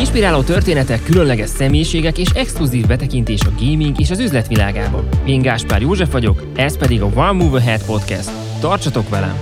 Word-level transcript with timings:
Inspiráló 0.00 0.42
történetek, 0.42 1.02
különleges 1.02 1.48
személyiségek 1.48 2.18
és 2.18 2.28
exkluzív 2.28 2.86
betekintés 2.86 3.40
a 3.40 3.52
gaming 3.58 4.00
és 4.00 4.10
az 4.10 4.18
üzletvilágába. 4.18 5.08
Én 5.24 5.42
Gáspár 5.42 5.80
József 5.80 6.12
vagyok, 6.12 6.42
ez 6.56 6.78
pedig 6.78 7.02
a 7.02 7.06
One 7.14 7.32
Move 7.32 7.58
Ahead 7.58 7.84
Podcast. 7.84 8.30
Tartsatok 8.60 9.08
velem! 9.08 9.36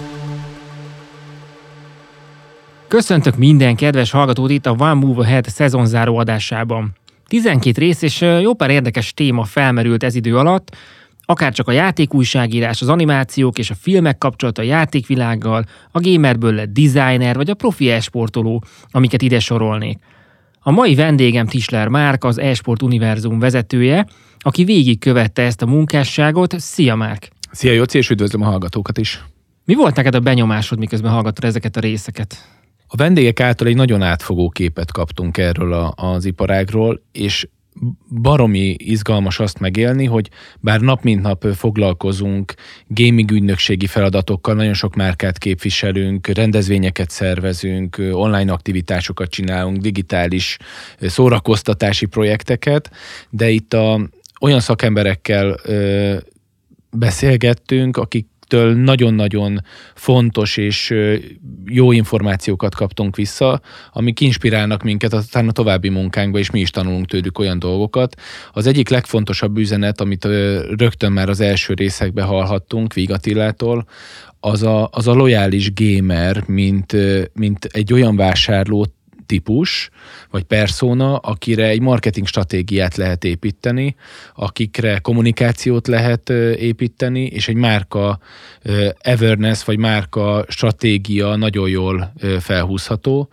Köszöntök 2.88 3.36
minden 3.36 3.76
kedves 3.76 4.10
hallgatót 4.10 4.50
itt 4.50 4.66
a 4.66 4.76
One 4.78 4.92
Move 4.92 5.22
Ahead 5.22 5.44
szezonzáró 5.44 6.16
adásában. 6.16 6.92
12 7.26 7.80
rész 7.80 8.02
és 8.02 8.20
jó 8.20 8.54
pár 8.54 8.70
érdekes 8.70 9.14
téma 9.14 9.44
felmerült 9.44 10.02
ez 10.02 10.14
idő 10.14 10.36
alatt, 10.36 10.76
akár 11.24 11.52
csak 11.52 11.68
a 11.68 11.72
játékújságírás, 11.72 12.82
az 12.82 12.88
animációk 12.88 13.58
és 13.58 13.70
a 13.70 13.74
filmek 13.80 14.18
kapcsolata 14.18 14.62
a 14.62 14.64
játékvilággal, 14.64 15.64
a 15.90 16.00
gamerből 16.00 16.54
lett 16.54 16.72
designer 16.72 17.36
vagy 17.36 17.50
a 17.50 17.54
profi 17.54 17.90
esportoló, 17.90 18.62
amiket 18.90 19.22
ide 19.22 19.40
sorolnék. 19.40 19.98
A 20.60 20.70
mai 20.70 20.94
vendégem 20.94 21.46
Tisler 21.46 21.88
Márk, 21.88 22.24
az 22.24 22.38
Esport 22.38 22.82
Univerzum 22.82 23.38
vezetője, 23.38 24.06
aki 24.38 24.64
végigkövette 24.64 25.42
ezt 25.42 25.62
a 25.62 25.66
munkásságot. 25.66 26.60
Szia 26.60 26.94
Márk! 26.94 27.28
Szia 27.50 27.72
Jóci, 27.72 27.98
és 27.98 28.10
üdvözlöm 28.10 28.42
a 28.42 28.46
hallgatókat 28.46 28.98
is! 28.98 29.24
Mi 29.64 29.74
volt 29.74 29.96
neked 29.96 30.14
a 30.14 30.20
benyomásod, 30.20 30.78
miközben 30.78 31.12
hallgattad 31.12 31.44
ezeket 31.44 31.76
a 31.76 31.80
részeket? 31.80 32.48
A 32.86 32.96
vendégek 32.96 33.40
által 33.40 33.66
egy 33.66 33.76
nagyon 33.76 34.02
átfogó 34.02 34.48
képet 34.48 34.92
kaptunk 34.92 35.38
erről 35.38 35.72
a, 35.72 35.92
az 35.96 36.24
iparágról, 36.24 37.02
és 37.12 37.48
baromi 38.22 38.74
izgalmas 38.78 39.40
azt 39.40 39.58
megélni, 39.58 40.04
hogy 40.04 40.28
bár 40.60 40.80
nap 40.80 41.02
mint 41.02 41.22
nap 41.22 41.46
foglalkozunk 41.54 42.54
gaming 42.86 43.30
ügynökségi 43.30 43.86
feladatokkal, 43.86 44.54
nagyon 44.54 44.74
sok 44.74 44.94
márkát 44.94 45.38
képviselünk, 45.38 46.26
rendezvényeket 46.26 47.10
szervezünk, 47.10 47.96
online 48.12 48.52
aktivitásokat 48.52 49.30
csinálunk, 49.30 49.76
digitális 49.76 50.56
szórakoztatási 51.00 52.06
projekteket, 52.06 52.90
de 53.30 53.48
itt 53.48 53.74
a, 53.74 54.08
olyan 54.40 54.60
szakemberekkel 54.60 55.56
ö, 55.62 56.16
beszélgettünk, 56.90 57.96
akik 57.96 58.26
től 58.48 58.74
nagyon-nagyon 58.74 59.64
fontos 59.94 60.56
és 60.56 60.94
jó 61.64 61.92
információkat 61.92 62.74
kaptunk 62.74 63.16
vissza, 63.16 63.60
amik 63.92 64.20
inspirálnak 64.20 64.82
minket 64.82 65.12
aztán 65.12 65.48
a 65.48 65.52
további 65.52 65.88
munkánkba, 65.88 66.38
és 66.38 66.50
mi 66.50 66.60
is 66.60 66.70
tanulunk 66.70 67.06
tőlük 67.06 67.38
olyan 67.38 67.58
dolgokat. 67.58 68.20
Az 68.52 68.66
egyik 68.66 68.88
legfontosabb 68.88 69.58
üzenet, 69.58 70.00
amit 70.00 70.24
rögtön 70.76 71.12
már 71.12 71.28
az 71.28 71.40
első 71.40 71.74
részekben 71.74 72.26
hallhattunk 72.26 72.94
Vigatillától, 72.94 73.86
az 74.40 74.62
a, 74.62 74.88
az 74.92 75.06
a 75.08 75.12
lojális 75.12 75.72
gamer, 75.74 76.42
mint, 76.46 76.96
mint 77.32 77.64
egy 77.64 77.92
olyan 77.92 78.16
vásárló 78.16 78.86
típus, 79.28 79.90
vagy 80.30 80.42
persona, 80.42 81.16
akire 81.16 81.66
egy 81.66 81.80
marketing 81.80 82.26
stratégiát 82.26 82.96
lehet 82.96 83.24
építeni, 83.24 83.96
akikre 84.34 84.98
kommunikációt 84.98 85.86
lehet 85.86 86.30
építeni, 86.58 87.24
és 87.24 87.48
egy 87.48 87.56
márka 87.56 88.18
awareness, 89.02 89.64
vagy 89.64 89.78
márka 89.78 90.44
stratégia 90.48 91.36
nagyon 91.36 91.68
jól 91.68 92.12
felhúzható. 92.40 93.28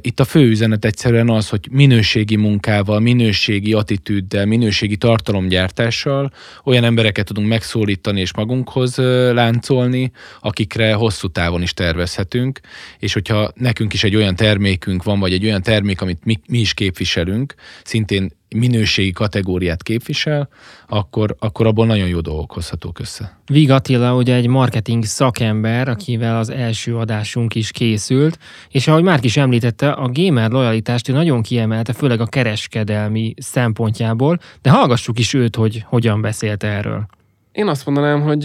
Itt 0.00 0.20
a 0.20 0.24
fő 0.24 0.48
üzenet 0.48 0.84
egyszerűen 0.84 1.30
az, 1.30 1.48
hogy 1.48 1.68
minőségi 1.70 2.36
munkával, 2.36 3.00
minőségi 3.00 3.72
attitűddel, 3.72 4.46
minőségi 4.46 4.96
tartalomgyártással 4.96 6.32
olyan 6.64 6.84
embereket 6.84 7.26
tudunk 7.26 7.48
megszólítani 7.48 8.20
és 8.20 8.34
magunkhoz 8.34 8.96
láncolni, 9.32 10.10
akikre 10.40 10.94
hosszú 10.94 11.28
távon 11.28 11.62
is 11.62 11.74
tervezhetünk, 11.74 12.60
és 12.98 13.12
hogyha 13.12 13.52
nekünk 13.54 13.92
is 13.92 14.04
egy 14.04 14.16
olyan 14.16 14.36
termékünk 14.36 15.02
van, 15.02 15.20
vagy 15.20 15.32
egy 15.32 15.44
olyan 15.44 15.62
termék, 15.62 16.00
amit 16.00 16.24
mi, 16.24 16.40
mi 16.46 16.58
is 16.58 16.74
képviselünk, 16.74 17.54
szintén 17.84 18.30
minőségi 18.56 19.12
kategóriát 19.12 19.82
képvisel, 19.82 20.48
akkor, 20.88 21.36
akkor 21.38 21.66
abból 21.66 21.86
nagyon 21.86 22.08
jó 22.08 22.20
dolgok 22.20 22.52
hozhatók 22.52 22.98
össze. 22.98 23.38
Vig 23.46 23.70
Attila 23.70 24.14
ugye 24.14 24.34
egy 24.34 24.46
marketing 24.46 25.04
szakember, 25.04 25.88
akivel 25.88 26.36
az 26.36 26.50
első 26.50 26.96
adásunk 26.96 27.54
is 27.54 27.70
készült, 27.70 28.38
és 28.68 28.88
ahogy 28.88 29.02
már 29.02 29.18
is 29.22 29.36
említette, 29.36 29.90
a 29.90 30.10
gamer 30.12 30.50
lojalitást 30.50 31.08
ő 31.08 31.12
nagyon 31.12 31.42
kiemelte, 31.42 31.92
főleg 31.92 32.20
a 32.20 32.26
kereskedelmi 32.26 33.34
szempontjából, 33.36 34.38
de 34.62 34.70
hallgassuk 34.70 35.18
is 35.18 35.34
őt, 35.34 35.56
hogy 35.56 35.84
hogyan 35.86 36.20
beszélt 36.20 36.62
erről. 36.62 37.06
Én 37.52 37.68
azt 37.68 37.86
mondanám, 37.86 38.20
hogy 38.20 38.44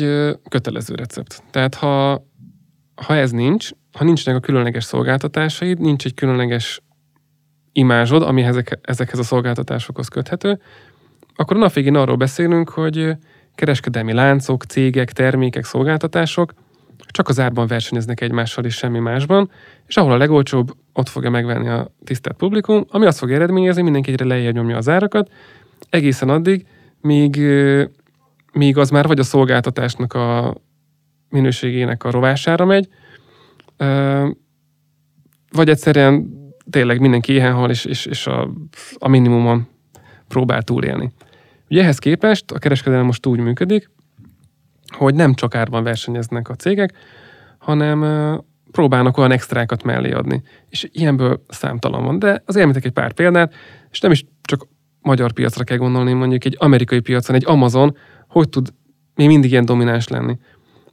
kötelező 0.49 0.95
recept. 0.95 1.43
Tehát 1.51 1.75
ha, 1.75 2.23
ha 2.95 3.15
ez 3.15 3.31
nincs, 3.31 3.69
ha 3.91 4.03
nincsenek 4.03 4.39
a 4.39 4.45
különleges 4.45 4.83
szolgáltatásaid, 4.83 5.79
nincs 5.79 6.05
egy 6.05 6.13
különleges 6.13 6.81
imázsod, 7.79 8.21
ami 8.21 8.43
ezek, 8.43 8.79
ezekhez 8.81 9.19
a 9.19 9.23
szolgáltatásokhoz 9.23 10.07
köthető, 10.07 10.59
akkor 11.35 11.57
a 11.57 11.59
nap 11.59 11.73
végén 11.73 11.95
arról 11.95 12.15
beszélünk, 12.15 12.69
hogy 12.69 13.11
kereskedelmi 13.55 14.13
láncok, 14.13 14.63
cégek, 14.63 15.11
termékek, 15.11 15.65
szolgáltatások 15.65 16.53
csak 17.11 17.27
az 17.27 17.39
árban 17.39 17.67
versenyeznek 17.67 18.21
egymással 18.21 18.65
és 18.65 18.75
semmi 18.75 18.99
másban, 18.99 19.49
és 19.87 19.97
ahol 19.97 20.11
a 20.11 20.17
legolcsóbb, 20.17 20.71
ott 20.93 21.09
fogja 21.09 21.29
megvenni 21.29 21.67
a 21.67 21.91
tisztelt 22.03 22.37
publikum, 22.37 22.85
ami 22.89 23.05
azt 23.05 23.17
fog 23.17 23.31
eredményezni, 23.31 23.81
mindenki 23.81 24.11
egyre 24.11 24.25
lejjebb 24.25 24.53
nyomja 24.53 24.77
az 24.77 24.89
árakat, 24.89 25.31
egészen 25.89 26.29
addig, 26.29 26.65
míg, 27.01 27.37
míg 28.53 28.77
az 28.77 28.89
már 28.89 29.07
vagy 29.07 29.19
a 29.19 29.23
szolgáltatásnak 29.23 30.13
a 30.13 30.55
minőségének 31.29 32.03
a 32.03 32.11
rovására 32.11 32.65
megy, 32.65 32.87
vagy 35.51 35.69
egyszerűen 35.69 36.38
tényleg 36.69 36.99
mindenki 36.99 37.33
éhen 37.33 37.53
hal, 37.53 37.69
és, 37.69 37.85
és, 37.85 38.05
és 38.05 38.27
a, 38.27 38.49
a 38.97 39.07
minimumon 39.07 39.67
próbál 40.27 40.61
túlélni. 40.61 41.11
Ugye 41.69 41.81
ehhez 41.81 41.99
képest 41.99 42.51
a 42.51 42.59
kereskedelem 42.59 43.05
most 43.05 43.25
úgy 43.25 43.39
működik, 43.39 43.89
hogy 44.97 45.15
nem 45.15 45.33
csak 45.33 45.55
árban 45.55 45.83
versenyeznek 45.83 46.49
a 46.49 46.55
cégek, 46.55 46.93
hanem 47.57 48.01
próbálnak 48.71 49.17
olyan 49.17 49.31
extrákat 49.31 49.83
mellé 49.83 50.11
adni. 50.11 50.41
És 50.69 50.87
ilyenből 50.91 51.43
számtalan 51.47 52.03
van. 52.03 52.19
De 52.19 52.43
az 52.45 52.55
említek 52.55 52.85
egy 52.85 52.91
pár 52.91 53.13
példát, 53.13 53.53
és 53.91 53.99
nem 53.99 54.11
is 54.11 54.25
csak 54.41 54.67
magyar 55.01 55.31
piacra 55.31 55.63
kell 55.63 55.77
gondolni, 55.77 56.13
mondjuk 56.13 56.45
egy 56.45 56.55
amerikai 56.59 56.99
piacon, 56.99 57.35
egy 57.35 57.45
Amazon, 57.45 57.97
hogy 58.27 58.49
tud 58.49 58.73
még 59.15 59.27
mindig 59.27 59.51
ilyen 59.51 59.65
domináns 59.65 60.07
lenni. 60.07 60.37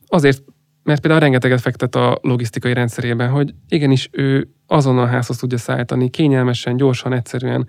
Azért, 0.06 0.42
mert 0.82 1.00
például 1.00 1.22
rengeteget 1.22 1.60
fektet 1.60 1.94
a 1.94 2.18
logisztikai 2.22 2.72
rendszerében, 2.72 3.30
hogy 3.30 3.54
igenis 3.68 4.08
ő 4.12 4.48
azonnal 4.66 5.06
házhoz 5.06 5.36
tudja 5.36 5.58
szállítani, 5.58 6.10
kényelmesen, 6.10 6.76
gyorsan, 6.76 7.12
egyszerűen. 7.12 7.68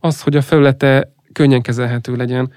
Az, 0.00 0.22
hogy 0.22 0.36
a 0.36 0.42
felülete 0.42 1.12
könnyen 1.32 1.62
kezelhető 1.62 2.16
legyen 2.16 2.52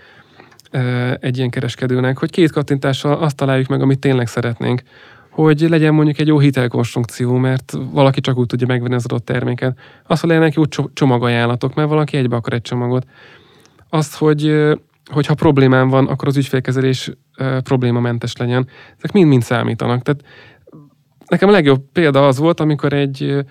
egy 1.19 1.38
ilyen 1.38 1.49
kereskedőnek, 1.49 2.17
hogy 2.17 2.29
két 2.29 2.51
kattintással 2.51 3.13
azt 3.17 3.35
találjuk 3.35 3.67
meg, 3.67 3.81
amit 3.81 3.99
tényleg 3.99 4.27
szeretnénk, 4.27 4.81
hogy 5.29 5.61
legyen 5.69 5.93
mondjuk 5.93 6.19
egy 6.19 6.27
jó 6.27 6.39
hitelkonstrukció, 6.39 7.35
mert 7.35 7.73
valaki 7.91 8.22
csak 8.22 8.38
úgy 8.38 8.45
tudja 8.45 8.67
megvenni 8.67 8.93
az 8.93 9.05
adott 9.05 9.25
terméket. 9.25 9.77
Az, 10.03 10.19
hogy 10.19 10.29
legyenek 10.29 10.53
jó 10.53 10.63
csomagajánlatok, 10.93 11.73
mert 11.73 11.89
valaki 11.89 12.17
egybe 12.17 12.35
akar 12.35 12.53
egy 12.53 12.61
csomagot. 12.61 13.05
Azt, 13.89 14.16
hogy 14.16 14.72
hogyha 15.11 15.33
problémám 15.33 15.89
van, 15.89 16.07
akkor 16.07 16.27
az 16.27 16.38
ügyfélkezelés 16.38 17.11
problémamentes 17.63 18.38
legyen. 18.38 18.67
Ezek 18.97 19.11
mind-mind 19.11 19.43
számítanak. 19.43 20.01
Tehát 20.01 20.23
nekem 21.27 21.49
a 21.49 21.51
legjobb 21.51 21.83
példa 21.91 22.27
az 22.27 22.38
volt, 22.38 22.59
amikor 22.59 22.93
egy 22.93 23.45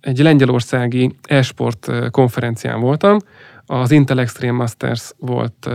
egy 0.00 0.18
lengyelországi 0.18 1.16
e-sport 1.22 2.10
konferencián 2.10 2.80
voltam, 2.80 3.18
az 3.66 3.90
Intel 3.90 4.20
Extreme 4.20 4.56
Masters 4.56 5.12
volt 5.18 5.68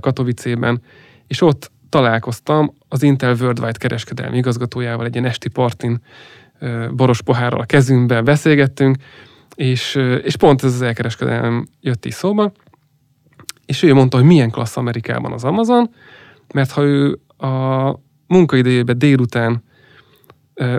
Katowice-ben, 0.00 0.82
és 1.26 1.40
ott 1.40 1.72
találkoztam 1.88 2.74
az 2.88 3.02
Intel 3.02 3.36
Worldwide 3.40 3.78
kereskedelmi 3.78 4.36
igazgatójával 4.36 5.06
egy 5.06 5.14
ilyen 5.14 5.26
esti 5.26 5.48
partin 5.48 6.00
boros 6.90 7.22
pohárral 7.22 7.60
a 7.60 7.64
kezünkben 7.64 8.24
beszélgettünk, 8.24 8.96
és, 9.54 9.94
és 10.22 10.36
pont 10.36 10.62
ez 10.64 10.74
az 10.74 10.82
elkereskedelem 10.82 11.66
jött 11.80 12.04
is 12.04 12.14
szóba, 12.14 12.52
és 13.66 13.82
ő 13.82 13.94
mondta, 13.94 14.16
hogy 14.16 14.26
milyen 14.26 14.50
klassz 14.50 14.76
Amerikában 14.76 15.32
az 15.32 15.44
Amazon, 15.44 15.90
mert 16.54 16.70
ha 16.70 16.82
ő 16.82 17.20
a 17.36 17.92
munkaidejében 18.26 18.98
délután 18.98 19.62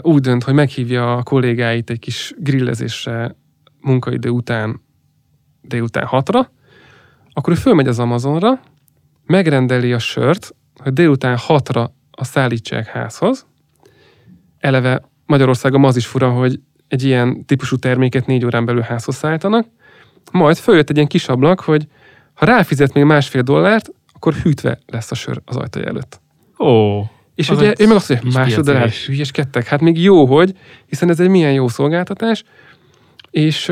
úgy 0.01 0.21
dönt, 0.21 0.43
hogy 0.43 0.53
meghívja 0.53 1.17
a 1.17 1.23
kollégáit 1.23 1.89
egy 1.89 1.99
kis 1.99 2.33
grillezésre 2.37 3.35
munkaidő 3.81 4.29
után 4.29 4.81
délután 5.61 6.05
hatra, 6.05 6.51
akkor 7.33 7.53
ő 7.53 7.55
fölmegy 7.55 7.87
az 7.87 7.99
Amazonra, 7.99 8.59
megrendeli 9.25 9.93
a 9.93 9.99
sört, 9.99 10.55
hogy 10.75 10.93
délután 10.93 11.37
hatra 11.37 11.93
a 12.11 12.23
szállítsák 12.23 12.87
házhoz. 12.87 13.45
Eleve 14.59 15.09
Magyarországon 15.25 15.85
az 15.85 15.95
is 15.95 16.05
fura, 16.07 16.31
hogy 16.31 16.59
egy 16.87 17.03
ilyen 17.03 17.45
típusú 17.45 17.75
terméket 17.75 18.25
négy 18.25 18.45
órán 18.45 18.65
belül 18.65 18.81
házhoz 18.81 19.15
szállítanak, 19.15 19.67
majd 20.31 20.57
följött 20.57 20.89
egy 20.89 20.95
ilyen 20.95 21.07
kis 21.07 21.27
ablak, 21.27 21.59
hogy 21.59 21.87
ha 22.33 22.45
ráfizet 22.45 22.93
még 22.93 23.03
másfél 23.03 23.41
dollárt, 23.41 23.89
akkor 24.13 24.33
hűtve 24.33 24.79
lesz 24.85 25.11
a 25.11 25.15
sör 25.15 25.41
az 25.45 25.55
ajtaja 25.55 25.85
előtt. 25.85 26.21
Ó. 26.59 27.01
És 27.35 27.49
az 27.49 27.57
ugye 27.57 27.73
ő 27.79 27.87
meg 27.87 27.95
azt 27.95 28.09
mondja, 28.09 28.39
másodlás, 28.39 29.05
hülyeskedtek. 29.05 29.65
Hát 29.65 29.81
még 29.81 30.01
jó, 30.01 30.25
hogy, 30.25 30.53
hiszen 30.85 31.09
ez 31.09 31.19
egy 31.19 31.29
milyen 31.29 31.53
jó 31.53 31.67
szolgáltatás, 31.67 32.43
És, 33.29 33.71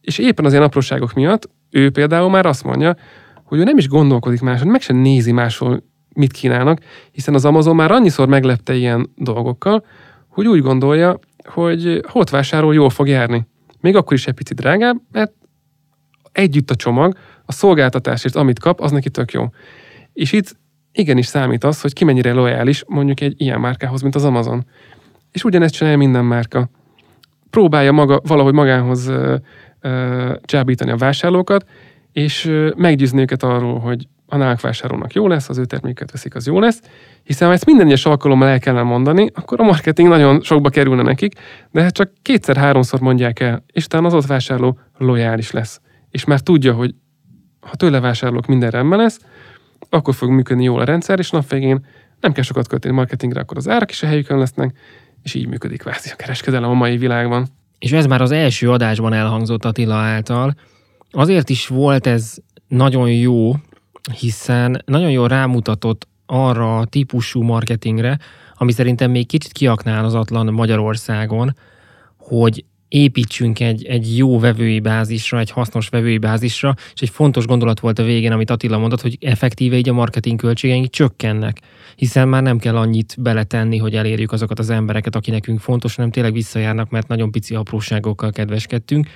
és 0.00 0.18
éppen 0.18 0.44
az 0.44 0.52
ilyen 0.52 0.64
apróságok 0.64 1.12
miatt 1.12 1.48
ő 1.70 1.90
például 1.90 2.30
már 2.30 2.46
azt 2.46 2.64
mondja, 2.64 2.96
hogy 3.44 3.58
ő 3.58 3.64
nem 3.64 3.78
is 3.78 3.88
gondolkodik 3.88 4.40
máshol, 4.40 4.70
meg 4.70 4.80
sem 4.80 4.96
nézi 4.96 5.32
máshol, 5.32 5.82
mit 6.14 6.32
kínálnak, 6.32 6.78
hiszen 7.12 7.34
az 7.34 7.44
Amazon 7.44 7.76
már 7.76 7.90
annyiszor 7.90 8.28
meglepte 8.28 8.74
ilyen 8.74 9.10
dolgokkal, 9.16 9.84
hogy 10.28 10.46
úgy 10.46 10.60
gondolja, 10.60 11.18
hogy 11.44 12.04
ott 12.12 12.30
vásárol, 12.30 12.74
jól 12.74 12.90
fog 12.90 13.08
járni. 13.08 13.46
Még 13.80 13.96
akkor 13.96 14.12
is 14.12 14.26
egy 14.26 14.34
picit 14.34 14.56
drágább, 14.56 14.96
mert 15.12 15.32
együtt 16.32 16.70
a 16.70 16.74
csomag, 16.74 17.16
a 17.44 17.52
szolgáltatásért, 17.52 18.36
amit 18.36 18.58
kap, 18.58 18.80
az 18.80 18.90
neki 18.90 19.10
tök 19.10 19.32
jó. 19.32 19.44
És 20.12 20.32
itt 20.32 20.56
igenis 20.94 21.26
számít 21.26 21.64
az, 21.64 21.80
hogy 21.80 21.92
ki 21.92 22.04
mennyire 22.04 22.32
lojális 22.32 22.84
mondjuk 22.86 23.20
egy 23.20 23.40
ilyen 23.40 23.60
márkához, 23.60 24.02
mint 24.02 24.14
az 24.14 24.24
Amazon. 24.24 24.64
És 25.32 25.44
ugyanezt 25.44 25.74
csinálja 25.74 25.98
minden 25.98 26.24
márka. 26.24 26.68
Próbálja 27.50 27.92
maga, 27.92 28.20
valahogy 28.26 28.52
magához 28.52 29.06
ö, 29.06 29.36
ö, 29.80 30.32
csábítani 30.44 30.90
a 30.90 30.96
vásárlókat, 30.96 31.66
és 32.12 32.44
ö, 32.44 32.70
meggyőzni 32.76 33.20
őket 33.20 33.42
arról, 33.42 33.78
hogy 33.78 34.06
a 34.26 34.36
náluk 34.36 34.60
vásárolnak 34.60 35.12
jó 35.12 35.28
lesz, 35.28 35.48
az 35.48 35.58
ő 35.58 35.64
terméket 35.64 36.10
veszik, 36.10 36.34
az 36.34 36.46
jó 36.46 36.60
lesz, 36.60 36.80
hiszen 37.22 37.48
ha 37.48 37.54
ezt 37.54 37.66
minden 37.66 37.86
egyes 37.86 38.06
alkalommal 38.06 38.48
el 38.48 38.58
kellene 38.58 38.82
mondani, 38.82 39.30
akkor 39.34 39.60
a 39.60 39.64
marketing 39.64 40.08
nagyon 40.08 40.42
sokba 40.42 40.68
kerülne 40.68 41.02
nekik, 41.02 41.34
de 41.70 41.82
hát 41.82 41.92
csak 41.92 42.10
kétszer-háromszor 42.22 43.00
mondják 43.00 43.40
el, 43.40 43.64
és 43.72 43.84
utána 43.84 44.06
az 44.06 44.14
ott 44.14 44.26
vásárló 44.26 44.78
lojális 44.98 45.50
lesz. 45.50 45.80
És 46.10 46.24
már 46.24 46.40
tudja, 46.40 46.72
hogy 46.72 46.94
ha 47.60 47.76
tőle 47.76 48.00
vásárolok, 48.00 48.46
minden 48.46 48.70
rendben 48.70 48.98
lesz, 48.98 49.18
akkor 49.90 50.14
fog 50.14 50.30
működni 50.30 50.64
jól 50.64 50.80
a 50.80 50.84
rendszer, 50.84 51.18
és 51.18 51.30
nap 51.30 51.48
végén 51.48 51.86
nem 52.20 52.32
kell 52.32 52.42
sokat 52.42 52.68
költeni 52.68 52.94
marketingre, 52.94 53.40
akkor 53.40 53.56
az 53.56 53.68
árak 53.68 53.90
is 53.90 54.02
a 54.02 54.06
helyükön 54.06 54.38
lesznek, 54.38 54.76
és 55.22 55.34
így 55.34 55.46
működik 55.46 55.78
kvázi 55.78 56.10
a 56.12 56.16
kereskedelem 56.16 56.70
a 56.70 56.74
mai 56.74 56.96
világban. 56.96 57.46
És 57.78 57.92
ez 57.92 58.06
már 58.06 58.20
az 58.20 58.30
első 58.30 58.70
adásban 58.70 59.12
elhangzott 59.12 59.64
Attila 59.64 59.94
által. 59.94 60.54
Azért 61.10 61.50
is 61.50 61.66
volt 61.66 62.06
ez 62.06 62.34
nagyon 62.68 63.10
jó, 63.10 63.52
hiszen 64.18 64.82
nagyon 64.84 65.10
jól 65.10 65.28
rámutatott 65.28 66.08
arra 66.26 66.78
a 66.78 66.84
típusú 66.84 67.42
marketingre, 67.42 68.18
ami 68.54 68.72
szerintem 68.72 69.10
még 69.10 69.26
kicsit 69.26 69.52
kiaknál 69.52 70.04
az 70.04 70.14
Atlan 70.14 70.52
Magyarországon, 70.52 71.56
hogy 72.16 72.64
építsünk 72.94 73.60
egy, 73.60 73.84
egy 73.84 74.16
jó 74.16 74.38
vevői 74.38 74.80
bázisra, 74.80 75.38
egy 75.38 75.50
hasznos 75.50 75.88
vevői 75.88 76.18
bázisra, 76.18 76.74
és 76.94 77.00
egy 77.00 77.08
fontos 77.08 77.46
gondolat 77.46 77.80
volt 77.80 77.98
a 77.98 78.02
végén, 78.02 78.32
amit 78.32 78.50
Attila 78.50 78.78
mondott, 78.78 79.00
hogy 79.00 79.18
effektíve 79.20 79.76
így 79.76 79.88
a 79.88 79.92
marketing 79.92 80.40
költségeink 80.40 80.90
csökkennek, 80.90 81.60
hiszen 81.96 82.28
már 82.28 82.42
nem 82.42 82.58
kell 82.58 82.76
annyit 82.76 83.16
beletenni, 83.18 83.78
hogy 83.78 83.94
elérjük 83.94 84.32
azokat 84.32 84.58
az 84.58 84.70
embereket, 84.70 85.16
aki 85.16 85.30
nekünk 85.30 85.60
fontos, 85.60 85.94
hanem 85.94 86.10
tényleg 86.10 86.32
visszajárnak, 86.32 86.90
mert 86.90 87.08
nagyon 87.08 87.30
pici 87.30 87.54
apróságokkal 87.54 88.30
kedveskedtünk. 88.30 89.06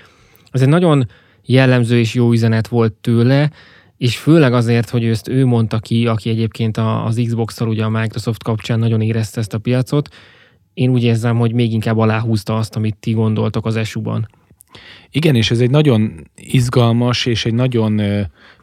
Ez 0.51 0.63
egy 0.63 0.69
nagyon 0.69 1.09
jellemző 1.45 1.99
és 1.99 2.15
jó 2.15 2.33
üzenet 2.33 2.69
volt 2.69 2.93
tőle, 2.93 3.51
és 3.97 4.17
főleg 4.17 4.53
azért, 4.53 4.91
hogy 4.91 5.05
ezt 5.05 5.29
ő 5.29 5.47
mondta 5.47 5.79
ki, 5.79 6.07
aki 6.07 6.31
egyébként 6.31 6.77
az 6.77 7.21
Xbox-szal 7.27 7.69
ugye 7.69 7.85
a 7.85 7.89
Microsoft 7.89 8.43
kapcsán 8.43 8.79
nagyon 8.79 9.01
érezte 9.01 9.41
ezt 9.41 9.55
a 9.55 9.59
piacot, 9.59 10.09
én 10.79 10.91
úgy 10.91 11.03
érzem, 11.03 11.37
hogy 11.37 11.53
még 11.53 11.73
inkább 11.73 11.99
aláhúzta 11.99 12.57
azt, 12.57 12.77
amit 12.77 12.97
ti 12.97 13.13
gondoltok 13.13 13.67
az 13.67 13.77
esuban. 13.77 14.29
Igen, 15.11 15.35
és 15.35 15.51
ez 15.51 15.61
egy 15.61 15.71
nagyon 15.71 16.31
izgalmas 16.37 17.27
és 17.27 17.45
egy 17.45 17.55
nagyon 17.55 18.01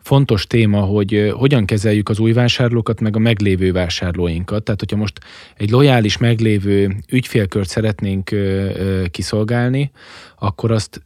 fontos 0.01 0.47
téma, 0.47 0.79
hogy 0.79 1.31
hogyan 1.33 1.65
kezeljük 1.65 2.09
az 2.09 2.19
új 2.19 2.33
vásárlókat, 2.33 3.01
meg 3.01 3.15
a 3.15 3.19
meglévő 3.19 3.71
vásárlóinkat. 3.71 4.63
Tehát, 4.63 4.79
hogyha 4.79 4.97
most 4.97 5.19
egy 5.57 5.69
lojális 5.69 6.17
meglévő 6.17 6.95
ügyfélkört 7.12 7.69
szeretnénk 7.69 8.31
kiszolgálni, 9.12 9.91
akkor 10.39 10.71
azt 10.71 11.01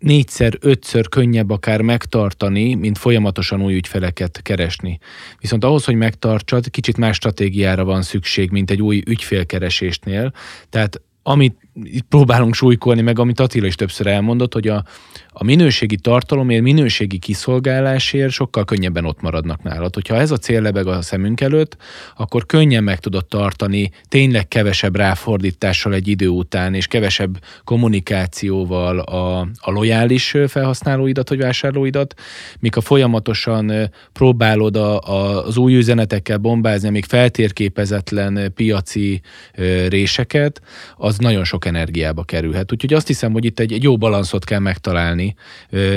négyszer, 0.00 0.58
ötször 0.60 1.08
könnyebb 1.08 1.50
akár 1.50 1.80
megtartani, 1.80 2.74
mint 2.74 2.98
folyamatosan 2.98 3.62
új 3.62 3.74
ügyfeleket 3.74 4.40
keresni. 4.42 4.98
Viszont 5.38 5.64
ahhoz, 5.64 5.84
hogy 5.84 5.94
megtartsad, 5.94 6.70
kicsit 6.70 6.96
más 6.96 7.16
stratégiára 7.16 7.84
van 7.84 8.02
szükség, 8.02 8.50
mint 8.50 8.70
egy 8.70 8.82
új 8.82 9.02
ügyfélkeresésnél. 9.06 10.32
Tehát 10.68 11.00
amit 11.22 11.56
itt 11.82 12.06
próbálunk 12.08 12.54
súlykolni, 12.54 13.00
meg 13.00 13.18
amit 13.18 13.40
Attila 13.40 13.66
is 13.66 13.74
többször 13.74 14.06
elmondott, 14.06 14.52
hogy 14.52 14.68
a, 14.68 14.84
a 15.28 15.44
minőségi 15.44 15.96
tartalomért, 15.96 16.62
minőségi 16.62 17.18
kiszolgálásért 17.18 18.30
sokkal 18.30 18.64
könnyebben 18.64 19.04
ott 19.04 19.20
maradnak 19.20 19.62
nálad. 19.62 19.94
Hogyha 19.94 20.16
ez 20.16 20.30
a 20.30 20.36
cél 20.36 20.62
lebeg 20.62 20.86
a 20.86 21.02
szemünk 21.02 21.40
előtt, 21.40 21.76
akkor 22.16 22.46
könnyen 22.46 22.84
meg 22.84 22.98
tudod 22.98 23.26
tartani 23.26 23.90
tényleg 24.08 24.48
kevesebb 24.48 24.96
ráfordítással 24.96 25.94
egy 25.94 26.08
idő 26.08 26.28
után, 26.28 26.74
és 26.74 26.86
kevesebb 26.86 27.42
kommunikációval 27.64 28.98
a, 28.98 29.38
a 29.60 29.70
lojális 29.70 30.34
felhasználóidat 30.46 31.28
vagy 31.28 31.38
vásárlóidat, 31.38 32.14
míg 32.58 32.76
a 32.76 32.80
folyamatosan 32.80 33.90
próbálod 34.12 34.76
a, 34.76 35.00
a, 35.00 35.46
az 35.46 35.56
új 35.56 35.76
üzenetekkel 35.76 36.38
bombázni, 36.38 36.90
még 36.90 37.04
feltérképezetlen 37.04 38.52
piaci 38.54 39.20
réseket, 39.88 40.62
az 40.96 41.18
nagyon 41.18 41.44
sok 41.44 41.64
energiába 41.70 42.24
kerülhet. 42.24 42.72
Úgyhogy 42.72 42.92
azt 42.92 43.06
hiszem, 43.06 43.32
hogy 43.32 43.44
itt 43.44 43.60
egy, 43.60 43.72
egy 43.72 43.82
jó 43.82 43.96
balanszot 43.96 44.44
kell 44.44 44.58
megtalálni 44.58 45.34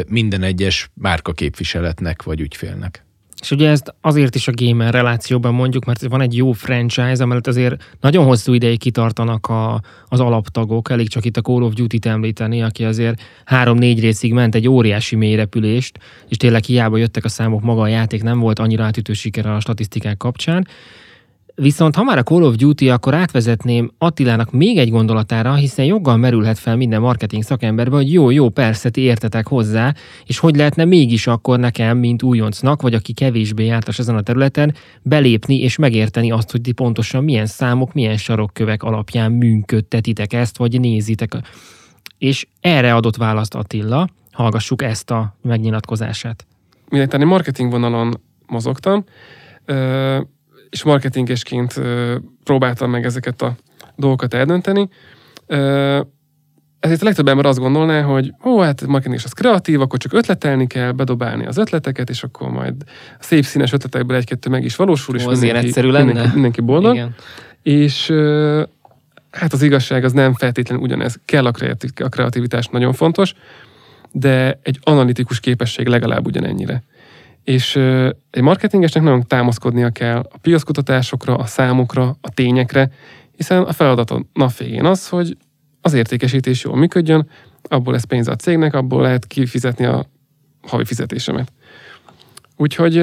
minden 0.08 0.44
egyes 0.44 0.90
márka 0.94 1.32
képviseletnek 1.32 2.24
vagy 2.24 2.40
ügyfélnek. 2.40 3.06
És 3.42 3.52
ugye 3.52 3.70
ezt 3.70 3.96
azért 4.02 4.36
is 4.36 4.48
a 4.48 4.52
gamer 4.56 4.94
relációban 4.94 5.54
mondjuk, 5.54 5.86
mert 5.86 6.02
van 6.02 6.22
egy 6.22 6.36
jó 6.36 6.52
franchise, 6.52 7.24
amellett 7.24 7.48
azért 7.48 7.96
nagyon 8.02 8.26
hosszú 8.26 8.54
ideig 8.54 8.80
kitartanak 8.80 9.48
a, 9.48 9.82
az 10.08 10.20
alaptagok, 10.20 10.90
elég 10.90 11.10
csak 11.10 11.26
itt 11.26 11.38
a 11.38 11.42
Call 11.42 11.62
of 11.62 11.74
Duty-t 11.74 12.06
említeni, 12.06 12.62
aki 12.62 12.84
azért 12.84 13.22
három-négy 13.46 14.00
részig 14.00 14.34
ment 14.34 14.56
egy 14.56 14.68
óriási 14.68 15.16
mélyrepülést, 15.16 16.00
és 16.30 16.38
tényleg 16.38 16.64
hiába 16.64 16.98
jöttek 16.98 17.26
a 17.26 17.30
számok, 17.30 17.62
maga 17.62 17.82
a 17.82 17.88
játék 17.88 18.24
nem 18.24 18.40
volt 18.40 18.60
annyira 18.60 18.84
átütő 18.84 19.14
sikere 19.14 19.54
a 19.54 19.60
statisztikák 19.60 20.18
kapcsán, 20.18 20.68
Viszont 21.56 21.96
ha 21.96 22.04
már 22.04 22.18
a 22.18 22.24
Call 22.24 22.44
of 22.44 22.56
Duty, 22.56 22.90
akkor 22.90 23.14
átvezetném 23.14 23.92
Attilának 23.98 24.52
még 24.52 24.78
egy 24.78 24.90
gondolatára, 24.90 25.54
hiszen 25.54 25.86
joggal 25.86 26.18
merülhet 26.18 26.60
fel 26.60 26.76
minden 26.76 27.02
marketing 27.02 27.44
szakemberbe, 27.44 27.96
hogy 27.96 28.14
jó, 28.14 28.30
jó, 28.30 28.50
persze, 28.50 28.90
ti 28.90 29.02
értetek 29.02 29.48
hozzá, 29.48 29.94
és 30.26 30.40
hogy 30.40 30.56
lehetne 30.56 30.86
mégis 30.86 31.28
akkor 31.28 31.60
nekem, 31.60 31.98
mint 31.98 32.24
újoncnak, 32.24 32.82
vagy 32.82 32.94
aki 32.94 33.14
kevésbé 33.14 33.66
jártas 33.66 34.00
ezen 34.00 34.16
a 34.16 34.22
területen, 34.22 34.76
belépni 35.02 35.62
és 35.62 35.78
megérteni 35.78 36.32
azt, 36.32 36.52
hogy 36.52 36.62
ti 36.62 36.72
pontosan 36.72 37.24
milyen 37.24 37.46
számok, 37.46 37.94
milyen 37.94 38.18
sarokkövek 38.18 38.84
alapján 38.84 39.32
működtetitek 39.32 40.34
ezt, 40.34 40.58
vagy 40.58 40.80
nézitek. 40.80 41.38
És 42.18 42.48
erre 42.62 42.96
adott 42.96 43.16
választ 43.16 43.56
Attila, 43.56 44.08
hallgassuk 44.32 44.82
ezt 44.82 45.12
a 45.12 45.36
megnyilatkozását. 45.42 46.46
Miután 46.90 47.28
marketing 47.28 47.72
vonalon 47.72 48.22
mozogtam, 48.48 49.04
és 50.74 50.84
marketingesként 50.84 51.82
próbáltam 52.44 52.90
meg 52.90 53.06
ezeket 53.06 53.42
a 53.42 53.56
dolgokat 53.96 54.34
eldönteni. 54.34 54.90
Ezért 56.80 57.02
a 57.02 57.06
legtöbb 57.06 57.28
ember 57.28 57.46
azt 57.46 57.60
gondolná, 57.60 58.02
hogy 58.02 58.34
ó, 58.46 58.60
hát 58.60 58.86
marketing 58.86 59.20
az 59.24 59.32
kreatív, 59.32 59.82
akkor 59.82 60.00
csak 60.00 60.14
ötletelni 60.14 60.68
kell, 60.68 60.92
bedobálni 60.92 61.46
az 61.46 61.58
ötleteket, 61.58 62.10
és 62.10 62.24
akkor 62.24 62.50
majd 62.50 62.76
a 63.20 63.24
szép 63.24 63.44
színes 63.44 63.74
ötletekből 63.74 64.18
egy-kettő 64.18 64.50
meg 64.50 64.64
is 64.64 64.76
valósul, 64.76 65.16
és 65.16 65.26
ó, 65.26 65.30
mindenki, 65.30 65.68
egyszerű 65.68 65.90
lenne. 65.90 66.06
Mindenki, 66.06 66.34
mindenki 66.34 66.62
boldog. 66.62 66.94
Igen. 66.94 67.16
És 67.64 68.14
hát 69.32 69.54
az 69.54 69.62
igazság 69.62 70.04
az 70.04 70.12
nem 70.12 70.34
feltétlenül 70.34 70.84
ugyanez. 70.84 71.20
Kell 71.26 71.46
a, 71.46 71.52
kreativ, 71.52 71.90
a 72.04 72.10
kreativitás, 72.10 72.68
nagyon 72.68 72.94
fontos, 72.94 73.34
de 74.12 74.60
egy 74.64 74.80
analitikus 74.84 75.40
képesség 75.40 75.88
legalább 75.88 76.26
ugyanennyire. 76.26 76.84
És 77.44 77.76
egy 78.30 78.42
marketingesnek 78.42 79.04
nagyon 79.04 79.28
támaszkodnia 79.28 79.90
kell 79.90 80.18
a 80.32 80.38
piackutatásokra, 80.38 81.36
a 81.36 81.46
számokra, 81.46 82.18
a 82.22 82.30
tényekre, 82.30 82.90
hiszen 83.36 83.64
a 83.64 83.72
feladat 83.72 84.12
a 84.12 84.24
nap 84.34 84.58
végén 84.58 84.86
az, 84.86 85.10
hogy 85.10 85.38
az 85.82 85.94
értékesítés 85.94 86.64
jól 86.64 86.76
működjön, 86.76 87.30
abból 87.62 87.94
lesz 87.94 88.04
pénz 88.04 88.28
a 88.28 88.36
cégnek, 88.36 88.74
abból 88.74 89.02
lehet 89.02 89.28
kifizetni 89.28 89.86
a 89.86 90.06
havi 90.68 90.86
fizetésemet. 90.86 91.52
Úgyhogy 92.58 92.98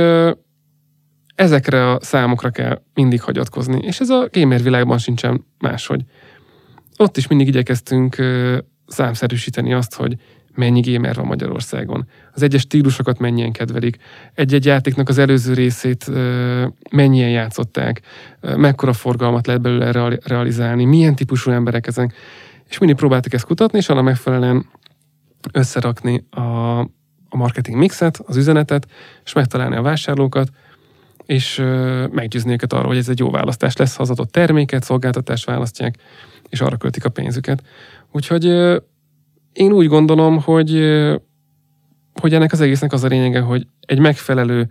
ezekre 1.34 1.90
a 1.90 1.98
számokra 2.02 2.50
kell 2.50 2.82
mindig 2.94 3.22
hagyatkozni, 3.22 3.78
és 3.82 4.00
ez 4.00 4.08
a 4.08 4.28
gamer 4.32 4.62
világban 4.62 4.98
sincsen 4.98 5.44
máshogy. 5.58 6.02
Ott 6.96 7.16
is 7.16 7.26
mindig 7.26 7.48
igyekeztünk 7.48 8.16
számszerűsíteni 8.86 9.74
azt, 9.74 9.94
hogy 9.94 10.16
mennyi 10.54 10.80
gamer 10.80 11.14
van 11.14 11.26
Magyarországon. 11.26 12.06
Az 12.32 12.42
egyes 12.42 12.60
stílusokat 12.60 13.18
mennyien 13.18 13.52
kedvelik. 13.52 13.96
Egy-egy 14.34 14.64
játéknak 14.64 15.08
az 15.08 15.18
előző 15.18 15.52
részét 15.52 16.10
mennyien 16.90 17.30
játszották, 17.30 18.00
mekkora 18.40 18.92
forgalmat 18.92 19.46
lehet 19.46 19.62
belőle 19.62 20.18
realizálni, 20.24 20.84
milyen 20.84 21.14
típusú 21.14 21.50
emberek 21.50 21.86
ezen. 21.86 22.12
És 22.68 22.78
mindig 22.78 22.98
próbáltak 22.98 23.32
ezt 23.32 23.44
kutatni, 23.44 23.78
és 23.78 23.88
annak 23.88 24.04
megfelelően 24.04 24.66
összerakni 25.52 26.26
a, 26.30 26.40
a 27.28 27.36
marketing 27.36 27.76
mixet, 27.76 28.22
az 28.26 28.36
üzenetet, 28.36 28.86
és 29.24 29.32
megtalálni 29.32 29.76
a 29.76 29.82
vásárlókat, 29.82 30.48
és 31.26 31.62
meggyőzni 32.10 32.52
őket 32.52 32.72
arról, 32.72 32.86
hogy 32.86 32.96
ez 32.96 33.08
egy 33.08 33.18
jó 33.18 33.30
választás 33.30 33.76
lesz, 33.76 33.96
ha 33.96 34.02
az 34.02 34.10
adott 34.10 34.32
terméket, 34.32 34.84
szolgáltatást 34.84 35.44
választják, 35.44 35.94
és 36.48 36.60
arra 36.60 36.76
költik 36.76 37.04
a 37.04 37.08
pénzüket. 37.08 37.62
Úgyhogy 38.12 38.44
én 39.52 39.72
úgy 39.72 39.86
gondolom, 39.86 40.40
hogy, 40.40 40.70
hogy 42.20 42.34
ennek 42.34 42.52
az 42.52 42.60
egésznek 42.60 42.92
az 42.92 43.04
a 43.04 43.08
lényege, 43.08 43.40
hogy 43.40 43.66
egy 43.80 43.98
megfelelő 43.98 44.70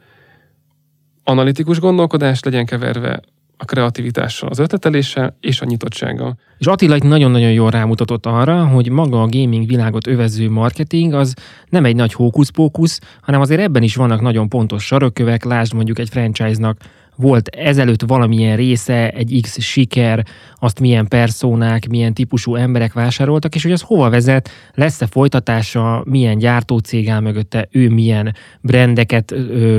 analitikus 1.23 1.79
gondolkodás 1.79 2.43
legyen 2.43 2.65
keverve 2.65 3.21
a 3.61 3.65
kreativitással, 3.65 4.49
az 4.49 4.59
ötleteléssel 4.59 5.37
és 5.39 5.61
a 5.61 5.65
nyitottsággal. 5.65 6.37
És 6.57 6.65
Attila 6.65 6.95
itt 6.95 7.03
nagyon-nagyon 7.03 7.51
jól 7.51 7.69
rámutatott 7.69 8.25
arra, 8.25 8.65
hogy 8.65 8.89
maga 8.89 9.21
a 9.21 9.27
gaming 9.27 9.67
világot 9.67 10.07
övező 10.07 10.49
marketing 10.49 11.13
az 11.13 11.33
nem 11.69 11.85
egy 11.85 11.95
nagy 11.95 12.13
hókusz-pókusz, 12.13 12.99
hanem 13.21 13.41
azért 13.41 13.61
ebben 13.61 13.83
is 13.83 13.95
vannak 13.95 14.21
nagyon 14.21 14.49
pontos 14.49 14.85
sarokkövek, 14.85 15.43
lásd 15.43 15.73
mondjuk 15.73 15.99
egy 15.99 16.09
franchise-nak 16.09 16.77
volt 17.19 17.47
ezelőtt 17.47 18.01
valamilyen 18.01 18.55
része, 18.55 19.09
egy 19.09 19.39
X 19.41 19.59
siker, 19.61 20.25
azt 20.55 20.79
milyen 20.79 21.07
personák, 21.07 21.87
milyen 21.87 22.13
típusú 22.13 22.55
emberek 22.55 22.93
vásároltak, 22.93 23.55
és 23.55 23.63
hogy 23.63 23.71
az 23.71 23.81
hova 23.81 24.09
vezet, 24.09 24.49
lesz-e 24.73 25.07
folytatása, 25.07 26.03
milyen 26.05 26.37
gyártócég 26.37 27.09
áll 27.09 27.19
mögötte, 27.19 27.67
ő 27.71 27.89
milyen 27.89 28.35
brendeket 28.61 29.33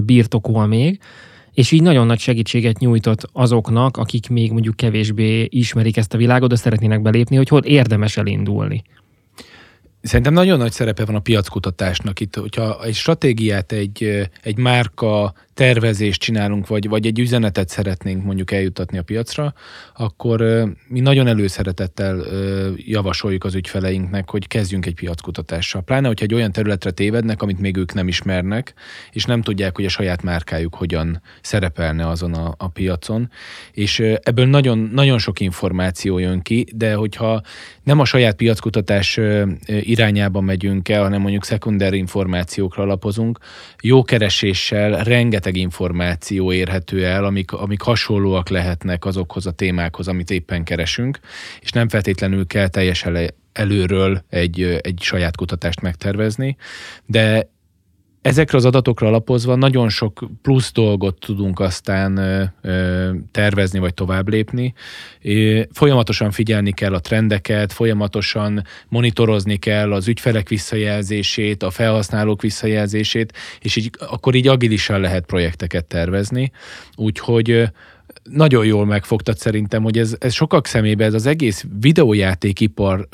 birtokol 0.05 0.67
még 0.67 1.01
és 1.53 1.71
így 1.71 1.83
nagyon 1.83 2.07
nagy 2.07 2.19
segítséget 2.19 2.79
nyújtott 2.79 3.29
azoknak, 3.33 3.97
akik 3.97 4.29
még 4.29 4.53
mondjuk 4.53 4.77
kevésbé 4.77 5.47
ismerik 5.51 5.97
ezt 5.97 6.15
a 6.15 6.17
világot, 6.17 6.49
de 6.49 6.57
szeretnének 6.57 7.03
belépni, 7.03 7.37
hogy 7.37 7.49
hol 7.49 7.61
érdemes 7.61 8.17
elindulni. 8.17 8.83
Szerintem 10.03 10.33
nagyon 10.33 10.59
nagy 10.59 10.73
szerepe 10.73 11.05
van 11.05 11.15
a 11.15 11.21
piackutatásnak 11.21 12.21
itt, 12.21 12.37
hogyha 12.37 12.85
egy 12.85 12.95
stratégiát, 12.95 13.73
egy, 13.73 14.29
egy 14.43 14.57
márka 14.57 15.33
tervezést 15.61 16.21
csinálunk, 16.21 16.67
vagy, 16.67 16.89
vagy 16.89 17.07
egy 17.07 17.19
üzenetet 17.19 17.69
szeretnénk 17.69 18.25
mondjuk 18.25 18.51
eljutatni 18.51 18.99
a 18.99 19.03
piacra, 19.03 19.55
akkor 19.95 20.41
mi 20.89 21.01
nagyon 21.01 21.27
előszeretettel 21.27 22.25
javasoljuk 22.77 23.45
az 23.45 23.55
ügyfeleinknek, 23.55 24.31
hogy 24.31 24.47
kezdjünk 24.47 24.87
egy 24.87 24.95
piackutatással. 24.95 25.83
Pláne, 25.83 26.07
hogyha 26.07 26.25
egy 26.25 26.35
olyan 26.35 26.53
területre 26.53 26.91
tévednek, 26.91 27.43
amit 27.43 27.61
még 27.61 27.77
ők 27.77 27.95
nem 27.95 28.09
ismernek, 28.09 28.75
és 29.11 29.25
nem 29.25 29.43
tudják, 29.43 29.77
hogy 29.77 29.85
a 29.85 29.89
saját 29.89 30.23
márkájuk 30.23 30.75
hogyan 30.75 31.23
szerepelne 31.41 32.09
azon 32.09 32.35
a, 32.35 32.55
a 32.59 32.69
piacon. 32.69 33.31
És 33.73 34.01
ebből 34.01 34.47
nagyon, 34.47 34.91
nagyon 34.93 35.19
sok 35.19 35.41
információ 35.41 36.19
jön 36.19 36.43
ki, 36.43 36.67
de 36.75 36.95
hogyha 36.95 37.43
nem 37.83 37.99
a 37.99 38.05
saját 38.05 38.37
piackutatás 38.37 39.21
irányába 39.67 40.41
megyünk 40.41 40.89
el, 40.89 41.03
hanem 41.03 41.21
mondjuk 41.21 41.45
szekunder 41.45 41.93
információkra 41.93 42.83
alapozunk, 42.83 43.39
jó 43.81 44.03
kereséssel 44.03 45.05
rengeteg 45.05 45.50
rengeteg 45.51 45.57
információ 45.57 46.53
érhető 46.53 47.05
el, 47.05 47.25
amik, 47.25 47.53
amik 47.53 47.83
hasonlóak 47.83 48.49
lehetnek 48.49 49.05
azokhoz 49.05 49.47
a 49.47 49.53
témákhoz, 49.53 50.09
amit 50.09 50.31
éppen 50.31 50.65
keresünk, 50.65 51.21
és 51.61 51.73
nem 51.73 51.89
feltétlenül 51.89 52.47
kell 52.47 52.69
teljesen 52.69 53.33
előről 53.53 54.23
egy, 54.29 54.63
egy 54.83 54.99
saját 55.01 55.37
kutatást 55.37 55.81
megtervezni, 55.81 56.57
de 57.07 57.49
Ezekre 58.23 58.57
az 58.57 58.65
adatokra 58.65 59.07
alapozva 59.07 59.55
nagyon 59.55 59.89
sok 59.89 60.25
plusz 60.43 60.73
dolgot 60.73 61.19
tudunk 61.19 61.61
aztán 61.61 62.15
tervezni 63.31 63.79
vagy 63.79 63.95
tovább 63.95 64.29
lépni. 64.29 64.75
Folyamatosan 65.73 66.31
figyelni 66.31 66.73
kell 66.73 66.95
a 66.95 67.01
trendeket, 67.01 67.73
folyamatosan 67.73 68.65
monitorozni 68.89 69.57
kell 69.57 69.93
az 69.93 70.09
ügyfelek 70.09 70.49
visszajelzését, 70.49 71.63
a 71.63 71.71
felhasználók 71.71 72.43
visszajelzését, 72.43 73.33
és 73.61 73.77
így, 73.77 73.91
akkor 73.99 74.35
így 74.35 74.49
agilisan 74.49 75.01
lehet 75.01 75.27
projekteket 75.27 75.85
tervezni. 75.85 76.51
Úgyhogy 76.97 77.65
nagyon 78.23 78.65
jól 78.65 78.87
megfogtad 78.87 79.39
szerintem, 79.39 79.83
hogy 79.83 79.99
ez, 79.99 80.17
ez 80.19 80.33
sokak 80.33 80.67
szemébe 80.67 81.05
ez 81.05 81.15
az 81.15 81.27
egész 81.27 81.65
videójátékipar 81.81 83.09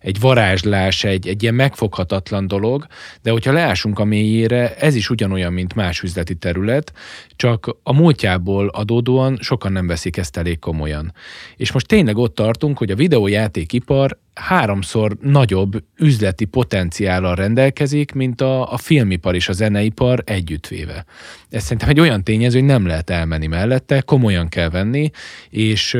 egy 0.00 0.20
varázslás, 0.20 1.04
egy, 1.04 1.28
egy 1.28 1.42
ilyen 1.42 1.54
megfoghatatlan 1.54 2.46
dolog, 2.46 2.86
de 3.22 3.30
hogyha 3.30 3.52
leásunk 3.52 3.98
a 3.98 4.04
mélyére, 4.04 4.76
ez 4.76 4.94
is 4.94 5.10
ugyanolyan, 5.10 5.52
mint 5.52 5.74
más 5.74 6.02
üzleti 6.02 6.34
terület, 6.34 6.92
csak 7.36 7.76
a 7.82 7.92
múltjából 7.92 8.68
adódóan 8.68 9.38
sokan 9.40 9.72
nem 9.72 9.86
veszik 9.86 10.16
ezt 10.16 10.36
elég 10.36 10.58
komolyan. 10.58 11.14
És 11.56 11.72
most 11.72 11.86
tényleg 11.86 12.16
ott 12.16 12.34
tartunk, 12.34 12.78
hogy 12.78 12.90
a 12.90 12.96
videójátékipar 12.96 14.18
háromszor 14.34 15.16
nagyobb 15.20 15.84
üzleti 15.98 16.44
potenciállal 16.44 17.34
rendelkezik, 17.34 18.12
mint 18.12 18.40
a, 18.40 18.72
a 18.72 18.76
filmipar 18.76 19.34
és 19.34 19.48
a 19.48 19.52
zeneipar 19.52 20.22
együttvéve. 20.24 21.04
Ez 21.50 21.62
szerintem 21.62 21.88
egy 21.88 22.00
olyan 22.00 22.24
tényező, 22.24 22.58
hogy 22.58 22.68
nem 22.68 22.86
lehet 22.86 23.10
elmenni 23.10 23.46
mellette, 23.46 24.00
komolyan 24.00 24.48
kell 24.48 24.68
venni, 24.68 25.10
és 25.50 25.98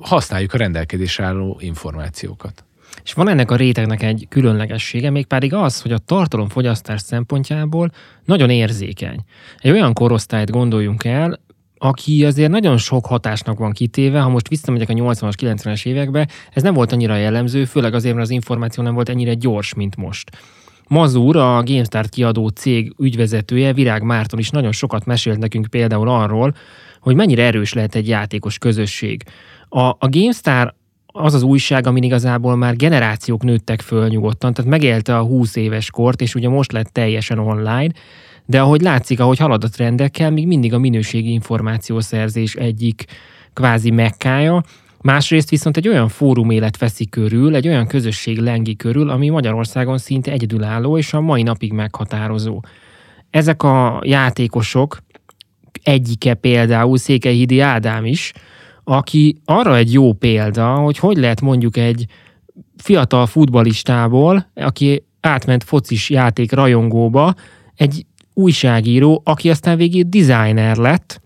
használjuk 0.00 0.54
a 0.54 0.58
rendelkezésre 0.58 1.24
álló 1.24 1.58
információkat. 1.60 2.64
És 3.04 3.12
van 3.12 3.28
ennek 3.28 3.50
a 3.50 3.56
rétegnek 3.56 4.02
egy 4.02 4.26
különlegessége, 4.28 5.10
mégpedig 5.10 5.54
az, 5.54 5.80
hogy 5.80 5.92
a 5.92 5.98
tartalomfogyasztás 5.98 7.00
szempontjából 7.00 7.90
nagyon 8.24 8.50
érzékeny. 8.50 9.24
Egy 9.58 9.70
olyan 9.70 9.92
korosztályt 9.92 10.50
gondoljunk 10.50 11.04
el, 11.04 11.40
aki 11.84 12.24
azért 12.24 12.50
nagyon 12.50 12.76
sok 12.76 13.06
hatásnak 13.06 13.58
van 13.58 13.72
kitéve, 13.72 14.20
ha 14.20 14.28
most 14.28 14.48
visszamegyek 14.48 14.88
a 14.88 14.92
80-as, 14.92 15.32
90-es 15.36 15.86
évekbe, 15.86 16.28
ez 16.52 16.62
nem 16.62 16.74
volt 16.74 16.92
annyira 16.92 17.16
jellemző, 17.16 17.64
főleg 17.64 17.94
azért, 17.94 18.14
mert 18.14 18.26
az 18.26 18.32
információ 18.32 18.82
nem 18.82 18.94
volt 18.94 19.08
ennyire 19.08 19.34
gyors, 19.34 19.74
mint 19.74 19.96
most. 19.96 20.30
Mazur, 20.88 21.36
a 21.36 21.62
GameStar 21.62 22.08
kiadó 22.08 22.48
cég 22.48 22.94
ügyvezetője, 22.98 23.72
Virág 23.72 24.02
Márton 24.02 24.38
is 24.38 24.50
nagyon 24.50 24.72
sokat 24.72 25.04
mesélt 25.04 25.38
nekünk 25.38 25.66
például 25.66 26.08
arról, 26.08 26.54
hogy 27.00 27.14
mennyire 27.14 27.44
erős 27.44 27.72
lehet 27.72 27.94
egy 27.94 28.08
játékos 28.08 28.58
közösség. 28.58 29.22
A, 29.68 29.80
a 29.80 30.08
GameStar 30.08 30.74
az 31.06 31.34
az 31.34 31.42
újság, 31.42 31.86
amin 31.86 32.02
igazából 32.02 32.56
már 32.56 32.76
generációk 32.76 33.42
nőttek 33.42 33.80
föl 33.80 34.08
nyugodtan, 34.08 34.54
tehát 34.54 34.70
megélte 34.70 35.16
a 35.16 35.22
20 35.22 35.56
éves 35.56 35.90
kort, 35.90 36.20
és 36.20 36.34
ugye 36.34 36.48
most 36.48 36.72
lett 36.72 36.86
teljesen 36.86 37.38
online, 37.38 37.92
de 38.46 38.60
ahogy 38.60 38.80
látszik, 38.80 39.20
ahogy 39.20 39.38
halad 39.38 39.64
a 39.64 39.68
trendekkel, 39.68 40.30
még 40.30 40.46
mindig 40.46 40.72
a 40.72 40.78
minőségi 40.78 41.32
információszerzés 41.32 42.54
egyik 42.54 43.04
kvázi 43.52 43.90
mekkája, 43.90 44.62
Másrészt 45.02 45.50
viszont 45.50 45.76
egy 45.76 45.88
olyan 45.88 46.08
fórum 46.08 46.50
élet 46.50 46.78
veszi 46.78 47.08
körül, 47.08 47.54
egy 47.54 47.68
olyan 47.68 47.86
közösség 47.86 48.38
lengi 48.38 48.76
körül, 48.76 49.10
ami 49.10 49.28
Magyarországon 49.28 49.98
szinte 49.98 50.30
egyedülálló 50.30 50.98
és 50.98 51.12
a 51.12 51.20
mai 51.20 51.42
napig 51.42 51.72
meghatározó. 51.72 52.60
Ezek 53.30 53.62
a 53.62 54.00
játékosok, 54.04 54.98
egyike 55.82 56.34
például 56.34 56.96
Székelyhidi 56.96 57.60
Ádám 57.60 58.04
is, 58.04 58.32
aki 58.84 59.40
arra 59.44 59.76
egy 59.76 59.92
jó 59.92 60.12
példa, 60.12 60.74
hogy 60.74 60.98
hogy 60.98 61.16
lehet 61.16 61.40
mondjuk 61.40 61.76
egy 61.76 62.06
fiatal 62.76 63.26
futbalistából, 63.26 64.50
aki 64.54 65.04
átment 65.20 65.64
focis 65.64 66.10
játék 66.10 66.52
rajongóba, 66.52 67.34
egy 67.74 68.06
újságíró, 68.34 69.22
aki 69.24 69.50
aztán 69.50 69.76
végig 69.76 70.08
designer 70.08 70.76
lett, 70.76 71.20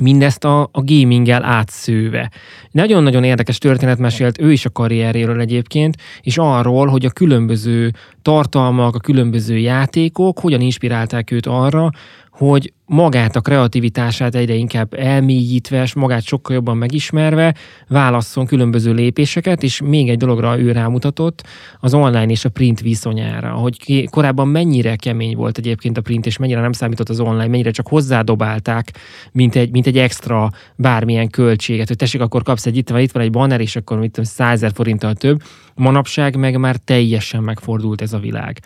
mindezt 0.00 0.44
a, 0.44 0.62
a 0.62 0.82
gaminggel 0.84 1.44
átszőve. 1.44 2.30
Nagyon-nagyon 2.70 3.24
érdekes 3.24 3.58
történet 3.58 3.98
mesélt 3.98 4.40
ő 4.40 4.52
is 4.52 4.64
a 4.64 4.70
karrieréről 4.70 5.40
egyébként, 5.40 5.96
és 6.20 6.38
arról, 6.38 6.86
hogy 6.86 7.04
a 7.04 7.10
különböző 7.10 7.92
tartalmak, 8.22 8.94
a 8.94 9.00
különböző 9.00 9.58
játékok 9.58 10.38
hogyan 10.38 10.60
inspirálták 10.60 11.30
őt 11.30 11.46
arra, 11.46 11.90
hogy 12.30 12.72
magát 12.92 13.36
a 13.36 13.40
kreativitását 13.40 14.34
egyre 14.34 14.54
inkább 14.54 14.94
elmélyítve, 14.94 15.82
és 15.82 15.94
magát 15.94 16.22
sokkal 16.22 16.54
jobban 16.54 16.76
megismerve 16.76 17.54
válasszon 17.88 18.46
különböző 18.46 18.92
lépéseket, 18.92 19.62
és 19.62 19.80
még 19.80 20.08
egy 20.08 20.16
dologra 20.16 20.58
ő 20.58 20.72
rámutatott, 20.72 21.46
az 21.80 21.94
online 21.94 22.26
és 22.26 22.44
a 22.44 22.48
print 22.48 22.80
viszonyára, 22.80 23.50
hogy 23.50 24.08
korábban 24.10 24.48
mennyire 24.48 24.96
kemény 24.96 25.36
volt 25.36 25.58
egyébként 25.58 25.98
a 25.98 26.00
print, 26.00 26.26
és 26.26 26.36
mennyire 26.36 26.60
nem 26.60 26.72
számított 26.72 27.08
az 27.08 27.20
online, 27.20 27.46
mennyire 27.46 27.70
csak 27.70 27.88
hozzádobálták, 27.88 28.90
mint 29.32 29.56
egy, 29.56 29.70
mint 29.70 29.86
egy 29.86 29.98
extra 29.98 30.50
bármilyen 30.76 31.30
költséget, 31.30 31.88
hogy 31.88 31.96
tessék, 31.96 32.20
akkor 32.20 32.42
kapsz 32.42 32.66
egy, 32.66 32.76
itt 32.76 32.90
van, 32.90 33.00
itt 33.00 33.12
van 33.12 33.22
egy 33.22 33.30
banner, 33.30 33.60
és 33.60 33.76
akkor 33.76 33.98
mit 33.98 34.10
tudom, 34.10 34.30
100 34.30 34.66
forinttal 34.74 35.14
több. 35.14 35.42
Manapság 35.74 36.36
meg 36.36 36.58
már 36.58 36.76
teljesen 36.76 37.42
megfordult 37.42 38.02
ez 38.02 38.12
a 38.12 38.18
világ. 38.18 38.58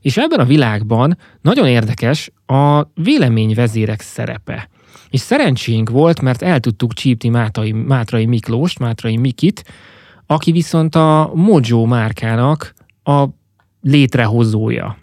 És 0.00 0.16
ebben 0.16 0.40
a 0.40 0.44
világban 0.44 1.18
nagyon 1.40 1.66
érdekes 1.66 2.30
a 2.46 2.82
véleményvezérek 3.70 4.00
szerepe. 4.00 4.68
És 5.10 5.20
szerencsénk 5.20 5.90
volt, 5.90 6.20
mert 6.20 6.42
el 6.42 6.60
tudtuk 6.60 6.92
csípni 6.92 7.28
Mátrai, 7.28 7.72
Mátrai 7.72 8.26
Miklóst, 8.26 8.78
Mátrai 8.78 9.16
Mikit, 9.16 9.64
aki 10.26 10.52
viszont 10.52 10.94
a 10.94 11.30
Mojo 11.34 11.84
márkának 11.84 12.74
a 13.02 13.24
létrehozója. 13.80 14.96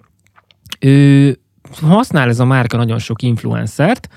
Ő 0.80 1.38
használ 1.82 2.30
ez 2.30 2.40
a 2.40 2.46
márka 2.46 2.78
nagyon 2.78 3.00
sok 3.00 3.22
influencert, 3.22 4.08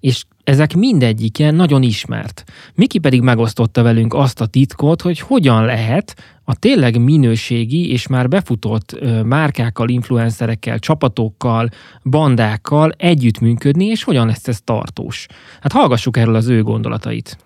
és 0.00 0.24
ezek 0.44 0.74
mindegyike 0.74 1.50
nagyon 1.50 1.82
ismert. 1.82 2.44
Miki 2.74 2.98
pedig 2.98 3.20
megosztotta 3.20 3.82
velünk 3.82 4.14
azt 4.14 4.40
a 4.40 4.46
titkot, 4.46 5.02
hogy 5.02 5.18
hogyan 5.18 5.64
lehet 5.64 6.16
a 6.44 6.56
tényleg 6.56 7.00
minőségi 7.00 7.90
és 7.90 8.06
már 8.06 8.28
befutott 8.28 8.98
márkákkal, 9.24 9.88
influencerekkel, 9.88 10.78
csapatokkal, 10.78 11.68
bandákkal 12.04 12.90
együttműködni, 12.96 13.86
és 13.86 14.02
hogyan 14.02 14.26
lesz 14.26 14.48
ez 14.48 14.60
tartós. 14.60 15.26
Hát 15.60 15.72
hallgassuk 15.72 16.16
erről 16.16 16.34
az 16.34 16.48
ő 16.48 16.62
gondolatait. 16.62 17.38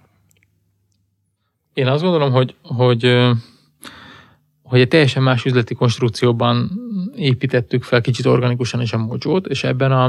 Én 1.74 1.86
azt 1.86 2.02
gondolom, 2.02 2.32
hogy, 2.32 2.54
hogy 2.62 3.34
hogy 4.62 4.80
egy 4.80 4.88
teljesen 4.88 5.22
más 5.22 5.44
üzleti 5.44 5.74
konstrukcióban 5.74 6.70
építettük 7.16 7.82
fel 7.82 8.00
kicsit 8.00 8.26
organikusan 8.26 8.80
is 8.80 8.92
a 8.92 8.98
mojo 8.98 9.36
és 9.36 9.64
ebben 9.64 9.92
a, 9.92 10.04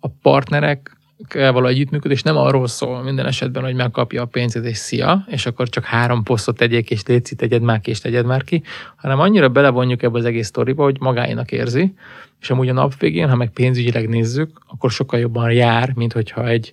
a 0.00 0.08
partnerek 0.22 0.97
való 1.34 1.66
együttműködés 1.66 2.22
nem 2.22 2.36
arról 2.36 2.66
szól 2.66 3.02
minden 3.02 3.26
esetben, 3.26 3.62
hogy 3.62 3.74
megkapja 3.74 4.22
a 4.22 4.26
pénzét 4.26 4.64
és 4.64 4.76
szia, 4.76 5.24
és 5.26 5.46
akkor 5.46 5.68
csak 5.68 5.84
három 5.84 6.22
posztot 6.22 6.56
tegyék, 6.56 6.90
és 6.90 7.06
létszi, 7.06 7.34
tegyed 7.34 7.62
már 7.62 7.80
ki, 7.80 7.90
és 7.90 8.00
tegyed 8.00 8.26
már 8.26 8.44
ki, 8.44 8.62
hanem 8.96 9.20
annyira 9.20 9.48
belevonjuk 9.48 10.02
ebbe 10.02 10.18
az 10.18 10.24
egész 10.24 10.46
sztoriba, 10.46 10.82
hogy 10.82 10.96
magáinak 11.00 11.52
érzi, 11.52 11.94
és 12.40 12.50
amúgy 12.50 12.68
a 12.68 12.72
nap 12.72 12.98
végén, 12.98 13.28
ha 13.28 13.36
meg 13.36 13.50
pénzügyileg 13.50 14.08
nézzük, 14.08 14.60
akkor 14.66 14.90
sokkal 14.90 15.18
jobban 15.18 15.52
jár, 15.52 15.92
mint 15.94 16.12
hogyha 16.12 16.48
egy 16.48 16.72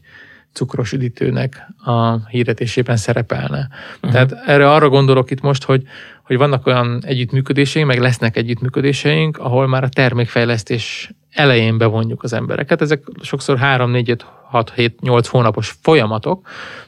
cukros 0.56 0.92
üdítőnek 0.92 1.68
a 1.84 2.28
hirdetésében 2.28 2.98
szerepelne. 2.98 3.70
Uh-huh. 3.96 4.12
Tehát 4.12 4.32
erre 4.46 4.72
arra 4.72 4.90
gondolok 4.90 5.32
itt 5.32 5.42
most, 5.42 5.64
hogy, 5.64 5.84
hogy 6.24 6.38
vannak 6.38 6.66
olyan 6.66 7.02
együttműködéseink, 7.06 7.88
meg 7.88 8.00
lesznek 8.00 8.38
együttműködéseink, 8.38 9.38
ahol 9.38 9.68
már 9.68 9.84
a 9.84 9.90
termékfejlesztés 9.90 11.12
elején 11.32 11.78
bevonjuk 11.78 12.24
az 12.24 12.34
embereket. 12.34 12.82
Ezek 12.82 13.04
sokszor 13.22 13.58
3, 13.58 13.92
4, 13.92 14.10
5, 14.10 14.26
6, 14.50 14.72
7, 14.76 15.02
8 15.02 15.28
hónapos 15.28 15.76
folyamatok, 15.82 16.48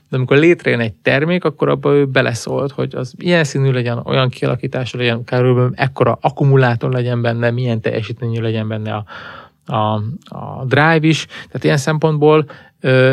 de 0.09 0.17
amikor 0.17 0.37
létrejön 0.37 0.79
egy 0.79 0.93
termék, 0.93 1.43
akkor 1.43 1.69
abban 1.69 1.93
ő 1.93 2.05
beleszólt, 2.05 2.71
hogy 2.71 2.95
az 2.95 3.13
ilyen 3.17 3.43
színű 3.43 3.71
legyen, 3.71 3.97
olyan 3.97 4.29
kialakítású 4.29 4.97
legyen, 4.97 5.23
körülbelül 5.23 5.71
ekkora 5.75 6.17
akkumulátor 6.21 6.91
legyen 6.91 7.21
benne, 7.21 7.51
milyen 7.51 7.81
teljesítményű 7.81 8.39
legyen 8.41 8.67
benne 8.67 8.93
a, 8.93 9.05
a, 9.65 10.01
a 10.25 10.65
drive 10.65 10.99
is. 11.01 11.25
Tehát 11.25 11.63
ilyen 11.63 11.77
szempontból 11.77 12.45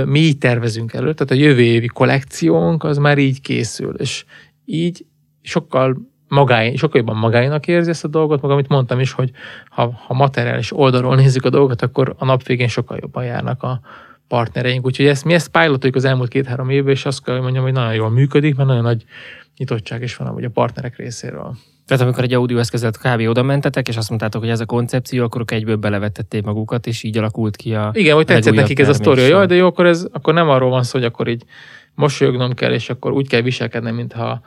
mi 0.04 0.18
így 0.18 0.38
tervezünk 0.38 0.92
elő, 0.92 1.12
tehát 1.12 1.32
a 1.32 1.46
jövő 1.46 1.62
évi 1.62 1.86
kollekciónk 1.86 2.84
az 2.84 2.98
már 2.98 3.18
így 3.18 3.40
készül, 3.40 3.94
és 3.94 4.24
így 4.64 5.06
sokkal 5.42 5.96
magány, 6.28 6.76
sokkal 6.76 7.00
jobban 7.00 7.16
magáinak 7.16 7.66
érzi 7.66 7.90
ezt 7.90 8.04
a 8.04 8.08
dolgot, 8.08 8.42
meg 8.42 8.50
amit 8.50 8.68
mondtam 8.68 9.00
is, 9.00 9.12
hogy 9.12 9.30
ha, 9.68 10.00
ha 10.06 10.14
materiális 10.14 10.76
oldalról 10.76 11.14
nézzük 11.16 11.44
a 11.44 11.50
dolgot, 11.50 11.82
akkor 11.82 12.14
a 12.18 12.24
nap 12.24 12.42
végén 12.42 12.68
sokkal 12.68 12.98
jobban 13.00 13.24
járnak 13.24 13.62
a 13.62 13.80
partnereink. 14.28 14.86
Úgyhogy 14.86 15.06
ezt, 15.06 15.24
mi 15.24 15.34
ezt 15.34 15.48
pilotoljuk 15.48 15.96
az 15.96 16.04
elmúlt 16.04 16.28
két-három 16.28 16.70
évben, 16.70 16.92
és 16.92 17.06
azt 17.06 17.24
kell, 17.24 17.34
hogy 17.34 17.42
mondjam, 17.42 17.64
hogy 17.64 17.72
nagyon 17.72 17.94
jól 17.94 18.10
működik, 18.10 18.56
mert 18.56 18.68
nagyon 18.68 18.82
nagy 18.82 19.04
nyitottság 19.56 20.02
is 20.02 20.16
van 20.16 20.44
a 20.44 20.48
partnerek 20.48 20.96
részéről. 20.96 21.56
Tehát 21.86 22.02
amikor 22.02 22.24
egy 22.24 22.32
audioeszközet 22.32 22.98
kb. 22.98 23.28
oda 23.28 23.42
mentetek, 23.42 23.88
és 23.88 23.96
azt 23.96 24.08
mondtátok, 24.08 24.40
hogy 24.40 24.50
ez 24.50 24.60
a 24.60 24.66
koncepció, 24.66 25.24
akkor 25.24 25.44
egyből 25.46 25.76
belevetették 25.76 26.44
magukat, 26.44 26.86
és 26.86 27.02
így 27.02 27.18
alakult 27.18 27.56
ki 27.56 27.74
a 27.74 27.90
Igen, 27.94 28.14
hogy 28.14 28.26
tetszett 28.26 28.54
nekik 28.54 28.78
ez 28.78 28.88
a 28.88 28.92
sztori, 28.92 29.20
jaj, 29.20 29.46
de 29.46 29.54
jó, 29.54 29.66
akkor, 29.66 29.86
ez, 29.86 30.06
akkor 30.12 30.34
nem 30.34 30.48
arról 30.48 30.70
van 30.70 30.82
szó, 30.82 30.98
hogy 30.98 31.06
akkor 31.06 31.28
így 31.28 31.42
mosolyognom 31.94 32.54
kell, 32.54 32.72
és 32.72 32.90
akkor 32.90 33.12
úgy 33.12 33.28
kell 33.28 33.40
viselkednem, 33.40 33.94
mintha 33.94 34.40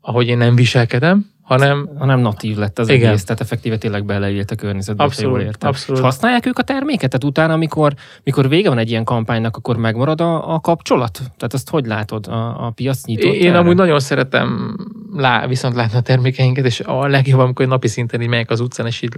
ahogy 0.00 0.26
én 0.26 0.36
nem 0.36 0.54
viselkedem, 0.54 1.33
hanem... 1.44 1.88
Hanem 1.98 2.20
natív 2.20 2.56
lett 2.56 2.78
az 2.78 2.88
igen. 2.88 3.08
egész, 3.08 3.24
tehát 3.24 3.40
effektíve 3.40 3.76
tényleg 3.76 4.04
beleírt 4.04 4.50
a 4.50 4.54
környezetbe, 4.54 5.02
abszolút, 5.04 5.32
jól 5.32 5.40
értem. 5.40 5.68
Abszolút. 5.68 6.00
És 6.00 6.04
használják 6.06 6.46
ők 6.46 6.58
a 6.58 6.62
terméket? 6.62 7.10
Tehát 7.10 7.24
utána, 7.24 7.52
amikor, 7.52 7.94
amikor 8.24 8.48
vége 8.48 8.68
van 8.68 8.78
egy 8.78 8.90
ilyen 8.90 9.04
kampánynak, 9.04 9.56
akkor 9.56 9.76
megmarad 9.76 10.20
a, 10.20 10.54
a 10.54 10.60
kapcsolat? 10.60 11.12
Tehát 11.12 11.54
ezt 11.54 11.70
hogy 11.70 11.86
látod? 11.86 12.26
A, 12.26 12.66
a 12.66 12.70
piac 12.70 13.04
nyitott 13.04 13.32
Én 13.32 13.48
erre? 13.48 13.58
amúgy 13.58 13.76
nagyon 13.76 14.00
szeretem 14.00 14.76
lá, 15.12 15.46
viszont 15.46 15.74
látni 15.74 15.98
a 15.98 16.00
termékeinket, 16.00 16.64
és 16.64 16.80
a 16.80 17.06
legjobb, 17.06 17.40
amikor 17.40 17.66
napi 17.66 17.88
szinten 17.88 18.20
így 18.20 18.28
megyek 18.28 18.50
az 18.50 18.60
utcán, 18.60 18.86
és 18.86 19.02
így 19.02 19.12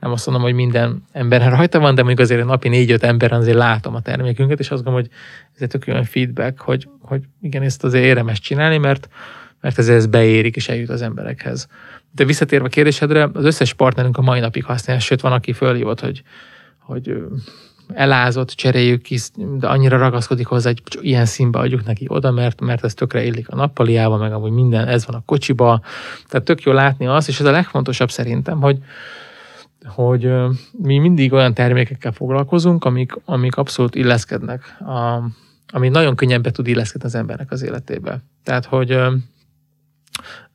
nem 0.00 0.12
azt 0.12 0.26
mondom, 0.26 0.44
hogy 0.44 0.54
minden 0.54 1.04
ember 1.12 1.50
rajta 1.50 1.78
van, 1.78 1.94
de 1.94 2.02
mondjuk 2.02 2.28
azért 2.28 2.44
napi 2.44 2.68
négy-öt 2.68 3.02
ember 3.02 3.32
azért 3.32 3.56
látom 3.56 3.94
a 3.94 4.00
termékünket, 4.00 4.58
és 4.58 4.70
azt 4.70 4.82
gondolom, 4.82 5.08
hogy 5.08 5.18
ez 5.54 5.62
egy 5.62 5.68
tök 5.68 5.84
olyan 5.88 6.04
feedback, 6.04 6.60
hogy, 6.60 6.88
hogy 7.00 7.22
igen, 7.40 7.62
ezt 7.62 7.84
azért 7.84 8.04
érdemes 8.04 8.40
csinálni, 8.40 8.78
mert 8.78 9.08
mert 9.64 9.78
ez, 9.78 9.88
ez 9.88 10.06
beérik 10.06 10.56
és 10.56 10.68
eljut 10.68 10.88
az 10.88 11.02
emberekhez. 11.02 11.68
De 12.10 12.24
visszatérve 12.24 12.66
a 12.66 12.68
kérdésedre, 12.68 13.28
az 13.32 13.44
összes 13.44 13.72
partnerünk 13.72 14.16
a 14.16 14.22
mai 14.22 14.40
napig 14.40 14.64
használja, 14.64 15.02
sőt 15.02 15.20
van, 15.20 15.32
aki 15.32 15.52
fölhívott, 15.52 16.00
hogy, 16.00 16.22
hogy 16.78 17.16
elázott, 17.94 18.50
cseréljük 18.50 19.02
ki, 19.02 19.18
de 19.58 19.66
annyira 19.66 19.98
ragaszkodik 19.98 20.46
hozzá, 20.46 20.68
hogy 20.68 20.82
ilyen 21.00 21.24
színbe 21.24 21.58
adjuk 21.58 21.84
neki 21.84 22.04
oda, 22.08 22.30
mert, 22.30 22.60
mert 22.60 22.84
ez 22.84 22.94
tökre 22.94 23.24
illik 23.24 23.48
a 23.48 23.56
nappaliába, 23.56 24.16
meg 24.16 24.32
amúgy 24.32 24.50
minden, 24.50 24.88
ez 24.88 25.06
van 25.06 25.16
a 25.16 25.22
kocsiba. 25.26 25.80
Tehát 26.28 26.46
tök 26.46 26.62
jó 26.62 26.72
látni 26.72 27.06
azt, 27.06 27.28
és 27.28 27.40
ez 27.40 27.46
a 27.46 27.50
legfontosabb 27.50 28.10
szerintem, 28.10 28.60
hogy, 28.60 28.78
hogy 29.86 30.32
mi 30.72 30.98
mindig 30.98 31.32
olyan 31.32 31.54
termékekkel 31.54 32.12
foglalkozunk, 32.12 32.84
amik, 32.84 33.12
amik 33.24 33.56
abszolút 33.56 33.94
illeszkednek, 33.94 34.76
a, 34.80 35.22
ami 35.72 35.88
nagyon 35.88 36.14
könnyen 36.14 36.42
be 36.42 36.50
tud 36.50 36.66
illeszkedni 36.66 37.06
az 37.06 37.14
embernek 37.14 37.50
az 37.50 37.62
életébe. 37.62 38.22
Tehát, 38.42 38.64
hogy 38.64 38.98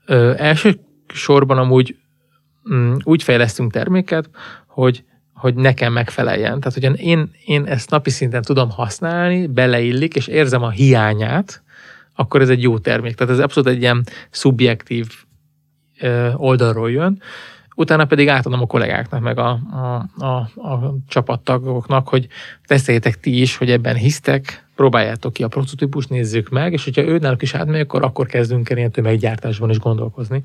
Ö, 0.06 0.34
elsősorban 0.38 1.58
amúgy 1.58 1.95
mm, 2.74 2.95
úgy 3.04 3.24
fejlesztünk 3.24 3.72
terméket, 3.72 4.30
hogy 4.67 5.04
hogy 5.39 5.56
nekem 5.56 5.93
megfeleljen. 5.93 6.60
Tehát, 6.60 6.74
hogy 6.74 7.06
én, 7.06 7.32
én 7.45 7.65
ezt 7.65 7.89
napi 7.89 8.10
szinten 8.10 8.41
tudom 8.41 8.69
használni, 8.69 9.48
beleillik, 9.48 10.15
és 10.15 10.28
érzem 10.28 10.63
a 10.63 10.69
hiányát, 10.69 11.63
akkor 12.15 12.41
ez 12.41 12.50
egy 12.50 12.62
jó 12.62 12.78
termék. 12.78 13.15
Tehát 13.15 13.34
ez 13.34 13.39
abszolút 13.39 13.69
egy 13.69 13.82
ilyen 13.82 14.04
szubjektív 14.30 15.08
ö, 16.00 16.32
oldalról 16.34 16.91
jön. 16.91 17.22
Utána 17.76 18.06
pedig 18.06 18.28
átadom 18.28 18.62
a 18.62 18.65
kollégáknak, 18.65 19.22
meg 19.22 19.38
a, 19.38 19.50
a, 19.72 20.24
a, 20.26 20.36
a 20.69 20.95
csapattagoknak, 21.08 22.08
hogy 22.08 22.28
teszteljétek 22.65 23.19
ti 23.19 23.41
is, 23.41 23.58
hogy 23.58 23.72
ebben 23.72 23.95
hisztek, 23.95 24.68
próbáljátok 24.79 25.33
ki 25.33 25.43
a 25.43 25.47
prototípus, 25.47 26.07
nézzük 26.07 26.49
meg, 26.49 26.73
és 26.73 26.83
hogyha 26.83 27.01
őnáluk 27.01 27.41
is 27.41 27.53
átmegy, 27.53 27.79
akkor, 27.79 28.03
akkor 28.03 28.27
kezdünk 28.27 28.69
el 28.69 28.77
ilyen 28.77 28.91
tömeggyártásban 28.91 29.69
is 29.69 29.79
gondolkozni. 29.79 30.43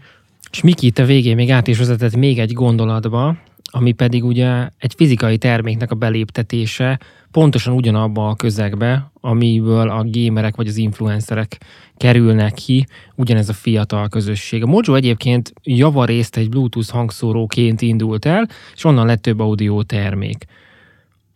És 0.51 0.63
Miki 0.63 0.87
itt 0.87 0.99
a 0.99 1.05
végén 1.05 1.35
még 1.35 1.51
át 1.51 1.67
is 1.67 1.79
vezetett 1.79 2.17
még 2.17 2.39
egy 2.39 2.53
gondolatba, 2.53 3.37
ami 3.65 3.93
pedig 3.93 4.25
ugye 4.25 4.69
egy 4.79 4.95
fizikai 4.97 5.39
terméknek 5.39 5.91
a 5.91 5.95
beléptetése 5.95 7.01
pontosan 7.31 7.75
ugyanabba 7.75 8.29
a 8.29 8.35
közegbe, 8.35 9.11
amiből 9.21 9.89
a 9.89 10.05
gamerek 10.11 10.57
vagy 10.57 10.67
az 10.67 10.77
influencerek 10.77 11.61
kerülnek 11.97 12.53
ki, 12.53 12.87
ugyanez 13.15 13.49
a 13.49 13.53
fiatal 13.53 14.09
közösség. 14.09 14.63
A 14.63 14.67
Mojo 14.67 14.95
egyébként 14.95 15.53
javarészt 15.63 16.37
egy 16.37 16.49
Bluetooth 16.49 16.91
hangszóróként 16.91 17.83
indult 17.83 18.25
el, 18.25 18.49
és 18.75 18.85
onnan 18.85 19.07
lett 19.07 19.23
több 19.23 19.41
audio 19.41 19.83
termék 19.83 20.47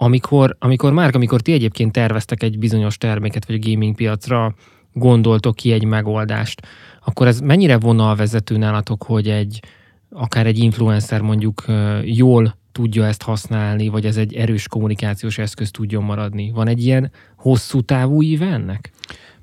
amikor, 0.00 0.56
amikor 0.58 0.92
már, 0.92 1.14
amikor 1.14 1.40
ti 1.40 1.52
egyébként 1.52 1.92
terveztek 1.92 2.42
egy 2.42 2.58
bizonyos 2.58 2.98
terméket, 2.98 3.46
vagy 3.46 3.56
a 3.56 3.70
gaming 3.70 3.94
piacra 3.94 4.54
gondoltok 4.92 5.56
ki 5.56 5.72
egy 5.72 5.84
megoldást, 5.84 6.66
akkor 7.04 7.26
ez 7.26 7.40
mennyire 7.40 7.78
vonalvezető 7.78 8.56
nálatok, 8.56 9.02
hogy 9.02 9.28
egy 9.28 9.62
akár 10.11 10.46
egy 10.46 10.58
influencer 10.58 11.20
mondjuk 11.20 11.64
jól 12.04 12.56
tudja 12.72 13.06
ezt 13.06 13.22
használni, 13.22 13.88
vagy 13.88 14.06
ez 14.06 14.16
egy 14.16 14.34
erős 14.34 14.68
kommunikációs 14.68 15.38
eszköz 15.38 15.70
tudjon 15.70 16.04
maradni? 16.04 16.50
Van 16.50 16.68
egy 16.68 16.84
ilyen 16.84 17.11
hosszú 17.37 17.80
távú 17.80 18.22
íve 18.22 18.46
ennek? 18.46 18.92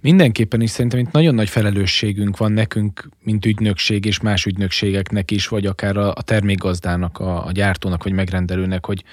Mindenképpen 0.06 0.62
is 0.62 0.70
szerintem 0.70 1.00
itt 1.00 1.12
nagyon 1.12 1.36
nagy 1.36 1.50
felelősségünk 1.50 2.38
van 2.38 2.52
nekünk, 2.52 3.10
mint 3.24 3.46
ügynökség 3.46 4.06
és 4.06 4.20
más 4.20 4.46
ügynökségeknek 4.46 5.32
is, 5.32 5.48
vagy 5.48 5.66
akár 5.66 5.98
a, 5.98 6.14
a 6.14 6.22
termékgazdának, 6.22 7.20
a, 7.20 7.46
a 7.46 7.52
gyártónak 7.52 8.04
vagy 8.04 8.14
megrendelőnek, 8.14 8.86
hogy 8.86 9.04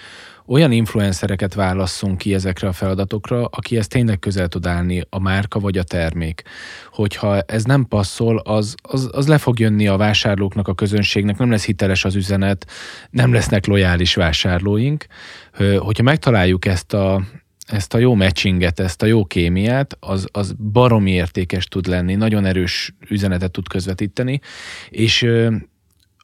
olyan 0.46 0.72
influencereket 0.72 1.55
válasszunk 1.55 2.18
ki 2.18 2.35
ezekre 2.35 2.68
a 2.68 2.72
feladatokra, 2.72 3.44
aki 3.44 3.76
ezt 3.76 3.88
tényleg 3.88 4.18
közel 4.18 4.48
tud 4.48 4.66
állni, 4.66 5.02
a 5.09 5.20
márka 5.20 5.59
vagy 5.59 5.78
a 5.78 5.83
termék. 5.83 6.42
Hogyha 6.90 7.40
ez 7.40 7.64
nem 7.64 7.87
passzol, 7.88 8.38
az, 8.38 8.74
az, 8.83 9.09
az 9.12 9.28
le 9.28 9.38
fog 9.38 9.59
jönni 9.59 9.87
a 9.87 9.96
vásárlóknak, 9.96 10.68
a 10.68 10.74
közönségnek, 10.74 11.38
nem 11.38 11.50
lesz 11.50 11.64
hiteles 11.64 12.05
az 12.05 12.14
üzenet, 12.14 12.66
nem 13.11 13.33
lesznek 13.33 13.66
lojális 13.66 14.14
vásárlóink. 14.14 15.07
Hogyha 15.78 16.02
megtaláljuk 16.02 16.64
ezt 16.64 16.94
a, 16.94 17.22
ezt 17.73 17.95
a 17.95 17.99
jó 17.99 18.15
matchinget, 18.15 18.81
ezt 18.81 19.03
a 19.03 19.07
jó 19.07 19.25
kémiát, 19.25 19.97
az, 20.01 20.27
az 20.33 20.55
baromi 20.73 21.11
értékes 21.11 21.65
tud 21.65 21.87
lenni, 21.87 22.15
nagyon 22.15 22.45
erős 22.45 22.95
üzenetet 23.09 23.51
tud 23.51 23.69
közvetíteni, 23.69 24.41
és 24.89 25.27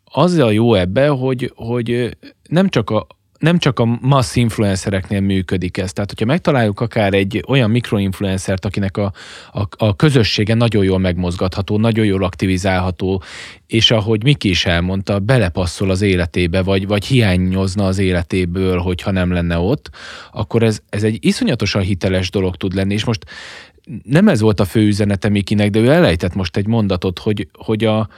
az 0.04 0.34
a 0.34 0.50
jó 0.50 0.74
ebbe, 0.74 1.08
hogy, 1.08 1.52
hogy 1.54 2.16
nem 2.48 2.68
csak 2.68 2.90
a, 2.90 3.06
nem 3.38 3.58
csak 3.58 3.78
a 3.78 3.98
massz 4.00 4.36
influencereknél 4.36 5.20
működik 5.20 5.76
ez. 5.76 5.92
Tehát, 5.92 6.10
hogyha 6.10 6.26
megtaláljuk 6.26 6.80
akár 6.80 7.14
egy 7.14 7.44
olyan 7.48 7.70
mikroinfluencert, 7.70 8.64
akinek 8.64 8.96
a, 8.96 9.12
a, 9.52 9.62
a 9.76 9.96
közössége 9.96 10.54
nagyon 10.54 10.84
jól 10.84 10.98
megmozgatható, 10.98 11.78
nagyon 11.78 12.04
jól 12.04 12.24
aktivizálható, 12.24 13.22
és 13.66 13.90
ahogy 13.90 14.22
Miki 14.22 14.48
is 14.48 14.66
elmondta, 14.66 15.18
belepasszol 15.18 15.90
az 15.90 16.02
életébe, 16.02 16.62
vagy, 16.62 16.86
vagy 16.86 17.04
hiányozna 17.04 17.86
az 17.86 17.98
életéből, 17.98 18.78
hogyha 18.78 19.10
nem 19.10 19.32
lenne 19.32 19.58
ott, 19.58 19.90
akkor 20.32 20.62
ez, 20.62 20.80
ez 20.88 21.02
egy 21.02 21.18
iszonyatosan 21.20 21.82
hiteles 21.82 22.30
dolog 22.30 22.56
tud 22.56 22.74
lenni. 22.74 22.94
És 22.94 23.04
most 23.04 23.24
nem 24.02 24.28
ez 24.28 24.40
volt 24.40 24.60
a 24.60 24.64
fő 24.64 24.86
üzenete 24.86 25.28
Mikinek, 25.28 25.70
de 25.70 25.78
ő 25.78 25.90
elejtett 25.90 26.34
most 26.34 26.56
egy 26.56 26.66
mondatot, 26.66 27.18
hogy, 27.18 27.48
hogy 27.52 27.84
a, 27.84 28.08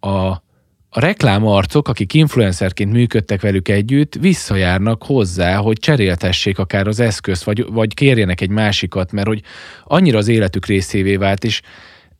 a 0.00 0.42
a 0.90 1.00
reklámarcok, 1.00 1.88
akik 1.88 2.14
influencerként 2.14 2.92
működtek 2.92 3.40
velük 3.40 3.68
együtt, 3.68 4.14
visszajárnak 4.14 5.02
hozzá, 5.02 5.56
hogy 5.56 5.78
cseréltessék 5.78 6.58
akár 6.58 6.86
az 6.86 7.00
eszközt, 7.00 7.44
vagy, 7.44 7.66
vagy 7.70 7.94
kérjenek 7.94 8.40
egy 8.40 8.50
másikat, 8.50 9.12
mert 9.12 9.26
hogy 9.26 9.42
annyira 9.84 10.18
az 10.18 10.28
életük 10.28 10.66
részévé 10.66 11.16
vált, 11.16 11.44
és 11.44 11.60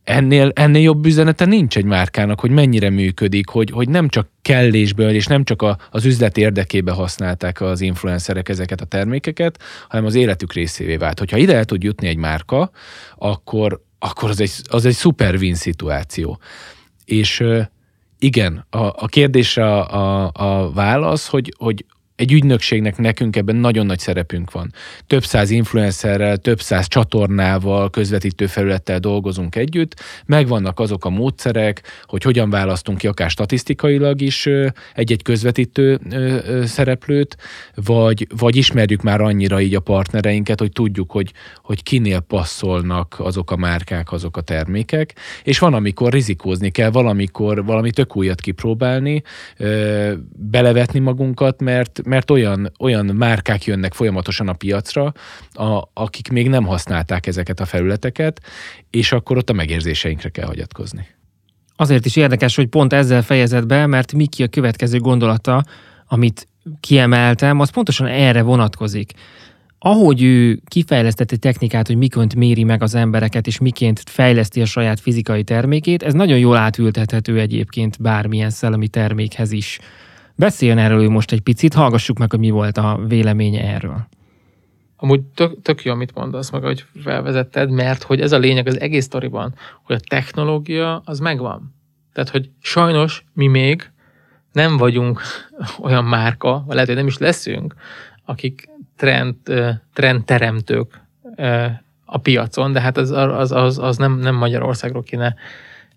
ennél, 0.05 0.51
ennél 0.55 0.83
jobb 0.83 1.07
üzenete 1.07 1.45
nincs 1.45 1.77
egy 1.77 1.85
márkának, 1.85 2.41
hogy 2.41 2.51
mennyire 2.51 2.91
működik, 2.91 3.49
hogy, 3.49 3.71
hogy 3.71 3.89
nem 3.89 4.09
csak 4.09 4.29
kellésből 4.43 5.11
és 5.11 5.27
nem 5.27 5.45
csak 5.45 5.63
a, 5.63 5.79
az 5.91 6.05
üzlet 6.05 6.37
érdekébe 6.37 6.93
használták 6.93 7.61
az 7.61 7.81
influencerek 7.81 8.49
ezeket 8.49 8.81
a 8.81 8.85
termékeket, 8.85 9.63
hanem 9.89 10.05
az 10.05 10.15
életük 10.15 10.53
részévé 10.53 10.97
vált. 10.97 11.19
Hogyha 11.19 11.37
ide 11.37 11.57
el 11.57 11.65
tud 11.65 11.83
jutni 11.83 12.09
egy 12.09 12.17
márka, 12.17 12.71
akkor, 13.17 13.83
akkor 13.99 14.31
az, 14.31 14.41
egy, 14.41 14.53
az 14.69 14.85
egy 14.85 14.95
szuper 14.95 15.35
win 15.35 15.55
szituáció. 15.55 16.39
És 17.05 17.45
igen, 18.19 18.67
a, 18.71 18.79
a 18.79 19.07
kérdésre 19.07 19.65
a, 19.67 20.25
a, 20.25 20.31
a 20.33 20.73
válasz, 20.73 21.29
hogy, 21.29 21.55
hogy 21.59 21.85
egy 22.19 22.33
ügynökségnek 22.33 22.97
nekünk 22.97 23.37
ebben 23.37 23.57
nagyon 23.57 23.87
nagy 23.87 23.99
szerepünk 23.99 24.51
van. 24.51 24.73
Több 25.07 25.25
száz 25.25 25.51
influencerrel, 25.51 26.37
több 26.37 26.61
száz 26.61 26.87
csatornával, 26.87 27.91
közvetítő 27.91 28.47
felülettel 28.47 28.99
dolgozunk 28.99 29.57
együtt, 29.57 29.95
megvannak 30.27 30.81
azok 30.81 31.05
a 31.05 31.11
módszerek, 31.11 31.83
hogy 32.05 32.23
hogyan 32.23 32.51
választunk 32.51 32.99
ki 32.99 33.07
akár 33.07 33.31
statisztikailag 33.31 34.21
is 34.21 34.49
egy-egy 34.95 35.23
közvetítő 35.23 36.01
szereplőt, 36.65 37.37
vagy, 37.75 38.27
vagy 38.39 38.57
ismerjük 38.57 39.03
már 39.03 39.21
annyira 39.21 39.61
így 39.61 39.75
a 39.75 39.81
partnereinket, 39.81 40.59
hogy 40.59 40.73
tudjuk, 40.73 41.11
hogy, 41.11 41.33
hogy 41.63 41.83
kinél 41.83 42.21
passzolnak 42.21 43.15
azok 43.19 43.51
a 43.51 43.57
márkák, 43.57 44.13
azok 44.13 44.37
a 44.37 44.41
termékek, 44.41 45.15
és 45.43 45.59
van, 45.59 45.75
amikor 45.75 46.13
rizikózni 46.13 46.71
kell, 46.71 46.91
valamikor 46.91 47.65
valami 47.65 47.91
tök 47.91 48.17
újat 48.17 48.41
kipróbálni, 48.41 49.23
belevetni 50.37 50.99
magunkat, 50.99 51.63
mert, 51.63 52.07
mert 52.09 52.31
olyan, 52.31 52.73
olyan 52.79 53.07
márkák 53.07 53.65
jönnek 53.65 53.95
folyamatosan 53.95 54.49
a 54.49 54.53
piacra, 54.53 55.13
a, 55.53 55.83
akik 55.93 56.29
még 56.31 56.49
nem 56.49 56.65
használták 56.65 57.27
ezeket 57.27 57.61
a 57.61 57.65
felületeket, 57.65 58.41
és 58.91 59.13
akkor 59.13 59.37
ott 59.37 59.51
a 59.51 59.53
megérzéseinkre 59.53 60.29
kell 60.29 60.47
hagyatkozni. 60.47 61.07
Azért 61.77 62.07
is 62.07 62.17
érdekes, 62.17 62.57
hogy 62.57 62.67
pont 62.67 62.93
ezzel 62.93 63.23
fejezett 63.23 63.67
be, 63.67 63.87
mert 63.87 64.13
Miki 64.13 64.43
a 64.43 64.49
következő 64.49 64.99
gondolata, 64.99 65.65
amit 66.07 66.49
kiemeltem, 66.81 67.61
az 67.61 67.71
pontosan 67.71 68.07
erre 68.07 68.43
vonatkozik. 68.43 69.13
Ahogy 69.79 70.23
ő 70.23 70.61
kifejlesztett 70.69 71.33
egy 71.33 71.39
technikát, 71.39 71.87
hogy 71.87 71.97
miként 71.97 72.35
méri 72.35 72.65
meg 72.65 72.83
az 72.83 72.95
embereket, 72.95 73.47
és 73.47 73.59
miként 73.59 74.03
fejleszti 74.07 74.61
a 74.61 74.65
saját 74.65 75.01
fizikai 75.01 75.43
termékét, 75.43 76.03
ez 76.03 76.13
nagyon 76.13 76.39
jól 76.39 76.57
átültethető 76.57 77.39
egyébként 77.39 78.01
bármilyen 78.01 78.51
szellemi 78.51 78.89
termékhez 78.89 79.53
is. 79.53 79.79
Beszéljen 80.39 80.79
erről 80.79 81.03
ő 81.03 81.09
most 81.09 81.33
egy 81.33 81.41
picit, 81.41 81.75
hallgassuk 81.75 82.19
meg, 82.19 82.31
hogy 82.31 82.41
mi 82.41 82.51
volt 82.51 82.79
a 82.79 83.01
véleménye 83.09 83.63
erről. 83.63 84.07
Amúgy 84.97 85.23
tök, 85.23 85.63
tök 85.63 85.83
jó, 85.83 85.93
amit 85.93 86.15
mondasz 86.15 86.51
meg, 86.51 86.63
hogy 86.63 86.85
felvezetted, 87.03 87.71
mert 87.71 88.03
hogy 88.03 88.21
ez 88.21 88.33
a 88.33 88.39
lényeg 88.39 88.67
az 88.67 88.81
egész 88.81 89.05
sztoriban, 89.05 89.55
hogy 89.83 89.97
a 89.97 90.09
technológia 90.09 91.03
az 91.05 91.19
megvan. 91.19 91.75
Tehát, 92.13 92.31
hogy 92.31 92.51
sajnos 92.61 93.25
mi 93.33 93.47
még 93.47 93.91
nem 94.53 94.77
vagyunk 94.77 95.21
olyan 95.87 96.05
márka, 96.05 96.63
vagy 96.67 96.75
lehet, 96.75 96.89
hogy 96.89 96.99
nem 96.99 97.07
is 97.07 97.19
leszünk, 97.19 97.75
akik 98.25 98.69
trend, 98.97 99.37
trendteremtők 99.93 101.01
a 102.05 102.19
piacon, 102.19 102.73
de 102.73 102.81
hát 102.81 102.97
az, 102.97 103.11
az, 103.11 103.53
az, 103.53 103.79
az 103.79 103.97
nem, 103.97 104.19
nem 104.19 104.35
Magyarországról 104.35 105.03
kéne 105.03 105.35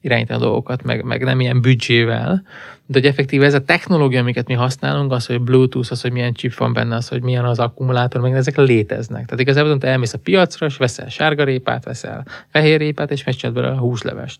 irányítani 0.01 0.39
a 0.39 0.43
dolgokat, 0.43 0.83
meg, 0.83 1.03
meg 1.03 1.23
nem 1.23 1.39
ilyen 1.39 1.61
büdzsével, 1.61 2.43
de 2.85 2.99
hogy 2.99 3.07
effektíve 3.07 3.45
ez 3.45 3.53
a 3.53 3.63
technológia, 3.63 4.19
amiket 4.19 4.47
mi 4.47 4.53
használunk, 4.53 5.11
az, 5.11 5.25
hogy 5.25 5.41
Bluetooth, 5.41 5.91
az, 5.91 6.01
hogy 6.01 6.11
milyen 6.11 6.33
chip 6.33 6.55
van 6.55 6.73
benne, 6.73 6.95
az, 6.95 7.07
hogy 7.07 7.21
milyen 7.21 7.45
az 7.45 7.59
akkumulátor, 7.59 8.21
meg 8.21 8.33
ezek 8.33 8.57
léteznek. 8.57 9.25
Tehát 9.25 9.39
igazából 9.39 9.77
te 9.77 9.87
elmész 9.87 10.13
a 10.13 10.17
piacra, 10.17 10.65
és 10.65 10.77
veszel 10.77 11.09
sárgarépát, 11.09 11.83
veszel 11.83 12.25
fehérrépát, 12.51 13.11
és 13.11 13.23
megcsinálod 13.23 13.61
belőle 13.61 13.79
a 13.79 13.81
húslevest. 13.81 14.39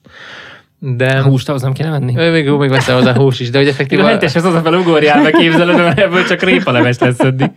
De... 0.80 1.18
A 1.18 1.24
húst 1.24 1.50
ahhoz 1.50 1.62
nem 1.62 1.74
kéne 1.74 1.90
venni? 1.90 2.14
Még, 2.14 2.50
még 2.50 2.70
veszel 2.70 2.96
hozzá 2.96 3.14
hús 3.14 3.40
is, 3.40 3.50
de 3.50 3.58
hogy 3.58 3.68
effektíve... 3.68 4.04
A 4.04 4.08
hentes 4.08 4.36
az 4.36 4.46
az 4.46 4.54
a 4.54 4.62
fel 4.62 4.74
ugorjál, 4.74 5.22
meg 5.22 5.32
képzeled, 5.32 5.78
mert 5.78 6.00
ebből 6.00 6.24
csak 6.24 6.42
répaleves 6.42 6.98
lesz 6.98 7.20
eddig. 7.20 7.52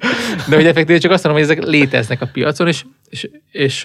De 0.49 0.57
hogy 0.57 0.67
effektíve 0.67 0.99
csak 0.99 1.11
azt 1.11 1.25
mondom, 1.25 1.43
hogy 1.43 1.53
ezek 1.53 1.65
léteznek 1.65 2.21
a 2.21 2.29
piacon, 2.33 2.69
és, 2.69 2.85
és, 3.09 3.23
és, 3.23 3.31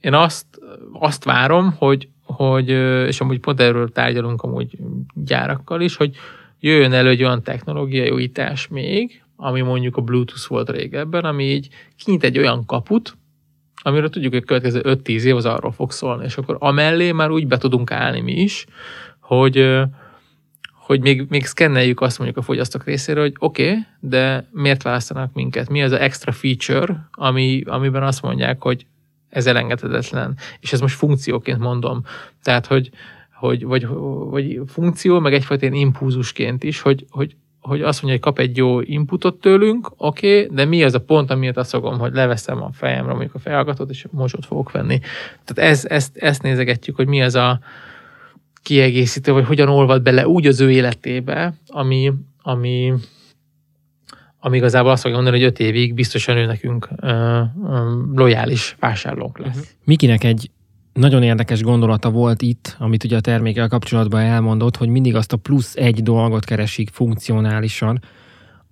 én 0.00 0.14
azt, 0.14 0.46
azt 0.92 1.24
várom, 1.24 1.74
hogy, 1.78 2.08
hogy, 2.32 2.68
és 3.06 3.20
amúgy 3.20 3.40
pont 3.40 3.60
erről 3.60 3.92
tárgyalunk 3.92 4.42
amúgy 4.42 4.78
gyárakkal 5.14 5.80
is, 5.80 5.96
hogy 5.96 6.16
jöjjön 6.60 6.92
elő 6.92 7.08
egy 7.08 7.22
olyan 7.22 7.42
technológiai 7.42 8.10
újítás 8.10 8.68
még, 8.68 9.22
ami 9.36 9.60
mondjuk 9.60 9.96
a 9.96 10.00
Bluetooth 10.00 10.48
volt 10.48 10.70
régebben, 10.70 11.24
ami 11.24 11.44
így 11.44 11.68
kinyit 11.96 12.24
egy 12.24 12.38
olyan 12.38 12.66
kaput, 12.66 13.16
amiről 13.82 14.10
tudjuk, 14.10 14.32
hogy 14.32 14.42
a 14.42 14.46
következő 14.46 14.80
5-10 14.84 15.22
év 15.22 15.36
az 15.36 15.44
arról 15.44 15.72
fog 15.72 15.92
szólni, 15.92 16.24
és 16.24 16.36
akkor 16.36 16.56
amellé 16.58 17.12
már 17.12 17.30
úgy 17.30 17.46
be 17.46 17.56
tudunk 17.56 17.90
állni 17.90 18.20
mi 18.20 18.32
is, 18.32 18.66
hogy, 19.20 19.80
hogy 20.72 21.00
még, 21.00 21.26
még 21.28 21.46
szkenneljük 21.46 22.00
azt 22.00 22.18
mondjuk 22.18 22.38
a 22.38 22.42
fogyasztók 22.42 22.84
részéről, 22.84 23.22
hogy 23.22 23.34
oké, 23.38 23.68
okay, 23.68 23.78
de 24.00 24.48
miért 24.52 24.82
választanak 24.82 25.32
minket? 25.32 25.68
Mi 25.68 25.82
az 25.82 25.92
az 25.92 25.98
extra 25.98 26.32
feature, 26.32 27.08
ami, 27.10 27.62
amiben 27.66 28.02
azt 28.02 28.22
mondják, 28.22 28.62
hogy 28.62 28.86
ez 29.30 29.46
elengedhetetlen. 29.46 30.36
És 30.60 30.72
ez 30.72 30.80
most 30.80 30.96
funkcióként 30.96 31.58
mondom. 31.58 32.04
Tehát, 32.42 32.66
hogy, 32.66 32.90
hogy 33.32 33.64
vagy, 33.64 33.86
vagy 34.30 34.60
funkció, 34.66 35.20
meg 35.20 35.34
egyfajta 35.34 35.64
ilyen 35.64 35.76
impulzusként 35.76 36.62
is, 36.62 36.80
hogy, 36.80 37.06
hogy, 37.10 37.36
hogy 37.60 37.82
azt 37.82 38.02
mondja, 38.02 38.20
hogy 38.20 38.32
kap 38.32 38.38
egy 38.38 38.56
jó 38.56 38.80
inputot 38.80 39.40
tőlünk, 39.40 39.90
oké, 39.96 40.42
okay, 40.42 40.56
de 40.56 40.64
mi 40.64 40.82
az 40.82 40.94
a 40.94 41.00
pont, 41.00 41.30
amiért 41.30 41.56
azt 41.56 41.70
fogom, 41.70 41.98
hogy 41.98 42.12
leveszem 42.12 42.62
a 42.62 42.70
fejemre 42.72 43.10
mondjuk 43.10 43.34
a 43.34 43.38
fejhallgatót, 43.38 43.90
és 43.90 44.06
mosót 44.10 44.46
fogok 44.46 44.70
venni. 44.70 44.98
Tehát 45.44 45.70
ez, 45.70 45.84
ezt, 45.84 46.16
ezt 46.16 46.42
nézegetjük, 46.42 46.96
hogy 46.96 47.06
mi 47.06 47.22
az 47.22 47.34
a 47.34 47.60
kiegészítő, 48.62 49.32
vagy 49.32 49.46
hogyan 49.46 49.68
olvad 49.68 50.02
bele 50.02 50.28
úgy 50.28 50.46
az 50.46 50.60
ő 50.60 50.70
életébe, 50.70 51.54
ami, 51.66 52.12
ami, 52.42 52.92
ami 54.40 54.56
igazából 54.56 54.90
azt 54.90 55.02
fogja 55.02 55.16
mondani, 55.16 55.38
hogy 55.38 55.46
öt 55.46 55.58
évig 55.58 55.94
biztosan 55.94 56.36
ő 56.36 56.46
nekünk 56.46 56.88
ö, 56.96 57.08
ö, 57.08 58.00
lojális 58.14 58.76
vásárlónk 58.80 59.38
lesz. 59.38 59.56
Uh-huh. 59.56 59.64
Mikinek 59.84 60.24
egy 60.24 60.50
nagyon 60.92 61.22
érdekes 61.22 61.62
gondolata 61.62 62.10
volt 62.10 62.42
itt, 62.42 62.76
amit 62.78 63.04
ugye 63.04 63.16
a 63.16 63.20
termékkel 63.20 63.68
kapcsolatban 63.68 64.20
elmondott, 64.20 64.76
hogy 64.76 64.88
mindig 64.88 65.14
azt 65.14 65.32
a 65.32 65.36
plusz 65.36 65.76
egy 65.76 66.02
dolgot 66.02 66.44
keresik 66.44 66.88
funkcionálisan, 66.92 68.00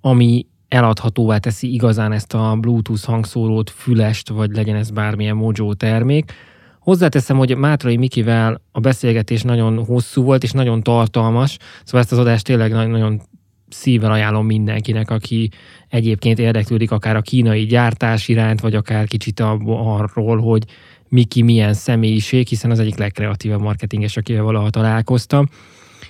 ami 0.01 0.47
eladhatóvá 0.69 1.39
teszi 1.39 1.73
igazán 1.73 2.13
ezt 2.13 2.35
a 2.35 2.57
Bluetooth 2.61 3.05
hangszórót, 3.05 3.71
fülest, 3.71 4.29
vagy 4.29 4.51
legyen 4.51 4.77
ez 4.77 4.91
bármilyen 4.91 5.37
Mojo 5.37 5.75
termék. 5.75 6.33
Hozzáteszem, 6.81 7.37
hogy 7.37 7.57
Mátrai 7.57 7.97
Mikivel 7.97 8.61
a 8.73 8.81
beszélgetés 8.81 9.43
nagyon 9.43 9.85
hosszú 9.85 10.23
volt, 10.23 10.43
és 10.43 10.51
nagyon 10.51 10.83
tartalmas, 10.83 11.57
szóval 11.85 12.01
ezt 12.01 12.13
az 12.13 12.19
adást 12.19 12.45
tényleg 12.45 12.73
nagyon 12.73 13.21
szívvel 13.69 14.13
ajánlom 14.13 14.47
mindenkinek, 14.47 15.11
aki 15.11 15.51
egyébként 15.89 16.39
érdeklődik 16.39 16.91
akár 16.91 17.17
a 17.17 17.23
kínai 17.23 17.65
gyártás 17.65 18.29
iránt, 18.29 18.61
vagy 18.61 18.75
akár 18.75 19.07
kicsit 19.07 19.41
arról, 19.41 20.41
hogy 20.41 20.65
Miki 21.09 21.43
milyen 21.43 21.75
személyiség, 21.75 22.47
hiszen 22.47 22.71
az 22.71 22.79
egyik 22.79 22.99
legkreatívabb 22.99 23.61
marketinges, 23.61 24.17
akivel 24.17 24.43
valaha 24.43 24.71
találkoztam. 24.71 25.49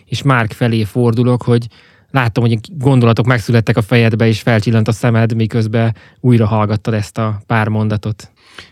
És 0.05 0.23
Márk 0.23 0.53
felé 0.53 0.85
fordulok, 0.85 1.42
hogy 1.42 1.66
láttam, 2.11 2.42
hogy 2.42 2.59
gondolatok 2.71 3.27
megszülettek 3.27 3.77
a 3.77 3.83
fejedbe, 3.83 4.27
és 4.27 4.40
felcsillant 4.40 4.88
a 4.88 4.92
szemed, 4.92 5.35
miközben 5.35 5.97
újra 6.21 6.47
hallgattad 6.47 6.94
ezt 6.94 7.18
a 7.18 7.40
pár 7.47 7.68
mondatot. 7.68 8.31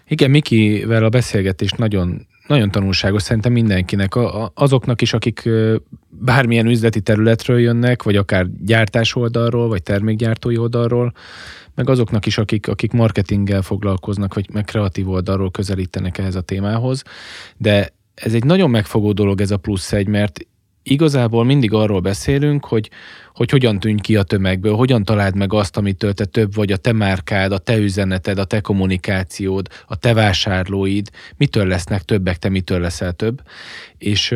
Igen, 0.09 0.31
Mikivel 0.31 1.05
a 1.05 1.09
beszélgetés 1.09 1.71
nagyon 1.71 2.27
nagyon 2.47 2.71
tanulságos 2.71 3.23
szerintem 3.23 3.53
mindenkinek, 3.53 4.13
azoknak 4.55 5.03
is, 5.03 5.13
akik 5.13 5.49
bármilyen 6.09 6.67
üzleti 6.67 7.01
területről 7.01 7.61
jönnek, 7.61 8.03
vagy 8.03 8.17
akár 8.17 8.47
gyártás 8.65 9.15
oldalról, 9.15 9.69
vagy 9.69 9.83
termékgyártói 9.83 10.57
oldalról, 10.57 11.13
meg 11.75 11.91
azoknak 11.91 12.27
is, 12.27 12.39
akik, 12.39 12.69
akik 12.69 12.93
marketinggel 12.93 13.63
foglalkoznak, 13.63 14.35
vagy 14.35 14.49
meg 14.53 14.65
kreatív 14.65 15.09
oldalról 15.09 15.51
közelítenek 15.51 16.19
ehhez 16.19 16.35
a 16.35 16.41
témához. 16.41 17.03
De 17.57 17.95
ez 18.15 18.35
egy 18.35 18.45
nagyon 18.45 18.71
megfogó 18.71 19.13
dolog 19.13 19.41
ez 19.41 19.51
a 19.51 19.57
plusz 19.57 19.93
egy, 19.93 20.07
mert 20.07 20.47
igazából 20.91 21.45
mindig 21.45 21.73
arról 21.73 22.01
beszélünk, 22.01 22.65
hogy, 22.65 22.91
hogy 23.35 23.51
hogyan 23.51 23.81
tűnj 23.81 24.01
ki 24.01 24.17
a 24.17 24.23
tömegből, 24.23 24.75
hogyan 24.75 25.05
találd 25.05 25.37
meg 25.37 25.53
azt, 25.53 25.77
amitől 25.77 26.13
te 26.13 26.25
több 26.25 26.55
vagy, 26.55 26.73
a 26.73 26.77
te 26.77 26.93
márkád, 26.93 27.53
a 27.53 27.59
te 27.59 27.77
üzeneted, 27.77 28.39
a 28.39 28.45
te 28.45 28.61
kommunikációd, 28.61 29.69
a 29.87 29.97
te 29.97 30.15
vásárlóid, 30.15 31.11
mitől 31.37 31.67
lesznek 31.67 32.03
többek, 32.03 32.37
te 32.37 32.49
mitől 32.49 32.81
leszel 32.81 33.13
több. 33.13 33.43
És 33.99 34.35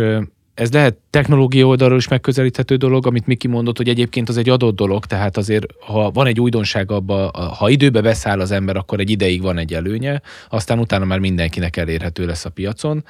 ez 0.55 0.73
lehet 0.73 0.97
technológia 1.11 1.67
oldalról 1.67 1.99
is 1.99 2.09
megközelíthető 2.09 2.77
dolog, 2.77 3.07
amit 3.07 3.27
Miki 3.27 3.49
mondott, 3.49 3.77
hogy 3.77 3.89
egyébként 3.89 4.29
az 4.29 4.37
egy 4.37 4.49
adott 4.49 4.77
dolog, 4.77 5.07
tehát 5.07 5.37
azért, 5.37 5.67
ha 5.81 6.11
van 6.11 6.27
egy 6.27 6.41
újdonság 6.41 6.91
abba, 6.91 7.31
ha 7.59 7.69
időbe 7.69 8.01
beszáll 8.01 8.41
az 8.41 8.51
ember, 8.51 8.77
akkor 8.77 9.01
egy 9.01 9.11
ideig 9.11 9.43
van 9.43 9.59
egy 9.59 9.75
előnye, 9.75 10.21
aztán 10.49 10.79
utána 10.79 11.05
már 11.05 11.19
mindenkinek 11.19 11.77
elérhető 11.77 12.27
lesz 12.27 12.45
a 12.45 12.51
piacon. 12.51 13.05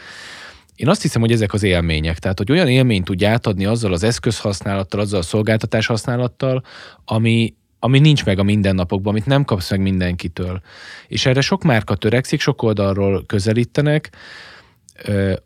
Én 0.80 0.88
azt 0.88 1.02
hiszem, 1.02 1.20
hogy 1.20 1.32
ezek 1.32 1.52
az 1.52 1.62
élmények, 1.62 2.18
tehát 2.18 2.38
hogy 2.38 2.50
olyan 2.50 2.68
élményt 2.68 3.04
tudj 3.04 3.24
átadni 3.24 3.64
azzal 3.64 3.92
az 3.92 4.02
eszközhasználattal, 4.02 5.00
azzal 5.00 5.20
a 5.20 5.22
szolgáltatás 5.22 5.86
használattal, 5.86 6.62
ami, 7.04 7.54
ami 7.78 7.98
nincs 7.98 8.24
meg 8.24 8.38
a 8.38 8.42
mindennapokban, 8.42 9.12
amit 9.12 9.26
nem 9.26 9.44
kapsz 9.44 9.70
meg 9.70 9.80
mindenkitől. 9.80 10.60
És 11.08 11.26
erre 11.26 11.40
sok 11.40 11.62
márka 11.62 11.94
törekszik, 11.94 12.40
sok 12.40 12.62
oldalról 12.62 13.24
közelítenek, 13.26 14.10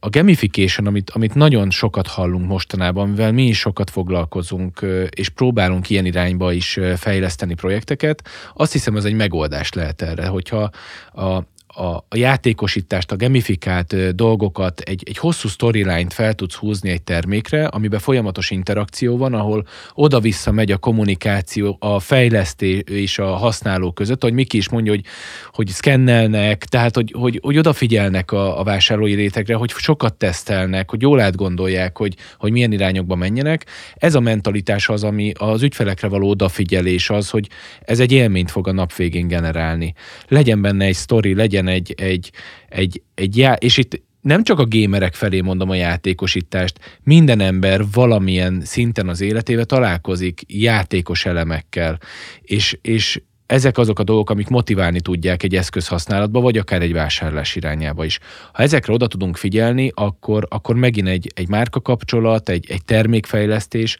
a 0.01 0.09
gamification, 0.09 0.87
amit, 0.87 1.11
amit 1.11 1.35
nagyon 1.35 1.71
sokat 1.71 2.07
hallunk 2.07 2.47
mostanában, 2.47 3.09
mivel 3.09 3.33
mi 3.33 3.47
is 3.47 3.59
sokat 3.59 3.91
foglalkozunk, 3.91 4.87
és 5.09 5.29
próbálunk 5.29 5.91
ilyen 5.91 6.05
irányba 6.05 6.53
is 6.53 6.79
fejleszteni 6.97 7.55
projekteket, 7.55 8.29
azt 8.55 8.73
hiszem, 8.73 8.97
ez 8.97 9.05
egy 9.05 9.15
megoldás 9.15 9.73
lehet 9.73 10.03
erre, 10.03 10.27
hogyha 10.27 10.71
a, 11.13 11.43
a, 11.75 11.97
a 12.09 12.17
játékosítást, 12.17 13.13
a 13.13 13.17
gamifikált 13.17 14.15
dolgokat, 14.15 14.81
egy, 14.81 15.03
egy 15.07 15.19
hosszú 15.19 15.49
storyline-t 15.49 16.13
fel 16.13 16.35
tudsz 16.35 16.55
húzni 16.55 16.91
egy 16.91 17.03
termékre, 17.03 17.67
amiben 17.67 17.99
folyamatos 18.01 18.51
interakció 18.51 19.17
van, 19.17 19.35
ahol 19.35 19.67
oda-vissza 19.95 20.53
megy 20.53 20.71
a 20.71 20.77
kommunikáció, 20.77 21.77
a 21.81 22.01
fejlesztés 22.01 22.83
és 22.87 23.19
a 23.19 23.27
használó 23.27 23.93
között, 23.93 24.23
hogy 24.23 24.33
Miki 24.33 24.57
is 24.57 24.69
mondja, 24.69 24.93
hogy, 24.93 25.05
hogy 25.53 25.69
szkennelnek, 25.69 26.65
tehát 26.65 26.95
hogy, 26.95 27.15
hogy, 27.19 27.39
hogy 27.43 27.59
odafigyelnek 27.59 28.33
a, 28.33 28.61
a 28.61 28.65
vásárlói 28.65 29.15
rétegre, 29.15 29.55
hogy 29.55 29.71
sokat 29.71 30.15
tesztelnek, 30.15 30.91
hogy 30.91 31.03
jól 31.03 31.21
átgondolják, 31.21 31.99
hogy, 31.99 32.17
hogy 32.39 32.53
milyen 32.53 32.73
irányokba 32.73 33.15
menjenek. 33.15 33.67
Ez 33.95 34.15
a 34.15 34.21
mentalitás 34.21 34.89
az, 34.89 35.05
ami 35.05 35.33
az 35.39 35.63
ügyfelekre 35.63 36.09
való 36.09 36.29
odafigyelés 36.29 37.11
az, 37.11 37.31
hogy 37.31 37.49
ez 37.81 38.01
egy 38.01 38.13
élményt 38.13 38.51
fog 38.51 38.69
a 38.69 38.73
nap 38.73 38.95
végén 38.95 39.29
generálni. 39.29 39.95
Legyen 40.29 40.63
benne 40.63 40.85
egy 40.85 40.97
story, 40.97 41.35
legyen 41.35 41.64
legyen 41.65 41.83
egy, 41.83 41.95
egy, 41.97 42.31
egy, 42.69 43.03
egy 43.15 43.37
já- 43.37 43.63
és 43.63 43.77
itt 43.77 44.03
nem 44.21 44.43
csak 44.43 44.59
a 44.59 44.65
gémerek 44.65 45.15
felé 45.15 45.41
mondom 45.41 45.71
a 45.71 45.75
játékosítást, 45.75 47.01
minden 47.03 47.41
ember 47.41 47.81
valamilyen 47.93 48.61
szinten 48.65 49.09
az 49.09 49.21
életébe 49.21 49.65
találkozik 49.65 50.41
játékos 50.47 51.27
elemekkel, 51.27 51.99
és, 52.43 52.79
és 52.83 53.23
ezek 53.47 53.79
azok 53.79 53.99
a 53.99 54.05
dolgok, 54.05 54.31
amik 54.31 54.49
motiválni 54.49 55.01
tudják 55.01 55.43
egy 55.43 55.55
eszköz 55.55 55.89
használatba, 55.89 56.41
vagy 56.41 56.59
akár 56.59 56.83
egy 56.83 56.93
vásárlás 56.93 57.57
irányába 57.57 58.05
is. 58.05 58.19
Ha 58.53 58.63
ezekre 58.63 58.93
oda 58.93 59.07
tudunk 59.07 59.37
figyelni, 59.37 59.91
akkor, 59.95 60.47
akkor 60.51 60.77
megint 60.77 61.09
egy, 61.09 61.33
egy 61.35 61.49
márka 61.49 61.81
kapcsolat, 61.81 62.49
egy, 62.49 62.67
egy 62.69 62.85
termékfejlesztés 62.85 63.99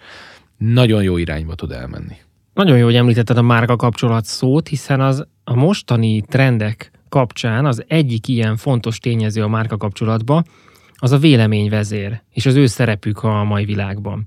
nagyon 0.57 1.03
jó 1.03 1.17
irányba 1.17 1.55
tud 1.55 1.73
elmenni. 1.73 2.17
Nagyon 2.55 2.79
jó, 2.79 2.85
hogy 2.85 2.97
említetted 2.97 3.37
a 3.37 3.43
márka 3.43 3.77
kapcsolat 3.77 4.25
szót, 4.25 4.69
hiszen 4.69 5.01
az 5.01 5.27
a 5.45 5.55
mostani 5.55 6.21
trendek 6.21 6.91
kapcsán 7.15 7.67
az 7.67 7.85
egyik 7.89 8.29
ilyen 8.29 8.57
fontos 8.57 8.99
tényező 8.99 9.43
a 9.43 9.49
márka 9.49 9.77
kapcsolatban 9.77 10.45
az 10.95 11.13
a 11.13 11.19
véleményvezér, 11.19 12.23
és 12.31 12.47
az 12.47 12.55
ő 12.55 12.67
szerepük 12.67 13.23
a 13.23 13.45
mai 13.45 13.65
világban. 13.65 14.27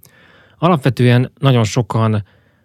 Alapvetően 0.58 1.32
nagyon 1.40 1.64
sokan 1.64 2.24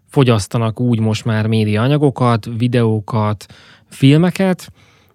fogyasztanak 0.09 0.81
úgy 0.81 1.01
most 1.01 1.25
már 1.25 1.47
média 1.47 1.83
anyagokat, 1.83 2.49
videókat, 2.57 3.47
filmeket, 3.89 4.73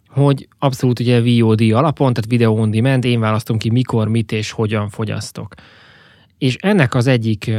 hogy 0.07 0.47
abszolút 0.59 0.99
ugye 0.99 1.21
VOD 1.21 1.61
alapon, 1.61 2.13
tehát 2.13 2.29
video 2.29 2.51
on 2.51 2.71
demand, 2.71 3.05
én 3.05 3.19
választom 3.19 3.57
ki 3.57 3.69
mikor, 3.69 4.07
mit 4.07 4.31
és 4.31 4.51
hogyan 4.51 4.89
fogyasztok. 4.89 5.53
És 6.37 6.55
ennek 6.55 6.95
az 6.95 7.07
egyik 7.07 7.51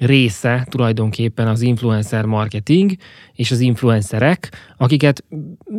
része 0.00 0.66
tulajdonképpen 0.70 1.48
az 1.48 1.60
influencer 1.60 2.24
marketing 2.24 2.92
és 3.32 3.50
az 3.50 3.60
influencerek, 3.60 4.52
akiket 4.76 5.24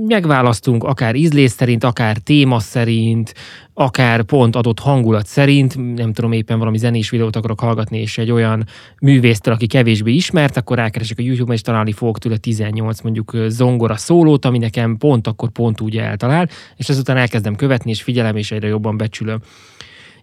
megválasztunk 0.08 0.84
akár 0.84 1.16
ízlés 1.16 1.52
szerint, 1.52 1.84
akár 1.84 2.18
téma 2.18 2.60
szerint, 2.60 3.34
akár 3.74 4.24
pont 4.24 4.56
adott 4.56 4.80
hangulat 4.80 5.26
szerint, 5.26 5.96
nem 5.96 6.14
tudom, 6.14 6.32
éppen 6.32 6.58
valami 6.58 6.78
zenés 6.78 7.10
videót 7.10 7.36
akarok 7.36 7.60
hallgatni, 7.60 8.00
és 8.00 8.18
egy 8.18 8.32
olyan 8.32 8.66
művésztől, 9.00 9.54
aki 9.54 9.68
kevésbé 9.68 10.12
ismert, 10.12 10.58
akkor 10.58 10.78
rákeresek 10.78 11.20
a 11.20 11.22
YouTube-on, 11.22 11.56
és 11.56 11.62
találni 11.62 11.92
fogok 11.92 12.20
tőle 12.20 12.38
18 12.38 13.02
mondjuk 13.02 13.38
zongora 13.48 13.96
szólót, 13.96 14.46
ami 14.46 14.58
nekem 14.58 14.98
pont 14.98 15.28
akkor 15.28 15.50
pont 15.50 15.82
úgy 15.82 15.98
eltalál, 15.98 16.50
és 16.76 16.90
ezután 16.90 17.18
elkezdem 17.18 17.56
követni, 17.56 17.90
és 17.90 18.02
figyelem, 18.02 18.36
és 18.36 18.52
egyre 18.52 18.68
jobban 18.68 18.98
becsülöm. 18.98 19.40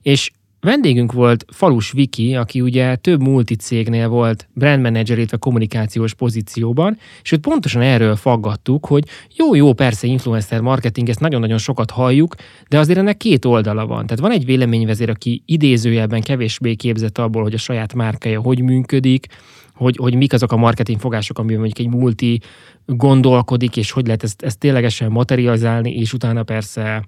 És 0.02 0.30
Vendégünk 0.60 1.12
volt 1.12 1.44
Falus 1.52 1.92
Viki, 1.92 2.34
aki 2.34 2.60
ugye 2.60 2.96
több 2.96 3.22
multicégnél 3.22 4.08
volt 4.08 4.48
brand 4.52 4.82
manager, 4.82 5.18
illetve 5.18 5.36
kommunikációs 5.36 6.14
pozícióban, 6.14 6.98
és 7.22 7.32
őt 7.32 7.40
pontosan 7.40 7.82
erről 7.82 8.16
faggattuk, 8.16 8.86
hogy 8.86 9.04
jó, 9.36 9.54
jó, 9.54 9.72
persze 9.72 10.06
influencer 10.06 10.60
marketing, 10.60 11.08
ezt 11.08 11.20
nagyon-nagyon 11.20 11.58
sokat 11.58 11.90
halljuk, 11.90 12.34
de 12.68 12.78
azért 12.78 12.98
ennek 12.98 13.16
két 13.16 13.44
oldala 13.44 13.86
van. 13.86 14.06
Tehát 14.06 14.22
van 14.22 14.32
egy 14.32 14.44
véleményvezér, 14.44 15.10
aki 15.10 15.42
idézőjelben 15.46 16.20
kevésbé 16.20 16.74
képzett 16.74 17.18
abból, 17.18 17.42
hogy 17.42 17.54
a 17.54 17.58
saját 17.58 17.94
márkája 17.94 18.40
hogy 18.40 18.62
működik, 18.62 19.26
hogy, 19.74 19.96
hogy 19.96 20.14
mik 20.14 20.32
azok 20.32 20.52
a 20.52 20.56
marketing 20.56 21.00
fogások, 21.00 21.38
amiben 21.38 21.58
mondjuk 21.58 21.86
egy 21.86 21.94
multi 21.94 22.40
gondolkodik, 22.86 23.76
és 23.76 23.90
hogy 23.90 24.06
lehet 24.06 24.22
ezt, 24.22 24.42
ezt 24.42 24.58
ténylegesen 24.58 25.10
materializálni, 25.10 25.94
és 25.94 26.12
utána 26.12 26.42
persze 26.42 27.04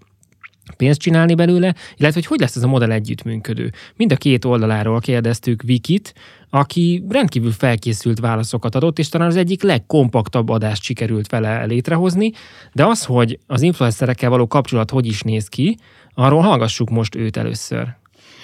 pénzt 0.77 1.01
csinálni 1.01 1.35
belőle, 1.35 1.75
illetve 1.97 2.21
hogy 2.21 2.27
hogy 2.27 2.41
lesz 2.41 2.57
ez 2.57 2.63
a 2.63 2.67
modell 2.67 2.91
együttműködő. 2.91 3.73
Mind 3.97 4.13
a 4.13 4.17
két 4.17 4.45
oldaláról 4.45 5.01
kérdeztük 5.01 5.63
Vikit, 5.63 6.15
aki 6.51 7.05
rendkívül 7.09 7.53
felkészült 7.53 8.21
válaszokat 8.21 8.75
adott, 8.75 8.99
és 8.99 9.09
talán 9.09 9.29
az 9.29 9.37
egyik 9.37 9.63
legkompaktabb 9.63 10.49
adást 10.49 10.83
sikerült 10.83 11.31
vele 11.31 11.65
létrehozni, 11.65 12.33
de 12.73 12.85
az, 12.85 13.05
hogy 13.05 13.39
az 13.47 13.63
influencerekkel 13.63 14.31
való 14.31 14.47
kapcsolat 14.47 14.91
hogy 14.91 15.07
is 15.07 15.23
néz 15.23 15.49
ki, 15.49 15.77
arról 16.15 16.41
hallgassuk 16.41 16.91
most 16.91 17.15
őt 17.15 17.37
először. 17.37 17.99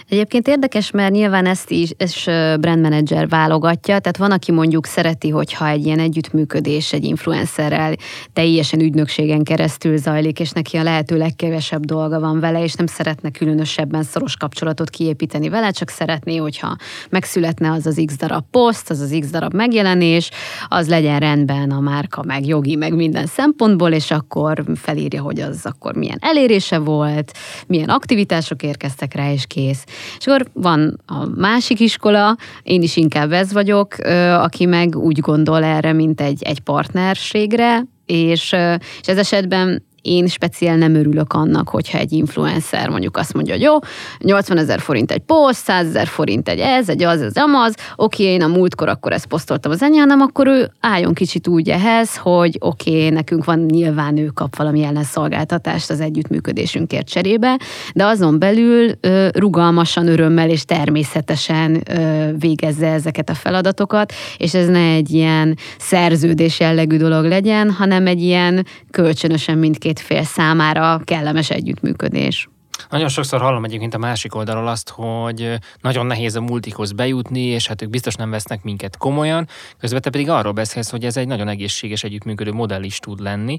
Egyébként 0.09 0.49
érdekes, 0.49 0.90
mert 0.90 1.12
nyilván 1.12 1.47
ezt 1.47 1.71
is, 1.71 1.90
is 1.99 2.25
brand 2.61 3.29
válogatja, 3.29 3.99
tehát 3.99 4.16
van, 4.16 4.31
aki 4.31 4.53
mondjuk 4.53 4.87
szereti, 4.87 5.29
hogyha 5.29 5.69
egy 5.69 5.87
ilyen 5.87 5.99
együttműködés 5.99 6.92
egy 6.92 7.05
influencerrel 7.05 7.95
teljesen 8.33 8.81
ügynökségen 8.81 9.42
keresztül 9.42 9.97
zajlik, 9.97 10.40
és 10.40 10.51
neki 10.51 10.77
a 10.77 10.83
lehető 10.83 11.16
legkevesebb 11.16 11.85
dolga 11.85 12.21
van 12.21 12.40
vele, 12.40 12.62
és 12.62 12.75
nem 12.75 12.87
szeretne 12.87 13.31
különösebben 13.31 14.03
szoros 14.03 14.37
kapcsolatot 14.37 14.90
kiépíteni 14.90 15.49
vele, 15.49 15.71
csak 15.71 15.88
szeretné, 15.88 16.37
hogyha 16.37 16.77
megszületne 17.11 17.73
az 17.73 17.87
az 17.87 18.03
x 18.07 18.16
darab 18.16 18.45
poszt, 18.51 18.90
az 18.90 19.01
az 19.01 19.16
x 19.21 19.31
darab 19.31 19.55
megjelenés, 19.55 20.31
az 20.69 20.88
legyen 20.88 21.19
rendben 21.19 21.71
a 21.71 21.81
márka, 21.81 22.23
meg 22.23 22.47
jogi, 22.47 22.77
meg 22.77 22.95
minden 22.95 23.27
szempontból, 23.27 23.92
és 23.92 24.11
akkor 24.11 24.64
felírja, 24.75 25.23
hogy 25.23 25.40
az 25.40 25.61
akkor 25.62 25.95
milyen 25.95 26.19
elérése 26.21 26.79
volt, 26.79 27.33
milyen 27.66 27.88
aktivitások 27.88 28.62
érkeztek 28.62 29.14
rá, 29.14 29.33
és 29.33 29.47
kész. 29.47 29.85
És 30.19 30.27
akkor 30.27 30.47
van 30.53 31.01
a 31.07 31.27
másik 31.37 31.81
iskola, 31.81 32.37
én 32.63 32.83
is 32.83 32.97
inkább 32.97 33.33
ez 33.33 33.53
vagyok, 33.53 33.95
aki 34.39 34.67
meg 34.67 34.97
úgy 34.97 35.21
gondol 35.21 35.65
erre, 35.65 35.93
mint 35.93 36.21
egy, 36.21 36.43
egy 36.43 36.61
partnerségre, 36.61 37.85
és, 38.07 38.53
és 39.01 39.07
ez 39.07 39.19
esetben 39.19 39.83
én 40.07 40.27
speciál 40.27 40.77
nem 40.77 40.95
örülök 40.95 41.33
annak, 41.33 41.69
hogyha 41.69 41.99
egy 41.99 42.12
influencer 42.12 42.88
mondjuk 42.88 43.16
azt 43.16 43.35
mondja, 43.35 43.53
hogy 43.55 43.62
jó, 43.62 43.79
80 44.19 44.59
ezer 44.59 44.81
forint 44.81 45.11
egy 45.11 45.23
poszt, 45.23 45.64
100 45.64 45.87
ezer 45.87 46.07
forint 46.07 46.49
egy 46.49 46.59
ez, 46.59 46.88
egy 46.88 47.03
az, 47.03 47.21
az 47.21 47.37
amaz, 47.37 47.75
oké, 47.97 48.25
én 48.25 48.42
a 48.42 48.47
múltkor 48.47 48.88
akkor 48.88 49.12
ezt 49.12 49.27
posztoltam 49.27 49.71
az 49.71 49.83
enyámnak, 49.83 50.29
akkor 50.29 50.47
ő 50.47 50.71
álljon 50.81 51.14
kicsit 51.14 51.49
úgy 51.49 51.69
ehhez, 51.69 52.16
hogy 52.16 52.57
oké, 52.61 53.09
nekünk 53.09 53.45
van 53.45 53.59
nyilván 53.59 54.16
ő 54.16 54.27
kap 54.27 54.57
valami 54.57 54.83
ellenszolgáltatást 54.83 55.90
az 55.90 56.01
együttműködésünkért 56.01 57.09
cserébe, 57.09 57.59
de 57.95 58.05
azon 58.05 58.38
belül 58.38 58.90
ö, 59.01 59.29
rugalmasan, 59.33 60.09
örömmel 60.09 60.51
és 60.51 60.64
természetesen 60.64 61.83
ö, 61.90 62.31
végezze 62.38 62.87
ezeket 62.87 63.31
a 63.31 63.35
feladatokat, 63.35 64.12
és 64.37 64.55
ez 64.55 64.69
ne 64.69 64.92
egy 64.92 65.11
ilyen 65.11 65.57
szerződés 65.79 66.61
jellegű 66.61 66.97
dolog 66.97 67.25
legyen, 67.25 67.71
hanem 67.71 68.07
egy 68.07 68.21
ilyen 68.21 68.66
kölcsönösen 68.90 69.59
mindkét 69.59 69.96
mindkét 69.97 70.17
fél 70.17 70.25
számára 70.25 71.01
kellemes 71.05 71.51
együttműködés. 71.51 72.49
Nagyon 72.91 73.09
sokszor 73.09 73.41
hallom 73.41 73.65
egyébként 73.65 73.95
a 73.95 73.99
másik 73.99 74.35
oldalról 74.35 74.69
azt, 74.69 74.89
hogy 74.89 75.59
nagyon 75.81 76.07
nehéz 76.07 76.37
a 76.37 76.41
multikhoz 76.41 76.93
bejutni, 76.93 77.41
és 77.41 77.67
hát 77.67 77.83
ők 77.83 77.91
biztos 77.91 78.15
nem 78.15 78.31
vesznek 78.31 78.63
minket 78.63 78.97
komolyan. 78.97 79.49
Közben 79.79 80.01
te 80.01 80.11
pedig 80.11 80.29
arról 80.29 80.53
beszélsz, 80.53 80.91
hogy 80.91 81.05
ez 81.05 81.17
egy 81.17 81.27
nagyon 81.27 81.49
egészséges 81.49 82.05
együttműködő 82.05 82.53
modell 82.53 82.83
is 82.83 82.99
tud 82.99 83.21
lenni. 83.21 83.59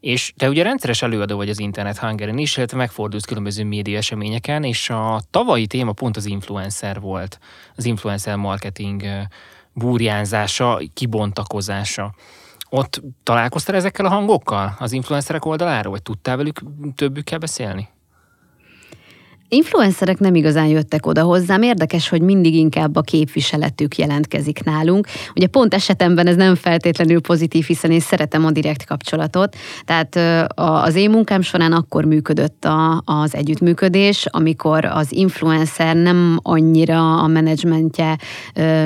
És 0.00 0.32
te 0.36 0.48
ugye 0.48 0.62
rendszeres 0.62 1.02
előadó 1.02 1.36
vagy 1.36 1.48
az 1.48 1.60
Internet 1.60 1.98
Hungary-n 1.98 2.38
is, 2.38 2.56
illetve 2.56 2.76
megfordulsz 2.76 3.24
különböző 3.24 3.64
média 3.64 3.96
eseményeken, 3.96 4.64
és 4.64 4.90
a 4.90 5.20
tavalyi 5.30 5.66
téma 5.66 5.92
pont 5.92 6.16
az 6.16 6.26
influencer 6.26 7.00
volt, 7.00 7.38
az 7.76 7.84
influencer 7.84 8.36
marketing 8.36 9.02
búrjánzása, 9.72 10.80
kibontakozása. 10.94 12.14
Ott 12.70 13.02
találkoztál 13.22 13.76
ezekkel 13.76 14.06
a 14.06 14.08
hangokkal 14.08 14.76
az 14.78 14.92
influencerek 14.92 15.44
oldaláról, 15.44 15.92
vagy 15.92 16.02
tudtál 16.02 16.36
velük 16.36 16.60
többükkel 16.94 17.38
beszélni? 17.38 17.88
Influencerek 19.50 20.18
nem 20.18 20.34
igazán 20.34 20.66
jöttek 20.66 21.06
oda 21.06 21.22
hozzám. 21.22 21.62
Érdekes, 21.62 22.08
hogy 22.08 22.22
mindig 22.22 22.54
inkább 22.54 22.96
a 22.96 23.00
képviseletük 23.00 23.96
jelentkezik 23.96 24.64
nálunk. 24.64 25.06
Ugye 25.34 25.46
pont 25.46 25.74
esetemben 25.74 26.26
ez 26.26 26.36
nem 26.36 26.54
feltétlenül 26.54 27.20
pozitív, 27.20 27.64
hiszen 27.64 27.90
én 27.90 28.00
szeretem 28.00 28.44
a 28.44 28.50
direkt 28.50 28.84
kapcsolatot. 28.84 29.56
Tehát 29.84 30.18
az 30.54 30.94
én 30.94 31.10
munkám 31.10 31.40
során 31.40 31.72
akkor 31.72 32.04
működött 32.04 32.64
a, 32.64 33.02
az 33.04 33.34
együttműködés, 33.34 34.26
amikor 34.30 34.84
az 34.84 35.12
influencer 35.12 35.96
nem 35.96 36.38
annyira 36.42 37.22
a 37.22 37.26
menedzsmentje 37.26 38.18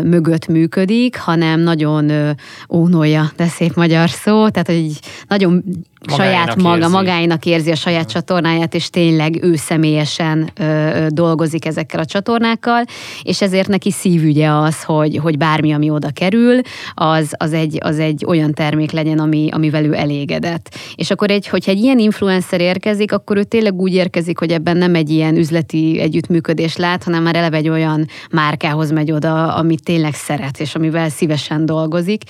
mögött 0.03 0.47
működik, 0.47 1.19
hanem 1.19 1.61
nagyon 1.61 2.37
ónolja, 2.71 3.31
de 3.37 3.47
szép 3.47 3.75
magyar 3.75 4.11
szó, 4.11 4.49
tehát 4.49 4.67
hogy 4.67 4.99
nagyon 5.29 5.65
saját 6.09 6.63
maga, 6.63 6.77
érzi. 6.77 6.93
magáinak 6.93 7.45
érzi 7.45 7.71
a 7.71 7.75
saját 7.75 8.09
csatornáját, 8.09 8.75
és 8.75 8.91
tényleg 8.91 9.43
ő 9.43 9.57
személyesen 9.57 10.51
ö, 10.55 10.65
ö, 10.65 11.07
dolgozik 11.09 11.67
ezekkel 11.67 12.01
a 12.01 12.05
csatornákkal, 12.05 12.85
és 13.23 13.43
ezért 13.43 13.69
neki 13.69 13.91
szívügye 13.91 14.51
az, 14.51 14.83
hogy, 14.83 15.17
hogy 15.17 15.39
bármi, 15.39 15.73
ami 15.73 15.91
oda 15.91 16.09
kerül, 16.11 16.61
az, 16.95 17.33
az, 17.37 17.53
egy, 17.53 17.79
az 17.81 17.99
egy 17.99 18.25
olyan 18.27 18.53
termék 18.53 18.91
legyen, 18.91 19.19
ami, 19.19 19.49
amivel 19.53 19.85
ő 19.85 19.95
elégedett. 19.95 20.75
És 20.95 21.11
akkor 21.11 21.31
egy, 21.31 21.49
hogyha 21.49 21.71
egy 21.71 21.83
ilyen 21.83 21.99
influencer 21.99 22.61
érkezik, 22.61 23.13
akkor 23.13 23.37
ő 23.37 23.45
tényleg 23.45 23.75
úgy 23.75 23.95
érkezik, 23.95 24.39
hogy 24.39 24.51
ebben 24.51 24.77
nem 24.77 24.95
egy 24.95 25.11
ilyen 25.11 25.37
üzleti 25.37 26.01
együttműködés 26.01 26.77
lát, 26.77 27.05
hanem 27.05 27.23
már 27.23 27.37
eleve 27.37 27.57
egy 27.57 27.69
olyan 27.69 28.07
márkához 28.31 28.91
megy 28.91 29.13
oda, 29.13 29.55
amit 29.55 29.83
tényleg 29.83 30.15
szeret, 30.15 30.61
és 30.61 30.75
amivel 30.75 31.09
szívesen 31.09 31.67
dolgozik. 31.67 32.23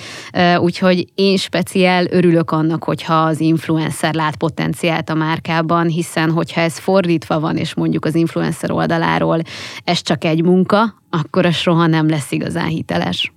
Úgyhogy 0.58 1.06
én 1.14 1.36
speciál 1.36 2.06
örülök 2.10 2.50
annak, 2.50 2.84
hogyha 2.84 3.14
az 3.14 3.40
influencer 3.40 3.63
influencer 3.64 4.14
lát 4.14 4.36
potenciált 4.36 5.10
a 5.10 5.14
márkában, 5.14 5.86
hiszen 5.86 6.30
hogyha 6.30 6.60
ez 6.60 6.78
fordítva 6.78 7.40
van, 7.40 7.56
és 7.56 7.74
mondjuk 7.74 8.04
az 8.04 8.14
influencer 8.14 8.70
oldaláról 8.70 9.40
ez 9.84 10.02
csak 10.02 10.24
egy 10.24 10.42
munka, 10.42 10.94
akkor 11.10 11.46
a 11.46 11.52
soha 11.52 11.86
nem 11.86 12.08
lesz 12.08 12.32
igazán 12.32 12.66
hiteles. 12.66 13.32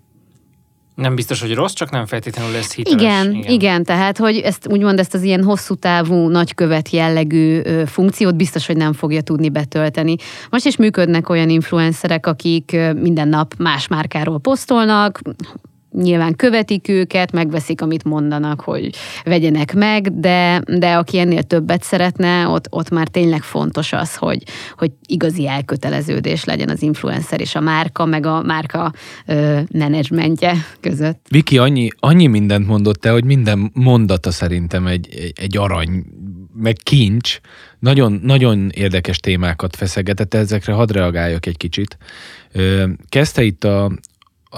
Nem 0.96 1.16
biztos, 1.16 1.42
hogy 1.42 1.54
rossz, 1.54 1.74
csak 1.74 1.90
nem 1.90 2.06
feltétlenül 2.06 2.52
lesz 2.52 2.74
hiteles. 2.74 3.02
Igen, 3.02 3.34
igen, 3.34 3.52
igen 3.52 3.84
tehát 3.84 4.18
hogy 4.18 4.38
ezt 4.38 4.68
úgymond 4.70 5.00
ezt 5.00 5.14
az 5.14 5.24
ilyen 5.24 5.44
hosszú 5.44 5.76
távú, 5.76 6.28
nagykövet 6.28 6.90
jellegű 6.90 7.62
funkciót 7.86 8.36
biztos, 8.36 8.66
hogy 8.66 8.78
nem 8.78 8.94
fogja 8.94 9.22
tudni 9.22 9.50
betölteni. 9.50 10.16
Most 10.50 10.66
is 10.66 10.78
működnek 10.78 11.30
olyan 11.30 11.50
influencerek, 11.50 12.26
akik 12.26 12.78
minden 12.96 13.28
nap 13.28 13.54
más 13.58 13.88
márkáról 13.88 14.40
posztolnak, 14.40 15.20
nyilván 15.92 16.36
követik 16.36 16.88
őket, 16.88 17.32
megveszik, 17.32 17.82
amit 17.82 18.04
mondanak, 18.04 18.62
hogy 18.62 18.96
vegyenek 19.24 19.74
meg, 19.74 20.20
de, 20.20 20.62
de 20.66 20.94
aki 20.94 21.20
ennél 21.20 21.44
többet 21.44 21.84
szeretne, 21.84 22.48
ott, 22.48 22.68
ott 22.70 22.90
már 22.90 23.08
tényleg 23.08 23.42
fontos 23.42 23.94
az, 23.94 24.16
hogy, 24.16 24.44
hogy 24.78 24.92
igazi 25.06 25.48
elköteleződés 25.48 26.44
legyen 26.44 26.70
az 26.70 26.82
influencer 26.82 27.42
és 27.42 27.56
a 27.56 27.60
márka, 27.60 28.06
meg 28.06 28.26
a 28.26 28.42
márka 28.42 28.94
ö, 29.26 29.60
menedzsmentje 29.72 30.54
között. 30.80 31.26
Viki 31.30 31.58
annyi, 31.58 31.90
annyi 32.00 32.28
mindent 32.28 32.68
mondott 32.68 33.02
te, 33.02 33.12
hogy 33.12 33.24
minden 33.24 33.72
mondata 33.74 34.32
szerintem 34.32 34.88
egy, 34.88 35.34
egy, 35.36 35.58
arany, 35.58 36.06
meg 36.54 36.76
kincs. 36.84 37.40
Nagyon, 37.80 38.20
nagyon 38.24 38.70
érdekes 38.74 39.18
témákat 39.18 39.76
feszegetett, 39.76 40.34
ezekre 40.34 40.74
hadd 40.74 40.94
reagáljak 40.94 41.46
egy 41.46 41.58
kicsit. 41.58 41.98
Kezdte 43.10 43.44
itt 43.44 43.64
a, 43.64 43.92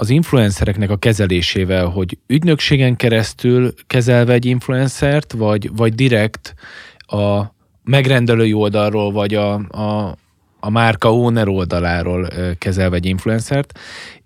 az 0.00 0.10
influencereknek 0.10 0.90
a 0.90 0.96
kezelésével, 0.96 1.86
hogy 1.86 2.18
ügynökségen 2.26 2.96
keresztül 2.96 3.74
kezelve 3.86 4.32
egy 4.32 4.44
influencert, 4.44 5.32
vagy, 5.32 5.70
vagy 5.76 5.94
direkt 5.94 6.54
a 6.98 7.42
megrendelői 7.84 8.52
oldalról, 8.52 9.12
vagy 9.12 9.34
a, 9.34 9.52
a, 9.54 10.16
a 10.60 10.70
márka 10.70 11.14
owner 11.14 11.48
oldaláról 11.48 12.28
kezelve 12.58 12.96
egy 12.96 13.06
influencert. 13.06 13.78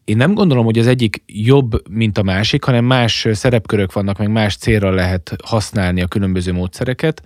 Én 0.04 0.16
nem 0.16 0.34
gondolom, 0.34 0.64
hogy 0.64 0.78
az 0.78 0.86
egyik 0.86 1.22
jobb, 1.26 1.88
mint 1.90 2.18
a 2.18 2.22
másik, 2.22 2.64
hanem 2.64 2.84
más 2.84 3.28
szerepkörök 3.32 3.92
vannak, 3.92 4.18
meg 4.18 4.30
más 4.30 4.56
célra 4.56 4.90
lehet 4.90 5.36
használni 5.44 6.02
a 6.02 6.06
különböző 6.06 6.52
módszereket. 6.52 7.22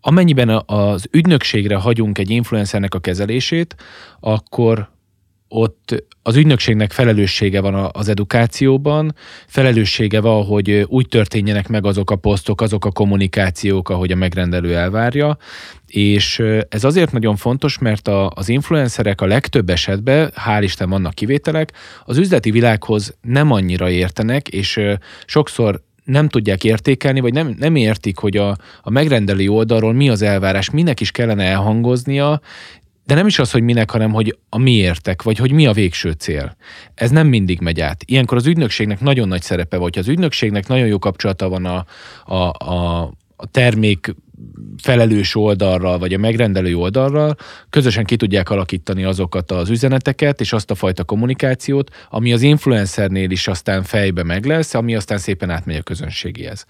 Amennyiben 0.00 0.62
az 0.66 1.06
ügynökségre 1.10 1.76
hagyunk 1.76 2.18
egy 2.18 2.30
influencernek 2.30 2.94
a 2.94 3.00
kezelését, 3.00 3.76
akkor 4.20 4.90
ott 5.52 6.04
az 6.22 6.36
ügynökségnek 6.36 6.92
felelőssége 6.92 7.60
van 7.60 7.90
az 7.92 8.08
edukációban, 8.08 9.14
felelőssége 9.46 10.20
van, 10.20 10.44
hogy 10.44 10.84
úgy 10.88 11.08
történjenek 11.08 11.68
meg 11.68 11.86
azok 11.86 12.10
a 12.10 12.16
posztok, 12.16 12.60
azok 12.60 12.84
a 12.84 12.90
kommunikációk, 12.90 13.88
ahogy 13.88 14.12
a 14.12 14.16
megrendelő 14.16 14.76
elvárja, 14.76 15.36
és 15.86 16.42
ez 16.68 16.84
azért 16.84 17.12
nagyon 17.12 17.36
fontos, 17.36 17.78
mert 17.78 18.08
a, 18.08 18.30
az 18.34 18.48
influencerek 18.48 19.20
a 19.20 19.26
legtöbb 19.26 19.70
esetben, 19.70 20.32
hál' 20.46 20.60
Isten 20.62 20.90
vannak 20.90 21.14
kivételek, 21.14 21.72
az 22.04 22.16
üzleti 22.16 22.50
világhoz 22.50 23.16
nem 23.20 23.50
annyira 23.50 23.90
értenek, 23.90 24.48
és 24.48 24.80
sokszor 25.26 25.82
nem 26.04 26.28
tudják 26.28 26.64
értékelni, 26.64 27.20
vagy 27.20 27.32
nem, 27.32 27.54
nem 27.58 27.76
értik, 27.76 28.18
hogy 28.18 28.36
a, 28.36 28.56
a 28.82 28.90
megrendelő 28.90 29.48
oldalról 29.48 29.92
mi 29.92 30.08
az 30.08 30.22
elvárás, 30.22 30.70
minek 30.70 31.00
is 31.00 31.10
kellene 31.10 31.44
elhangoznia, 31.44 32.40
de 33.04 33.14
nem 33.14 33.26
is 33.26 33.38
az, 33.38 33.50
hogy 33.50 33.62
minek, 33.62 33.90
hanem 33.90 34.12
hogy 34.12 34.38
a 34.48 34.58
miértek, 34.58 35.22
vagy 35.22 35.38
hogy 35.38 35.52
mi 35.52 35.66
a 35.66 35.72
végső 35.72 36.10
cél. 36.10 36.56
Ez 36.94 37.10
nem 37.10 37.26
mindig 37.26 37.60
megy 37.60 37.80
át. 37.80 38.02
Ilyenkor 38.06 38.36
az 38.36 38.46
ügynökségnek 38.46 39.00
nagyon 39.00 39.28
nagy 39.28 39.42
szerepe, 39.42 39.76
vagy 39.76 39.98
az 39.98 40.08
ügynökségnek 40.08 40.66
nagyon 40.66 40.86
jó 40.86 40.98
kapcsolata 40.98 41.48
van 41.48 41.64
a, 41.64 41.84
a, 42.24 42.72
a, 42.72 43.02
a 43.36 43.46
termék 43.50 44.14
felelős 44.82 45.34
oldalral, 45.34 45.98
vagy 45.98 46.14
a 46.14 46.18
megrendelő 46.18 46.76
oldalral, 46.76 47.36
közösen 47.70 48.04
ki 48.04 48.16
tudják 48.16 48.50
alakítani 48.50 49.04
azokat 49.04 49.50
az 49.50 49.70
üzeneteket, 49.70 50.40
és 50.40 50.52
azt 50.52 50.70
a 50.70 50.74
fajta 50.74 51.04
kommunikációt, 51.04 51.90
ami 52.10 52.32
az 52.32 52.42
influencernél 52.42 53.30
is 53.30 53.48
aztán 53.48 53.82
fejbe 53.82 54.22
meg 54.22 54.44
lesz, 54.44 54.74
ami 54.74 54.94
aztán 54.94 55.18
szépen 55.18 55.50
átmegy 55.50 55.76
a 55.76 55.82
közönségéhez 55.82 56.66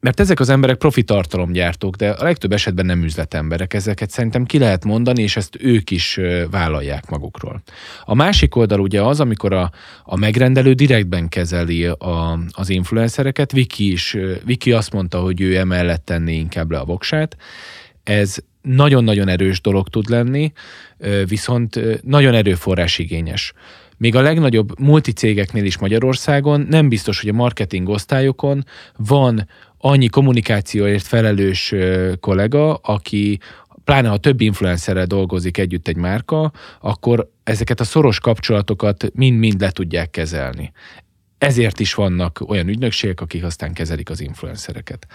mert 0.00 0.20
ezek 0.20 0.40
az 0.40 0.48
emberek 0.48 0.76
profi 0.76 1.02
tartalomgyártók, 1.02 1.96
de 1.96 2.10
a 2.10 2.22
legtöbb 2.22 2.52
esetben 2.52 2.86
nem 2.86 3.02
üzletemberek. 3.02 3.74
Ezeket 3.74 4.10
szerintem 4.10 4.44
ki 4.44 4.58
lehet 4.58 4.84
mondani, 4.84 5.22
és 5.22 5.36
ezt 5.36 5.56
ők 5.60 5.90
is 5.90 6.20
vállalják 6.50 7.10
magukról. 7.10 7.62
A 8.04 8.14
másik 8.14 8.56
oldal 8.56 8.80
ugye 8.80 9.02
az, 9.02 9.20
amikor 9.20 9.52
a, 9.52 9.70
a 10.04 10.16
megrendelő 10.16 10.72
direktben 10.72 11.28
kezeli 11.28 11.86
a, 11.86 12.38
az 12.50 12.68
influencereket. 12.68 13.52
Viki 13.52 13.92
is, 13.92 14.16
Viki 14.44 14.72
azt 14.72 14.92
mondta, 14.92 15.20
hogy 15.20 15.40
ő 15.40 15.56
emellett 15.56 16.04
tenné 16.04 16.36
inkább 16.36 16.70
le 16.70 16.78
a 16.78 16.84
voksát. 16.84 17.36
Ez 18.02 18.36
nagyon-nagyon 18.62 19.28
erős 19.28 19.60
dolog 19.60 19.88
tud 19.88 20.08
lenni, 20.08 20.52
viszont 21.26 22.02
nagyon 22.02 22.34
erőforrás 22.34 22.98
igényes. 22.98 23.52
Még 23.96 24.14
a 24.14 24.20
legnagyobb 24.20 24.78
multicégeknél 24.80 25.64
is 25.64 25.78
Magyarországon 25.78 26.66
nem 26.70 26.88
biztos, 26.88 27.20
hogy 27.20 27.30
a 27.30 27.32
marketing 27.32 27.88
osztályokon 27.88 28.64
van 28.96 29.48
annyi 29.78 30.08
kommunikációért 30.08 31.06
felelős 31.06 31.74
kollega, 32.20 32.74
aki 32.74 33.38
pláne 33.84 34.08
ha 34.08 34.16
több 34.16 34.40
influencerrel 34.40 35.06
dolgozik 35.06 35.58
együtt 35.58 35.88
egy 35.88 35.96
márka, 35.96 36.52
akkor 36.80 37.30
ezeket 37.44 37.80
a 37.80 37.84
szoros 37.84 38.20
kapcsolatokat 38.20 39.10
mind-mind 39.14 39.60
le 39.60 39.70
tudják 39.70 40.10
kezelni. 40.10 40.72
Ezért 41.38 41.80
is 41.80 41.94
vannak 41.94 42.40
olyan 42.46 42.68
ügynökségek, 42.68 43.20
akik 43.20 43.44
aztán 43.44 43.72
kezelik 43.72 44.10
az 44.10 44.20
influencereket. 44.20 45.06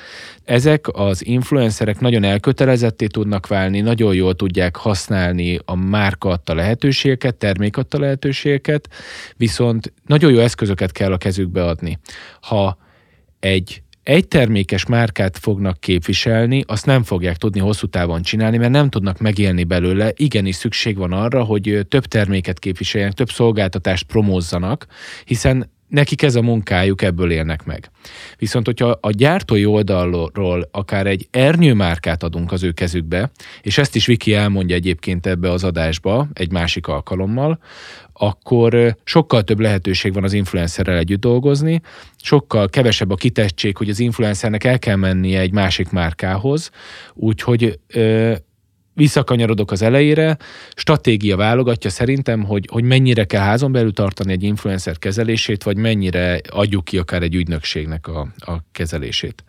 Ezek 0.44 0.88
az 0.88 1.26
influencerek 1.26 2.00
nagyon 2.00 2.24
elkötelezetté 2.24 3.08
tudnak 3.08 3.48
válni, 3.48 3.82
nagyon 3.82 4.14
jól 4.14 4.36
tudják 4.36 4.76
használni 4.76 5.60
a 5.66 5.76
márka 5.76 6.30
adta 6.30 6.54
lehetőségeket, 6.54 7.36
termék 7.36 7.78
adta 7.78 8.00
lehetőségeket, 8.00 8.90
viszont 9.38 9.94
nagyon 10.06 10.32
jó 10.32 10.40
eszközöket 10.40 10.92
kell 10.92 11.12
a 11.12 11.18
kezükbe 11.18 11.66
adni. 11.66 12.00
Ha 12.42 12.78
egy 13.40 13.83
egy 14.04 14.28
termékes 14.28 14.86
márkát 14.86 15.38
fognak 15.38 15.80
képviselni, 15.80 16.64
azt 16.68 16.86
nem 16.86 17.04
fogják 17.04 17.38
tudni 17.38 17.60
hosszú 17.60 17.88
távon 17.88 18.22
csinálni, 18.22 18.58
mert 18.58 18.72
nem 18.72 18.90
tudnak 18.90 19.20
megélni 19.20 19.64
belőle. 19.64 20.12
Igenis 20.16 20.56
szükség 20.56 20.98
van 20.98 21.12
arra, 21.12 21.44
hogy 21.44 21.86
több 21.90 22.06
terméket 22.06 22.60
képviseljenek, 22.60 23.16
több 23.16 23.30
szolgáltatást 23.30 24.06
promózzanak, 24.06 24.86
hiszen 25.26 25.72
nekik 25.94 26.22
ez 26.22 26.36
a 26.36 26.42
munkájuk, 26.42 27.02
ebből 27.02 27.32
élnek 27.32 27.66
meg. 27.66 27.90
Viszont, 28.38 28.66
hogyha 28.66 28.98
a 29.02 29.10
gyártói 29.12 29.66
oldalról 29.66 30.70
akár 30.72 31.08
egy 31.08 31.28
ernyőmárkát 31.32 32.24
adunk 32.24 32.52
az 32.52 32.64
ő 32.64 32.72
kezükbe, 32.72 33.32
és 33.62 33.78
ezt 33.78 33.96
is 33.96 34.06
Viki 34.06 34.34
elmondja 34.34 34.76
egyébként 34.76 35.26
ebbe 35.26 35.52
az 35.52 35.64
adásba 35.64 36.28
egy 36.34 36.52
másik 36.52 36.88
alkalommal, 36.88 37.60
akkor 38.14 38.96
sokkal 39.04 39.44
több 39.44 39.60
lehetőség 39.60 40.14
van 40.14 40.24
az 40.24 40.34
influencerrel 40.34 40.98
együtt 40.98 41.20
dolgozni, 41.20 41.82
sokkal 42.22 42.70
kevesebb 42.70 43.12
a 43.12 43.16
kitettség, 43.16 43.78
hogy 43.78 43.90
az 43.90 44.00
influencernek 44.00 44.64
el 44.64 44.80
kell 44.80 44.96
mennie 44.96 45.40
egy 45.40 45.52
másik 45.52 45.90
márkához, 45.90 46.70
úgyhogy 47.14 47.80
visszakanyarodok 48.94 49.72
az 49.72 49.82
elejére, 49.82 50.38
stratégia 50.76 51.38
válogatja 51.38 51.90
szerintem, 51.90 52.44
hogy, 52.44 52.68
hogy 52.72 52.84
mennyire 52.84 53.24
kell 53.24 53.42
házon 53.42 53.72
belül 53.72 53.94
tartani 53.94 54.32
egy 54.32 54.44
influencer 54.44 55.00
kezelését, 55.00 55.64
vagy 55.64 55.78
mennyire 55.78 56.42
adjuk 56.50 56.86
ki 56.86 56.98
akár 56.98 57.22
egy 57.22 57.36
ügynökségnek 57.36 58.08
a, 58.08 58.28
a 58.38 58.58
kezelését. 58.72 59.44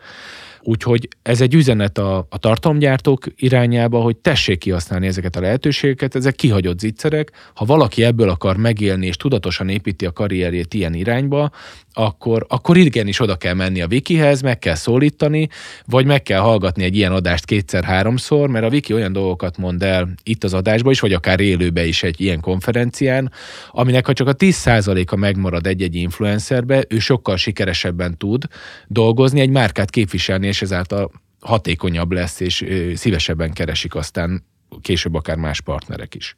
Úgyhogy 0.67 1.09
ez 1.23 1.41
egy 1.41 1.55
üzenet 1.55 1.99
a, 1.99 2.27
a 2.31 2.39
tartalomgyártók 2.39 3.27
irányába, 3.37 4.01
hogy 4.01 4.17
tessék 4.17 4.59
kihasználni 4.59 5.07
ezeket 5.07 5.37
a 5.37 5.41
lehetőségeket, 5.41 6.15
ezek 6.15 6.35
kihagyott 6.35 6.79
zicserek. 6.79 7.31
Ha 7.55 7.65
valaki 7.65 8.05
ebből 8.05 8.29
akar 8.29 8.57
megélni 8.57 9.07
és 9.07 9.17
tudatosan 9.17 9.69
építi 9.69 10.07
a 10.07 10.13
karrierjét 10.13 10.75
ilyen 10.75 10.95
irányba, 10.95 11.51
akkor, 11.93 12.47
akkor 12.49 12.77
igenis 12.77 13.21
oda 13.21 13.37
kell 13.37 13.55
menni 13.55 13.83
a 13.83 13.87
Wikihez, 13.91 14.41
meg 14.41 14.59
kell 14.59 14.75
szólítani, 14.75 15.49
vagy 15.87 16.07
meg 16.07 16.23
kell 16.23 16.41
hallgatni 16.41 16.85
egy 16.85 16.97
ilyen 16.97 17.13
adást 17.13 17.45
kétszer-háromszor, 17.45 18.49
mert 18.49 18.65
a 18.65 18.69
Wiki 18.69 18.93
olyan 18.93 19.13
dolgokat 19.13 19.57
mond 19.59 19.83
el 19.83 20.09
itt 20.23 20.45
az 20.45 20.55
adásban 20.55 20.93
is, 20.93 21.01
vagy 21.01 21.13
akár 21.13 21.41
élőbe 21.41 21.87
is 21.87 22.03
egy 22.03 22.21
ilyen 22.21 22.41
konferencián, 22.41 23.33
aminek 23.71 24.07
ha 24.07 24.13
csak 24.13 24.29
a 24.29 24.35
10%-a 24.35 25.17
megmarad 25.17 25.67
egy-egy 25.67 25.95
influencerbe, 25.95 26.85
ő 26.89 26.99
sokkal 26.99 27.37
sikeresebben 27.37 28.19
tud 28.19 28.45
dolgozni, 28.87 29.41
egy 29.41 29.51
márkát 29.51 29.91
képviselni, 29.91 30.47
és 30.55 30.63
ezáltal 30.63 31.11
hatékonyabb 31.41 32.13
lesz, 32.13 32.41
és 32.41 32.65
szívesebben 32.95 33.53
keresik 33.53 33.95
aztán 33.95 34.45
később 34.81 35.15
akár 35.15 35.37
más 35.37 35.61
partnerek 35.61 36.15
is. 36.15 36.37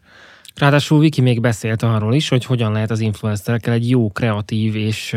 Ráadásul 0.54 0.98
Viki 0.98 1.20
még 1.20 1.40
beszélt 1.40 1.82
arról 1.82 2.14
is, 2.14 2.28
hogy 2.28 2.44
hogyan 2.44 2.72
lehet 2.72 2.90
az 2.90 3.00
influencerekkel 3.00 3.72
egy 3.72 3.90
jó, 3.90 4.10
kreatív 4.10 4.76
és 4.76 5.16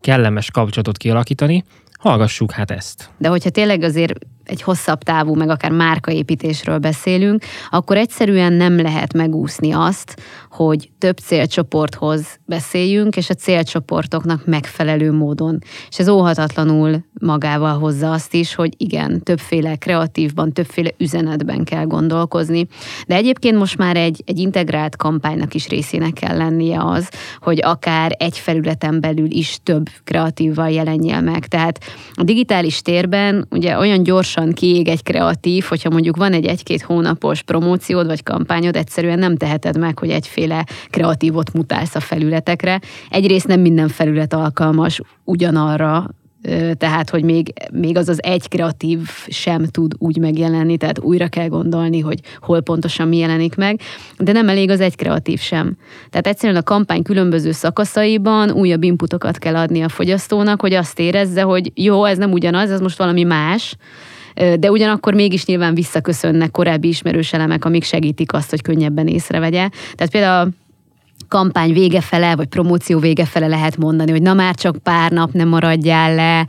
kellemes 0.00 0.50
kapcsolatot 0.50 0.96
kialakítani. 0.96 1.64
Hallgassuk 1.98 2.50
hát 2.50 2.70
ezt. 2.70 3.10
De 3.18 3.28
hogyha 3.28 3.50
tényleg 3.50 3.82
azért 3.82 4.12
egy 4.44 4.62
hosszabb 4.62 5.02
távú, 5.02 5.34
meg 5.34 5.48
akár 5.48 5.70
márkaépítésről 5.70 6.78
beszélünk, 6.78 7.44
akkor 7.70 7.96
egyszerűen 7.96 8.52
nem 8.52 8.80
lehet 8.80 9.12
megúszni 9.12 9.72
azt, 9.72 10.22
hogy 10.52 10.90
több 10.98 11.18
célcsoporthoz 11.18 12.38
beszéljünk, 12.44 13.16
és 13.16 13.30
a 13.30 13.34
célcsoportoknak 13.34 14.46
megfelelő 14.46 15.12
módon. 15.12 15.58
És 15.88 15.98
ez 15.98 16.08
óhatatlanul 16.08 17.04
magával 17.20 17.78
hozza 17.78 18.10
azt 18.10 18.34
is, 18.34 18.54
hogy 18.54 18.74
igen, 18.76 19.22
többféle 19.22 19.76
kreatívban, 19.76 20.52
többféle 20.52 20.90
üzenetben 20.98 21.64
kell 21.64 21.84
gondolkozni. 21.84 22.66
De 23.06 23.14
egyébként 23.14 23.58
most 23.58 23.78
már 23.78 23.96
egy, 23.96 24.22
egy 24.26 24.38
integrált 24.38 24.96
kampánynak 24.96 25.54
is 25.54 25.68
részének 25.68 26.12
kell 26.12 26.36
lennie 26.36 26.84
az, 26.84 27.08
hogy 27.40 27.60
akár 27.62 28.16
egy 28.18 28.38
felületen 28.38 29.00
belül 29.00 29.30
is 29.30 29.58
több 29.62 29.88
kreatívval 30.04 30.70
jelenjél 30.70 31.20
meg. 31.20 31.46
Tehát 31.46 31.80
a 32.14 32.22
digitális 32.22 32.82
térben 32.82 33.46
ugye 33.50 33.78
olyan 33.78 34.02
gyorsan 34.02 34.52
kiég 34.52 34.88
egy 34.88 35.02
kreatív, 35.02 35.64
hogyha 35.64 35.90
mondjuk 35.90 36.16
van 36.16 36.32
egy 36.32 36.46
egy-két 36.46 36.82
hónapos 36.82 37.42
promóciód 37.42 38.06
vagy 38.06 38.22
kampányod, 38.22 38.76
egyszerűen 38.76 39.18
nem 39.18 39.36
teheted 39.36 39.78
meg, 39.78 39.98
hogy 39.98 40.10
egyféle 40.42 40.66
kreatívot 40.90 41.52
mutálsz 41.52 41.94
a 41.94 42.00
felületekre. 42.00 42.80
Egyrészt 43.10 43.46
nem 43.46 43.60
minden 43.60 43.88
felület 43.88 44.32
alkalmas 44.32 45.00
ugyanarra, 45.24 46.06
tehát, 46.74 47.10
hogy 47.10 47.24
még, 47.24 47.52
még 47.72 47.96
az 47.96 48.08
az 48.08 48.22
egy 48.22 48.48
kreatív 48.48 48.98
sem 49.26 49.64
tud 49.64 49.92
úgy 49.98 50.16
megjelenni, 50.16 50.76
tehát 50.76 50.98
újra 50.98 51.28
kell 51.28 51.48
gondolni, 51.48 52.00
hogy 52.00 52.20
hol 52.40 52.60
pontosan 52.60 53.08
mi 53.08 53.16
jelenik 53.16 53.54
meg, 53.54 53.80
de 54.18 54.32
nem 54.32 54.48
elég 54.48 54.70
az 54.70 54.80
egy 54.80 54.96
kreatív 54.96 55.40
sem. 55.40 55.76
Tehát 56.10 56.26
egyszerűen 56.26 56.58
a 56.58 56.62
kampány 56.62 57.02
különböző 57.02 57.52
szakaszaiban 57.52 58.50
újabb 58.50 58.82
inputokat 58.82 59.38
kell 59.38 59.56
adni 59.56 59.82
a 59.82 59.88
fogyasztónak, 59.88 60.60
hogy 60.60 60.74
azt 60.74 60.98
érezze, 60.98 61.42
hogy 61.42 61.72
jó, 61.74 62.04
ez 62.04 62.18
nem 62.18 62.32
ugyanaz, 62.32 62.70
ez 62.70 62.80
most 62.80 62.98
valami 62.98 63.22
más, 63.22 63.76
de 64.34 64.70
ugyanakkor 64.70 65.14
mégis 65.14 65.44
nyilván 65.44 65.74
visszaköszönnek 65.74 66.50
korábbi 66.50 66.88
ismerős 66.88 67.32
elemek, 67.32 67.64
amik 67.64 67.84
segítik 67.84 68.32
azt, 68.32 68.50
hogy 68.50 68.62
könnyebben 68.62 69.06
észrevegye. 69.06 69.68
Tehát 69.94 70.12
például 70.12 70.50
kampány 71.28 71.72
vége 71.72 72.00
fele, 72.00 72.36
vagy 72.36 72.46
promóció 72.46 72.98
vége 72.98 73.24
fele 73.24 73.46
lehet 73.46 73.76
mondani, 73.76 74.10
hogy 74.10 74.22
na 74.22 74.34
már 74.34 74.54
csak 74.54 74.76
pár 74.82 75.10
nap 75.10 75.32
nem 75.32 75.48
maradjál 75.48 76.14
le, 76.14 76.46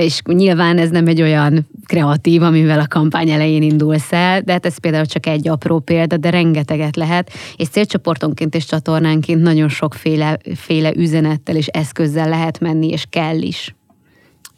és 0.00 0.20
nyilván 0.24 0.78
ez 0.78 0.90
nem 0.90 1.06
egy 1.06 1.22
olyan 1.22 1.68
kreatív, 1.86 2.42
amivel 2.42 2.80
a 2.80 2.86
kampány 2.88 3.30
elején 3.30 3.62
indulsz 3.62 4.12
el, 4.12 4.40
de 4.40 4.52
hát 4.52 4.66
ez 4.66 4.78
például 4.78 5.06
csak 5.06 5.26
egy 5.26 5.48
apró 5.48 5.78
példa, 5.78 6.16
de 6.16 6.30
rengeteget 6.30 6.96
lehet, 6.96 7.32
és 7.56 7.68
célcsoportonként 7.68 8.54
és 8.54 8.64
csatornánként 8.64 9.42
nagyon 9.42 9.68
sokféle 9.68 10.38
féle 10.54 10.92
üzenettel 10.96 11.56
és 11.56 11.66
eszközzel 11.66 12.28
lehet 12.28 12.60
menni, 12.60 12.88
és 12.88 13.04
kell 13.10 13.36
is. 13.36 13.74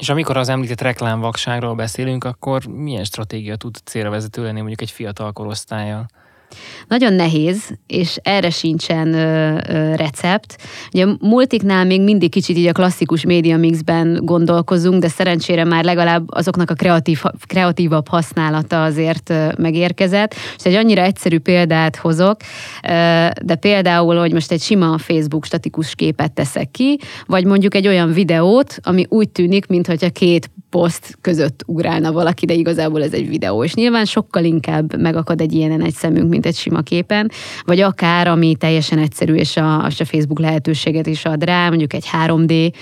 És 0.02 0.08
amikor 0.08 0.36
az 0.36 0.48
említett 0.48 0.80
reklámvakságról 0.80 1.74
beszélünk, 1.74 2.24
akkor 2.24 2.66
milyen 2.66 3.04
stratégia 3.04 3.56
tud 3.56 3.76
célra 3.84 4.10
vezető 4.10 4.42
lenni 4.42 4.58
mondjuk 4.58 4.80
egy 4.80 4.90
fiatal 4.90 5.32
korosztályjal? 5.32 6.06
Nagyon 6.88 7.12
nehéz, 7.12 7.70
és 7.86 8.16
erre 8.22 8.50
sincsen 8.50 9.14
ö, 9.14 9.58
ö, 9.68 9.94
recept. 9.94 10.56
Ugye 10.92 11.06
multiknál 11.20 11.84
még 11.84 12.02
mindig 12.02 12.30
kicsit 12.30 12.56
így 12.56 12.66
a 12.66 12.72
klasszikus 12.72 13.24
média 13.24 13.56
mixben 13.56 14.20
gondolkozunk, 14.22 15.00
de 15.00 15.08
szerencsére 15.08 15.64
már 15.64 15.84
legalább 15.84 16.24
azoknak 16.26 16.70
a 16.70 16.74
kreatív, 16.74 17.22
kreatívabb 17.46 18.08
használata 18.08 18.82
azért 18.82 19.30
ö, 19.30 19.48
megérkezett. 19.58 20.34
És 20.56 20.64
egy 20.64 20.74
annyira 20.74 21.02
egyszerű 21.02 21.38
példát 21.38 21.96
hozok, 21.96 22.36
ö, 22.82 22.88
de 23.42 23.54
például, 23.60 24.16
hogy 24.16 24.32
most 24.32 24.52
egy 24.52 24.62
sima 24.62 24.98
Facebook 24.98 25.44
statikus 25.44 25.94
képet 25.94 26.32
teszek 26.32 26.70
ki, 26.70 26.98
vagy 27.26 27.44
mondjuk 27.44 27.74
egy 27.74 27.86
olyan 27.86 28.12
videót, 28.12 28.76
ami 28.82 29.06
úgy 29.08 29.28
tűnik, 29.28 29.66
mintha 29.66 30.10
két 30.12 30.50
poszt 30.72 31.18
között 31.20 31.62
ugrálna 31.66 32.12
valaki, 32.12 32.46
de 32.46 32.54
igazából 32.54 33.02
ez 33.02 33.12
egy 33.12 33.28
videó. 33.28 33.64
És 33.64 33.74
nyilván 33.74 34.04
sokkal 34.04 34.44
inkább 34.44 35.00
megakad 35.00 35.40
egy 35.40 35.52
ilyenen 35.52 35.82
egy 35.82 35.94
szemünk, 35.94 36.28
mint 36.28 36.46
egy 36.46 36.54
sima 36.54 36.80
képen, 36.80 37.30
vagy 37.64 37.80
akár, 37.80 38.28
ami 38.28 38.56
teljesen 38.56 38.98
egyszerű, 38.98 39.34
és 39.34 39.56
a, 39.56 39.84
a 39.84 39.90
Facebook 39.90 40.38
lehetőséget 40.40 41.06
is 41.06 41.24
ad 41.24 41.44
rá, 41.44 41.68
mondjuk 41.68 41.92
egy 41.92 42.06
3D 42.26 42.72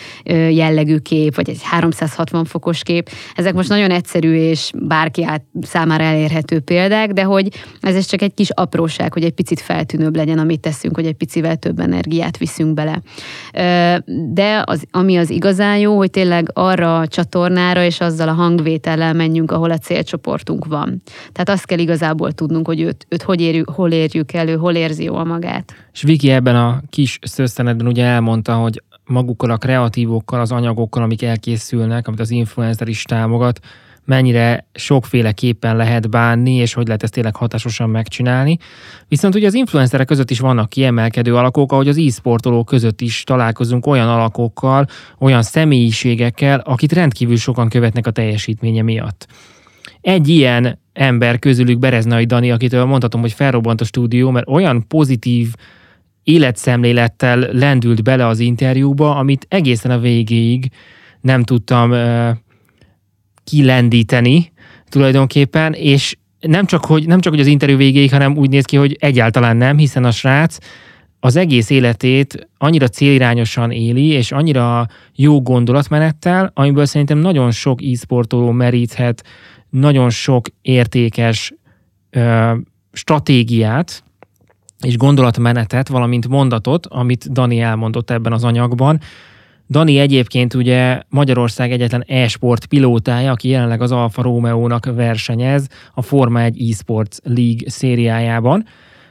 jellegű 0.53 0.97
kép, 0.97 1.34
vagy 1.34 1.49
egy 1.49 1.62
360 1.62 2.45
fokos 2.45 2.82
kép. 2.82 3.11
Ezek 3.34 3.55
most 3.55 3.68
nagyon 3.68 3.91
egyszerű, 3.91 4.34
és 4.34 4.70
bárki 4.74 5.24
át 5.24 5.45
számára 5.61 6.05
elérhető 6.05 6.61
példák, 6.61 7.12
de 7.12 7.22
hogy 7.22 7.49
ez 7.80 8.07
csak 8.07 8.22
egy 8.22 8.34
kis 8.34 8.51
apróság, 8.51 9.12
hogy 9.12 9.24
egy 9.24 9.32
picit 9.32 9.61
feltűnőbb 9.61 10.16
legyen, 10.16 10.38
amit 10.38 10.61
teszünk, 10.61 10.95
hogy 10.95 11.07
egy 11.07 11.14
picivel 11.14 11.57
több 11.57 11.80
energiát 11.80 12.38
viszünk 12.38 12.74
bele. 12.74 13.03
De 14.32 14.62
az, 14.66 14.84
ami 14.91 15.16
az 15.16 15.30
igazán 15.30 15.78
jó, 15.78 15.97
hogy 15.97 16.11
tényleg 16.11 16.51
arra 16.55 16.99
a 16.99 17.07
csatornára, 17.07 17.80
arra, 17.81 17.89
és 17.89 18.01
azzal 18.01 18.28
a 18.28 18.33
hangvétellel 18.33 19.12
menjünk, 19.12 19.51
ahol 19.51 19.70
a 19.70 19.78
célcsoportunk 19.78 20.64
van. 20.64 21.03
Tehát 21.33 21.49
azt 21.49 21.66
kell 21.66 21.78
igazából 21.78 22.33
tudnunk, 22.33 22.66
hogy 22.66 22.81
őt, 22.81 23.07
őt 23.09 23.22
hogy 23.22 23.41
érjük, 23.41 23.70
hol 23.70 23.93
érjük 23.93 24.33
elő, 24.33 24.57
hol 24.57 24.74
érzi 24.74 25.05
jól 25.05 25.24
magát. 25.24 25.74
És 25.93 26.03
Viki 26.03 26.31
ebben 26.31 26.57
a 26.57 26.83
kis 26.91 27.18
szösszenetben 27.22 27.87
ugye 27.87 28.05
elmondta, 28.05 28.55
hogy 28.55 28.83
magukkal 29.05 29.51
a 29.51 29.57
kreatívokkal, 29.57 30.41
az 30.41 30.53
anyagokkal, 30.53 31.03
amik 31.03 31.22
elkészülnek, 31.22 32.07
amit 32.07 32.20
az 32.20 32.31
influencer 32.31 32.89
is 32.89 33.03
támogat, 33.03 33.61
mennyire 34.11 34.66
sokféleképpen 34.74 35.76
lehet 35.76 36.11
bánni, 36.11 36.54
és 36.54 36.72
hogy 36.72 36.86
lehet 36.86 37.02
ezt 37.02 37.12
tényleg 37.12 37.36
hatásosan 37.36 37.90
megcsinálni. 37.90 38.56
Viszont 39.08 39.34
ugye 39.34 39.46
az 39.46 39.54
influencerek 39.54 40.06
között 40.06 40.30
is 40.30 40.38
vannak 40.40 40.68
kiemelkedő 40.68 41.36
alakok, 41.36 41.72
ahogy 41.72 41.88
az 41.88 41.96
e-sportolók 41.96 42.66
között 42.66 43.00
is 43.00 43.24
találkozunk 43.24 43.86
olyan 43.86 44.08
alakokkal, 44.08 44.86
olyan 45.18 45.42
személyiségekkel, 45.42 46.58
akit 46.58 46.92
rendkívül 46.92 47.36
sokan 47.36 47.68
követnek 47.68 48.06
a 48.06 48.11
teljesítménye 48.11 48.82
miatt. 48.82 49.26
Egy 50.00 50.28
ilyen 50.28 50.78
ember 50.92 51.38
közülük 51.38 51.78
Bereznai 51.78 52.24
Dani, 52.24 52.50
akitől 52.50 52.84
mondhatom, 52.84 53.20
hogy 53.20 53.32
felrobbant 53.32 53.80
a 53.80 53.84
stúdió, 53.84 54.30
mert 54.30 54.48
olyan 54.48 54.86
pozitív 54.88 55.54
életszemlélettel 56.22 57.38
lendült 57.38 58.02
bele 58.02 58.26
az 58.26 58.38
interjúba, 58.38 59.16
amit 59.16 59.46
egészen 59.48 59.90
a 59.90 59.98
végéig 59.98 60.70
nem 61.20 61.42
tudtam 61.42 61.92
kilendíteni 63.51 64.53
tulajdonképpen, 64.88 65.72
és 65.72 66.16
nem 66.40 66.66
csak, 66.66 66.84
hogy, 66.84 67.07
nem 67.07 67.20
csak, 67.20 67.32
hogy 67.32 67.40
az 67.40 67.46
interjú 67.46 67.76
végéig, 67.76 68.11
hanem 68.11 68.36
úgy 68.36 68.48
néz 68.51 68.64
ki, 68.64 68.76
hogy 68.76 68.96
egyáltalán 69.01 69.57
nem, 69.57 69.78
hiszen 69.78 70.05
a 70.05 70.11
srác 70.11 70.57
az 71.20 71.36
egész 71.36 71.70
életét 71.70 72.48
annyira 72.59 72.88
célirányosan 72.88 73.70
éli, 73.70 74.07
és 74.07 74.32
annyira 74.32 74.86
jó 75.14 75.42
gondolatmenettel, 75.42 76.51
amiből 76.55 76.86
szerintem 76.86 77.18
nagyon 77.18 77.51
sok 77.51 77.82
e-sportoló 77.82 78.51
meríthet 78.51 79.24
nagyon 79.70 80.11
sok 80.11 80.46
értékes 80.62 81.55
ö, 82.11 82.53
stratégiát 82.92 84.05
és 84.80 84.96
gondolatmenetet, 84.96 85.88
valamint 85.88 86.28
mondatot, 86.28 86.86
amit 86.86 87.32
Dani 87.32 87.61
elmondott 87.61 88.11
ebben 88.11 88.32
az 88.32 88.44
anyagban, 88.44 89.01
Dani 89.71 89.99
egyébként 89.99 90.55
ugye 90.55 91.03
Magyarország 91.09 91.73
egyetlen 91.73 92.05
e-sport 92.07 92.66
pilótája, 92.66 93.31
aki 93.31 93.49
jelenleg 93.49 93.81
az 93.81 93.93
Alfa 93.93 94.23
Romeo-nak 94.23 94.85
versenyez 94.85 95.66
a 95.95 96.03
Forma 96.03 96.41
1 96.41 96.71
eSports 96.71 97.16
League 97.23 97.71
szériájában. 97.71 98.66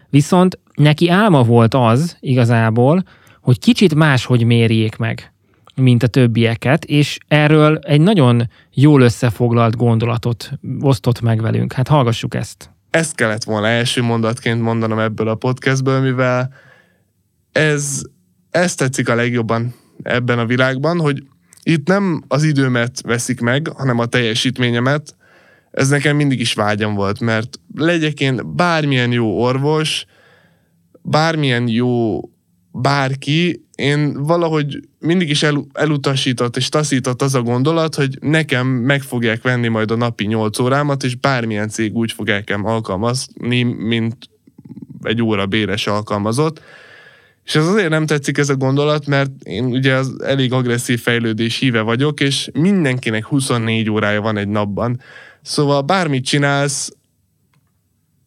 Viszont 0.10 0.60
neki 0.74 1.10
álma 1.10 1.43
volt 1.43 1.74
az 1.74 2.18
igazából, 2.20 3.03
hogy 3.41 3.60
kicsit 3.60 3.95
máshogy 3.95 4.43
mérjék 4.43 4.95
meg, 4.95 5.34
mint 5.76 6.03
a 6.03 6.07
többieket, 6.07 6.86
és 6.86 7.18
erről 7.28 7.78
egy 7.78 8.01
nagyon 8.01 8.49
jól 8.74 9.01
összefoglalt 9.01 9.76
gondolatot 9.76 10.51
osztott 10.80 11.22
meg 11.22 11.41
velünk. 11.41 11.74
Hát 11.74 11.88
hallgassuk 11.88 12.36
ezt. 12.36 12.70
Ezt 12.89 13.16
kellett 13.16 13.43
volna 13.43 13.68
első 13.68 14.01
mondatként 14.01 14.62
mondanom 14.62 14.99
ebből 14.99 15.28
a 15.28 15.36
podcastből, 15.36 16.01
mivel 16.01 16.53
ez, 17.51 18.01
ez 18.49 18.76
tetszik 18.76 19.10
a 19.10 19.16
legjobban 19.16 19.74
ebben 20.03 20.39
a 20.39 20.45
világban, 20.45 20.99
hogy 20.99 21.23
itt 21.63 21.87
nem 21.87 22.23
az 22.27 22.43
időmet 22.43 23.01
veszik 23.01 23.39
meg, 23.39 23.67
hanem 23.67 23.99
a 23.99 24.05
teljesítményemet. 24.05 25.15
Ez 25.71 25.89
nekem 25.89 26.15
mindig 26.15 26.39
is 26.39 26.53
vágyam 26.53 26.93
volt, 26.93 27.19
mert 27.19 27.59
legyek 27.75 28.19
én 28.19 28.55
bármilyen 28.55 29.11
jó 29.11 29.41
orvos, 29.41 30.05
bármilyen 31.01 31.67
jó 31.67 32.21
bárki, 32.71 33.67
én 33.75 34.23
valahogy 34.23 34.79
mindig 34.99 35.29
is 35.29 35.43
el, 35.43 35.65
elutasított 35.73 36.57
és 36.57 36.69
taszított 36.69 37.21
az 37.21 37.35
a 37.35 37.41
gondolat, 37.41 37.95
hogy 37.95 38.17
nekem 38.21 38.67
meg 38.67 39.01
fogják 39.01 39.41
venni 39.41 39.67
majd 39.67 39.91
a 39.91 39.95
napi 39.95 40.25
8 40.25 40.59
órámat, 40.59 41.03
és 41.03 41.15
bármilyen 41.15 41.69
cég 41.69 41.95
úgy 41.95 42.11
fog 42.11 42.29
elkem 42.29 42.65
alkalmazni, 42.65 43.63
mint 43.63 44.17
egy 45.01 45.21
óra 45.21 45.45
béres 45.45 45.87
alkalmazott. 45.87 46.61
És 47.49 47.55
ez 47.55 47.67
azért 47.67 47.89
nem 47.89 48.05
tetszik 48.05 48.37
ez 48.37 48.49
a 48.49 48.55
gondolat, 48.55 49.05
mert 49.05 49.31
én 49.43 49.65
ugye 49.65 49.93
az 49.93 50.21
elég 50.23 50.53
agresszív 50.53 51.01
fejlődés 51.01 51.57
híve 51.57 51.81
vagyok, 51.81 52.19
és 52.19 52.49
mindenkinek 52.53 53.25
24 53.25 53.89
órája 53.89 54.21
van 54.21 54.37
egy 54.37 54.47
napban. 54.47 55.01
Szóval 55.41 55.81
bármit 55.81 56.25
csinálsz, 56.25 56.91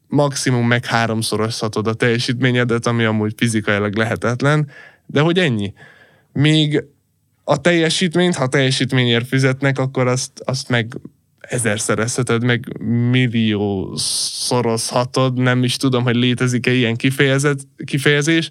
maximum 0.06 0.66
meg 0.66 0.84
háromszorozhatod 0.84 1.86
a 1.86 1.94
teljesítményedet, 1.94 2.86
ami 2.86 3.04
amúgy 3.04 3.32
fizikailag 3.36 3.96
lehetetlen, 3.96 4.68
de 5.06 5.20
hogy 5.20 5.38
ennyi. 5.38 5.72
Míg 6.32 6.84
a 7.44 7.60
teljesítményt, 7.60 8.34
ha 8.34 8.46
teljesítményért 8.46 9.26
fizetnek, 9.26 9.78
akkor 9.78 10.06
azt, 10.06 10.40
azt 10.44 10.68
meg 10.68 11.00
ezerszerezheted, 11.40 12.44
meg 12.44 12.82
millió 13.10 13.94
szorozhatod, 13.96 15.38
nem 15.38 15.64
is 15.64 15.76
tudom, 15.76 16.02
hogy 16.02 16.16
létezik-e 16.16 16.72
ilyen 16.72 16.96
kifejezet, 16.96 17.60
kifejezés, 17.84 18.50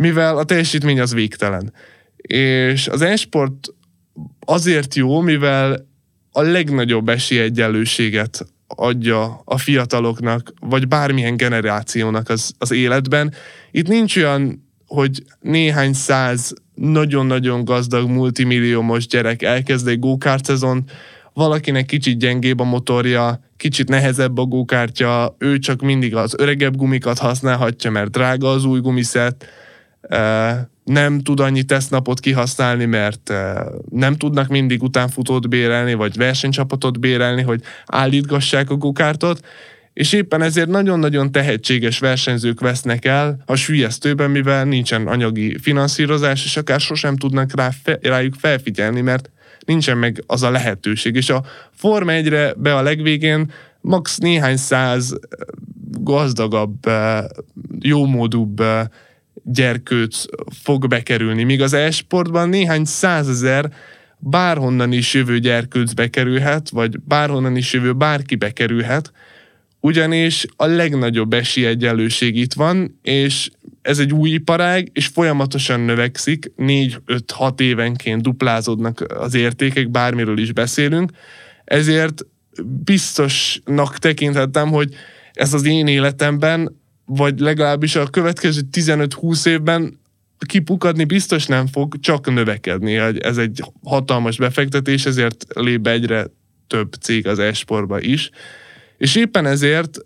mivel 0.00 0.38
a 0.38 0.44
teljesítmény 0.44 1.00
az 1.00 1.14
végtelen. 1.14 1.72
És 2.16 2.88
az 2.88 3.02
e-sport 3.02 3.68
azért 4.40 4.94
jó, 4.94 5.20
mivel 5.20 5.88
a 6.32 6.40
legnagyobb 6.40 7.08
esélyegyenlőséget 7.08 8.46
adja 8.66 9.42
a 9.44 9.58
fiataloknak, 9.58 10.52
vagy 10.60 10.88
bármilyen 10.88 11.36
generációnak 11.36 12.28
az, 12.28 12.52
az 12.58 12.70
életben. 12.70 13.34
Itt 13.70 13.88
nincs 13.88 14.16
olyan, 14.16 14.68
hogy 14.86 15.22
néhány 15.40 15.92
száz 15.92 16.54
nagyon-nagyon 16.74 17.64
gazdag 17.64 18.08
multimilliómos 18.08 19.06
gyerek 19.06 19.42
elkezd 19.42 19.88
egy 19.88 19.98
go-kart 19.98 20.44
szezon, 20.44 20.84
valakinek 21.32 21.86
kicsit 21.86 22.18
gyengébb 22.18 22.60
a 22.60 22.64
motorja, 22.64 23.40
kicsit 23.56 23.88
nehezebb 23.88 24.38
a 24.38 24.44
gókártya, 24.44 25.36
ő 25.38 25.58
csak 25.58 25.80
mindig 25.80 26.14
az 26.14 26.34
öregebb 26.38 26.76
gumikat 26.76 27.18
használhatja, 27.18 27.90
mert 27.90 28.10
drága 28.10 28.50
az 28.50 28.64
új 28.64 28.80
gumiszet, 28.80 29.46
nem 30.84 31.20
tud 31.20 31.40
annyi 31.40 31.62
tesznapot 31.62 32.20
kihasználni, 32.20 32.84
mert 32.84 33.32
nem 33.90 34.16
tudnak 34.16 34.48
mindig 34.48 34.82
utánfutót 34.82 35.48
bérelni, 35.48 35.94
vagy 35.94 36.16
versenycsapatot 36.16 37.00
bérelni, 37.00 37.42
hogy 37.42 37.62
állítgassák 37.86 38.70
a 38.70 38.74
gokártot, 38.76 39.40
és 39.92 40.12
éppen 40.12 40.42
ezért 40.42 40.68
nagyon-nagyon 40.68 41.32
tehetséges 41.32 41.98
versenyzők 41.98 42.60
vesznek 42.60 43.04
el 43.04 43.42
a 43.46 43.54
sülyeztőben, 43.54 44.30
mivel 44.30 44.64
nincsen 44.64 45.06
anyagi 45.06 45.58
finanszírozás, 45.58 46.44
és 46.44 46.56
akár 46.56 46.80
sosem 46.80 47.16
tudnak 47.16 47.54
rá, 47.54 47.70
rájuk 48.00 48.34
felfigyelni, 48.34 49.00
mert 49.00 49.30
nincsen 49.66 49.98
meg 49.98 50.22
az 50.26 50.42
a 50.42 50.50
lehetőség. 50.50 51.14
És 51.14 51.30
a 51.30 51.44
Forma 51.70 52.12
1-re 52.14 52.54
be 52.56 52.76
a 52.76 52.82
legvégén 52.82 53.50
max 53.80 54.18
néhány 54.18 54.56
száz 54.56 55.18
gazdagabb, 55.90 56.90
jómódúbb 57.78 58.62
gyerkőc 59.44 60.22
fog 60.62 60.88
bekerülni, 60.88 61.42
míg 61.42 61.62
az 61.62 61.72
e-sportban 61.72 62.48
néhány 62.48 62.84
százezer 62.84 63.72
bárhonnan 64.18 64.92
is 64.92 65.14
jövő 65.14 65.38
gyerkőc 65.38 65.92
bekerülhet, 65.92 66.68
vagy 66.68 67.00
bárhonnan 67.00 67.56
is 67.56 67.72
jövő 67.72 67.92
bárki 67.92 68.34
bekerülhet, 68.34 69.12
ugyanis 69.80 70.46
a 70.56 70.66
legnagyobb 70.66 71.32
esélyegyenlőség 71.32 72.36
itt 72.36 72.52
van, 72.52 72.98
és 73.02 73.50
ez 73.82 73.98
egy 73.98 74.12
új 74.12 74.30
iparág, 74.30 74.90
és 74.92 75.06
folyamatosan 75.06 75.80
növekszik, 75.80 76.52
4-5-6 76.56 77.60
évenként 77.60 78.22
duplázódnak 78.22 79.04
az 79.18 79.34
értékek, 79.34 79.90
bármiről 79.90 80.38
is 80.38 80.52
beszélünk, 80.52 81.10
ezért 81.64 82.26
biztosnak 82.84 83.98
tekintettem, 83.98 84.68
hogy 84.68 84.94
ez 85.32 85.54
az 85.54 85.64
én 85.64 85.86
életemben 85.86 86.79
vagy 87.12 87.38
legalábbis 87.38 87.96
a 87.96 88.06
következő 88.06 88.60
15-20 88.72 89.46
évben 89.46 90.00
kipukadni 90.46 91.04
biztos 91.04 91.46
nem 91.46 91.66
fog, 91.66 92.00
csak 92.00 92.32
növekedni. 92.32 92.96
Ez 93.24 93.36
egy 93.36 93.62
hatalmas 93.84 94.36
befektetés, 94.36 95.06
ezért 95.06 95.44
lép 95.54 95.86
egyre 95.86 96.26
több 96.66 96.92
cég 97.00 97.26
az 97.26 97.38
esportba 97.38 98.00
is. 98.00 98.30
És 98.98 99.16
éppen 99.16 99.46
ezért 99.46 99.98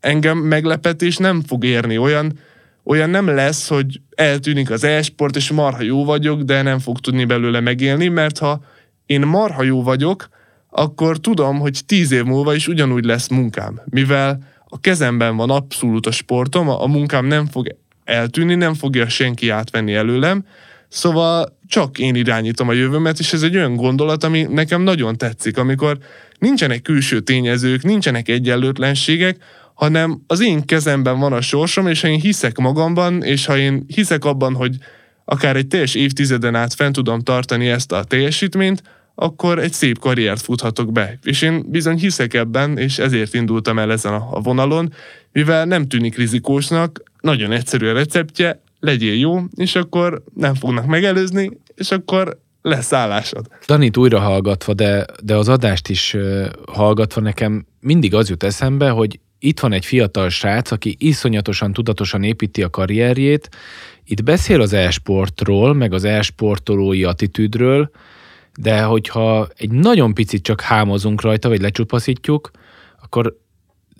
engem 0.00 0.38
meglepetés 0.38 1.16
nem 1.16 1.42
fog 1.42 1.64
érni. 1.64 1.98
Olyan, 1.98 2.38
olyan 2.84 3.10
nem 3.10 3.26
lesz, 3.26 3.68
hogy 3.68 4.00
eltűnik 4.14 4.70
az 4.70 4.84
esport, 4.84 5.36
és 5.36 5.50
marha 5.50 5.82
jó 5.82 6.04
vagyok, 6.04 6.42
de 6.42 6.62
nem 6.62 6.78
fog 6.78 7.00
tudni 7.00 7.24
belőle 7.24 7.60
megélni, 7.60 8.08
mert 8.08 8.38
ha 8.38 8.64
én 9.06 9.20
marha 9.20 9.62
jó 9.62 9.82
vagyok, 9.82 10.28
akkor 10.70 11.18
tudom, 11.18 11.58
hogy 11.58 11.80
tíz 11.86 12.12
év 12.12 12.24
múlva 12.24 12.54
is 12.54 12.68
ugyanúgy 12.68 13.04
lesz 13.04 13.28
munkám. 13.28 13.80
Mivel 13.84 14.38
a 14.70 14.80
kezemben 14.80 15.36
van 15.36 15.50
abszolút 15.50 16.06
a 16.06 16.10
sportom, 16.10 16.68
a, 16.68 16.82
a 16.82 16.86
munkám 16.86 17.26
nem 17.26 17.46
fog 17.46 17.76
eltűnni, 18.04 18.54
nem 18.54 18.74
fogja 18.74 19.08
senki 19.08 19.48
átvenni 19.48 19.94
előlem, 19.94 20.44
szóval 20.88 21.58
csak 21.66 21.98
én 21.98 22.14
irányítom 22.14 22.68
a 22.68 22.72
jövőmet, 22.72 23.18
és 23.18 23.32
ez 23.32 23.42
egy 23.42 23.56
olyan 23.56 23.76
gondolat, 23.76 24.24
ami 24.24 24.42
nekem 24.42 24.82
nagyon 24.82 25.16
tetszik, 25.16 25.58
amikor 25.58 25.98
nincsenek 26.38 26.82
külső 26.82 27.20
tényezők, 27.20 27.82
nincsenek 27.82 28.28
egyenlőtlenségek, 28.28 29.36
hanem 29.74 30.22
az 30.26 30.40
én 30.40 30.64
kezemben 30.64 31.18
van 31.18 31.32
a 31.32 31.40
sorsom, 31.40 31.86
és 31.86 32.00
ha 32.00 32.08
én 32.08 32.20
hiszek 32.20 32.58
magamban, 32.58 33.22
és 33.22 33.46
ha 33.46 33.58
én 33.58 33.84
hiszek 33.94 34.24
abban, 34.24 34.54
hogy 34.54 34.76
akár 35.24 35.56
egy 35.56 35.66
teljes 35.66 35.94
évtizeden 35.94 36.54
át 36.54 36.74
fent 36.74 36.94
tudom 36.94 37.20
tartani 37.20 37.68
ezt 37.68 37.92
a 37.92 38.04
teljesítményt, 38.04 38.82
akkor 39.20 39.58
egy 39.58 39.72
szép 39.72 39.98
karriert 39.98 40.40
futhatok 40.40 40.92
be. 40.92 41.18
És 41.22 41.42
én 41.42 41.64
bizony 41.68 41.98
hiszek 41.98 42.34
ebben, 42.34 42.78
és 42.78 42.98
ezért 42.98 43.34
indultam 43.34 43.78
el 43.78 43.92
ezen 43.92 44.12
a 44.12 44.40
vonalon, 44.40 44.92
mivel 45.32 45.64
nem 45.64 45.88
tűnik 45.88 46.16
rizikósnak, 46.16 47.02
nagyon 47.20 47.52
egyszerű 47.52 47.88
a 47.88 47.92
receptje, 47.92 48.62
legyél 48.80 49.18
jó, 49.18 49.40
és 49.54 49.74
akkor 49.74 50.22
nem 50.34 50.54
fognak 50.54 50.86
megelőzni, 50.86 51.50
és 51.74 51.90
akkor 51.90 52.38
lesz 52.62 52.92
állásod. 52.92 53.46
Danit 53.66 53.96
újra 53.96 54.18
hallgatva, 54.18 54.74
de, 54.74 55.06
de 55.22 55.36
az 55.36 55.48
adást 55.48 55.88
is 55.88 56.16
hallgatva 56.66 57.20
nekem 57.20 57.66
mindig 57.80 58.14
az 58.14 58.28
jut 58.28 58.42
eszembe, 58.42 58.88
hogy 58.88 59.20
itt 59.38 59.60
van 59.60 59.72
egy 59.72 59.84
fiatal 59.84 60.28
srác, 60.28 60.70
aki 60.70 60.96
iszonyatosan 60.98 61.72
tudatosan 61.72 62.22
építi 62.22 62.62
a 62.62 62.70
karrierjét, 62.70 63.48
itt 64.04 64.22
beszél 64.22 64.60
az 64.60 64.72
e-sportról, 64.72 65.74
meg 65.74 65.92
az 65.92 66.04
e-sportolói 66.04 67.04
attitűdről, 67.04 67.90
de 68.58 68.82
hogyha 68.82 69.48
egy 69.56 69.70
nagyon 69.70 70.14
picit 70.14 70.42
csak 70.42 70.60
hámozunk 70.60 71.20
rajta, 71.20 71.48
vagy 71.48 71.60
lecsupaszítjuk, 71.60 72.50
akkor 73.02 73.38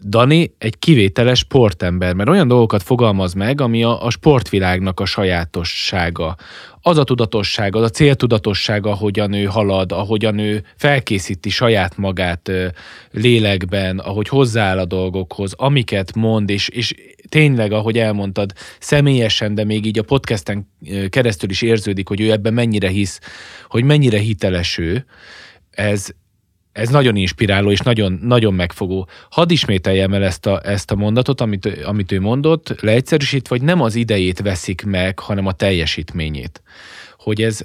Dani 0.05 0.55
egy 0.59 0.79
kivételes 0.79 1.39
sportember, 1.39 2.15
mert 2.15 2.29
olyan 2.29 2.49
dolgokat 2.49 2.83
fogalmaz 2.83 3.35
meg, 3.35 3.61
ami 3.61 3.85
a, 3.85 4.05
a 4.05 4.11
sportvilágnak 4.11 5.01
a 5.01 5.05
sajátossága. 5.05 6.37
Az 6.83 6.99
a 6.99 7.05
tudatosság, 7.05 7.77
az 7.77 7.83
a 7.83 7.89
céltudatossága, 7.89 8.91
ahogyan 8.91 9.33
ő 9.33 9.45
halad, 9.45 9.93
ahogyan 9.93 10.39
ő 10.39 10.65
felkészíti 10.77 11.51
saját 11.51 11.97
magát 11.97 12.49
ö, 12.49 12.67
lélekben, 13.11 13.99
ahogy 13.99 14.29
hozzááll 14.29 14.79
a 14.79 14.85
dolgokhoz, 14.85 15.53
amiket 15.57 16.15
mond, 16.15 16.51
és, 16.51 16.69
és 16.69 16.95
tényleg, 17.31 17.73
ahogy 17.73 17.99
elmondtad, 17.99 18.53
személyesen, 18.79 19.55
de 19.55 19.65
még 19.65 19.87
így 19.87 19.99
a 19.99 20.03
podcasten 20.03 20.71
keresztül 21.09 21.51
is 21.51 21.63
érződik, 21.63 22.09
hogy 22.09 22.21
ő 22.21 22.31
ebben 22.31 22.55
mennyire 22.55 22.89
hisz, 22.89 23.21
hogy 23.69 23.85
mennyire 23.85 24.19
hiteles 24.19 24.79
ő. 24.79 25.05
Ez, 25.71 26.09
ez 26.73 26.89
nagyon 26.89 27.17
inspiráló 27.17 27.71
és 27.71 27.81
nagyon, 27.81 28.19
nagyon 28.23 28.55
megfogó. 28.55 29.09
Hadd 29.31 29.51
ismételjem 29.51 30.13
el 30.13 30.25
ezt 30.25 30.47
a, 30.47 30.61
ezt 30.65 30.91
a 30.91 30.95
mondatot, 30.95 31.41
amit, 31.41 31.67
amit 31.67 32.13
ő 32.13 32.21
mondott, 32.21 32.81
leegyszerűsítve, 32.81 33.57
hogy 33.57 33.65
nem 33.65 33.81
az 33.81 33.95
idejét 33.95 34.41
veszik 34.41 34.85
meg, 34.85 35.19
hanem 35.19 35.47
a 35.47 35.53
teljesítményét. 35.53 36.63
Hogy 37.17 37.43
ez, 37.43 37.61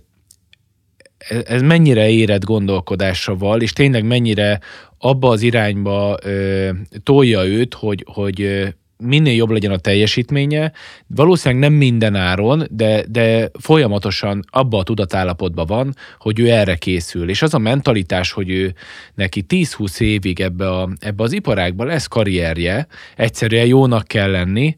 ez 1.45 1.61
mennyire 1.61 2.09
érett 2.09 2.43
gondolkodásra 2.43 3.35
val, 3.35 3.61
és 3.61 3.73
tényleg 3.73 4.05
mennyire 4.05 4.59
abba 4.97 5.29
az 5.29 5.41
irányba 5.41 6.17
ö, 6.23 6.69
tolja 7.03 7.45
őt, 7.45 7.73
hogy, 7.73 8.05
hogy 8.07 8.67
minél 8.97 9.35
jobb 9.35 9.49
legyen 9.49 9.71
a 9.71 9.77
teljesítménye, 9.77 10.71
valószínűleg 11.07 11.69
nem 11.69 11.73
minden 11.73 12.15
áron, 12.15 12.67
de, 12.71 13.03
de 13.09 13.49
folyamatosan 13.59 14.43
abba 14.49 14.77
a 14.77 14.83
tudatállapotban 14.83 15.65
van, 15.65 15.95
hogy 16.19 16.39
ő 16.39 16.49
erre 16.49 16.75
készül. 16.75 17.29
És 17.29 17.41
az 17.41 17.53
a 17.53 17.57
mentalitás, 17.57 18.31
hogy 18.31 18.49
ő 18.49 18.73
neki 19.15 19.45
10-20 19.49 19.99
évig 19.99 20.39
ebbe, 20.39 20.69
a, 20.69 20.89
ebbe 20.99 21.23
az 21.23 21.31
iparágba 21.31 21.83
lesz 21.83 22.07
karrierje, 22.07 22.87
egyszerűen 23.15 23.65
jónak 23.65 24.07
kell 24.07 24.31
lenni, 24.31 24.75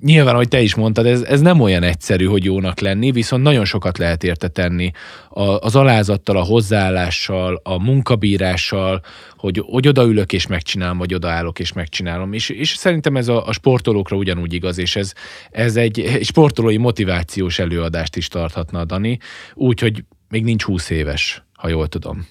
nyilván, 0.00 0.34
ahogy 0.34 0.48
te 0.48 0.60
is 0.60 0.74
mondtad, 0.74 1.06
ez, 1.06 1.22
ez 1.22 1.40
nem 1.40 1.60
olyan 1.60 1.82
egyszerű, 1.82 2.24
hogy 2.24 2.44
jónak 2.44 2.80
lenni, 2.80 3.12
viszont 3.12 3.42
nagyon 3.42 3.64
sokat 3.64 3.98
lehet 3.98 4.24
érte 4.24 4.48
tenni 4.48 4.90
a, 5.28 5.42
az 5.42 5.76
alázattal, 5.76 6.36
a 6.36 6.42
hozzáállással, 6.42 7.60
a 7.62 7.82
munkabírással, 7.82 9.00
hogy, 9.36 9.64
hogy 9.66 9.88
odaülök 9.88 10.32
és 10.32 10.46
megcsinálom, 10.46 10.98
vagy 10.98 11.14
odaállok 11.14 11.58
és 11.58 11.72
megcsinálom. 11.72 12.32
És, 12.32 12.48
és 12.48 12.68
szerintem 12.68 13.16
ez 13.16 13.28
a, 13.28 13.46
a 13.46 13.52
sportolókra 13.52 14.16
ugyanúgy 14.16 14.52
igaz, 14.52 14.78
és 14.78 14.96
ez, 14.96 15.12
ez 15.50 15.76
egy, 15.76 16.00
egy 16.00 16.24
sportolói 16.24 16.76
motivációs 16.76 17.58
előadást 17.58 18.16
is 18.16 18.28
tarthatna 18.28 18.78
a 18.80 18.84
Dani, 18.84 19.18
úgyhogy 19.54 20.04
még 20.28 20.44
nincs 20.44 20.62
20 20.62 20.90
éves, 20.90 21.42
ha 21.52 21.68
jól 21.68 21.86
tudom. 21.86 22.26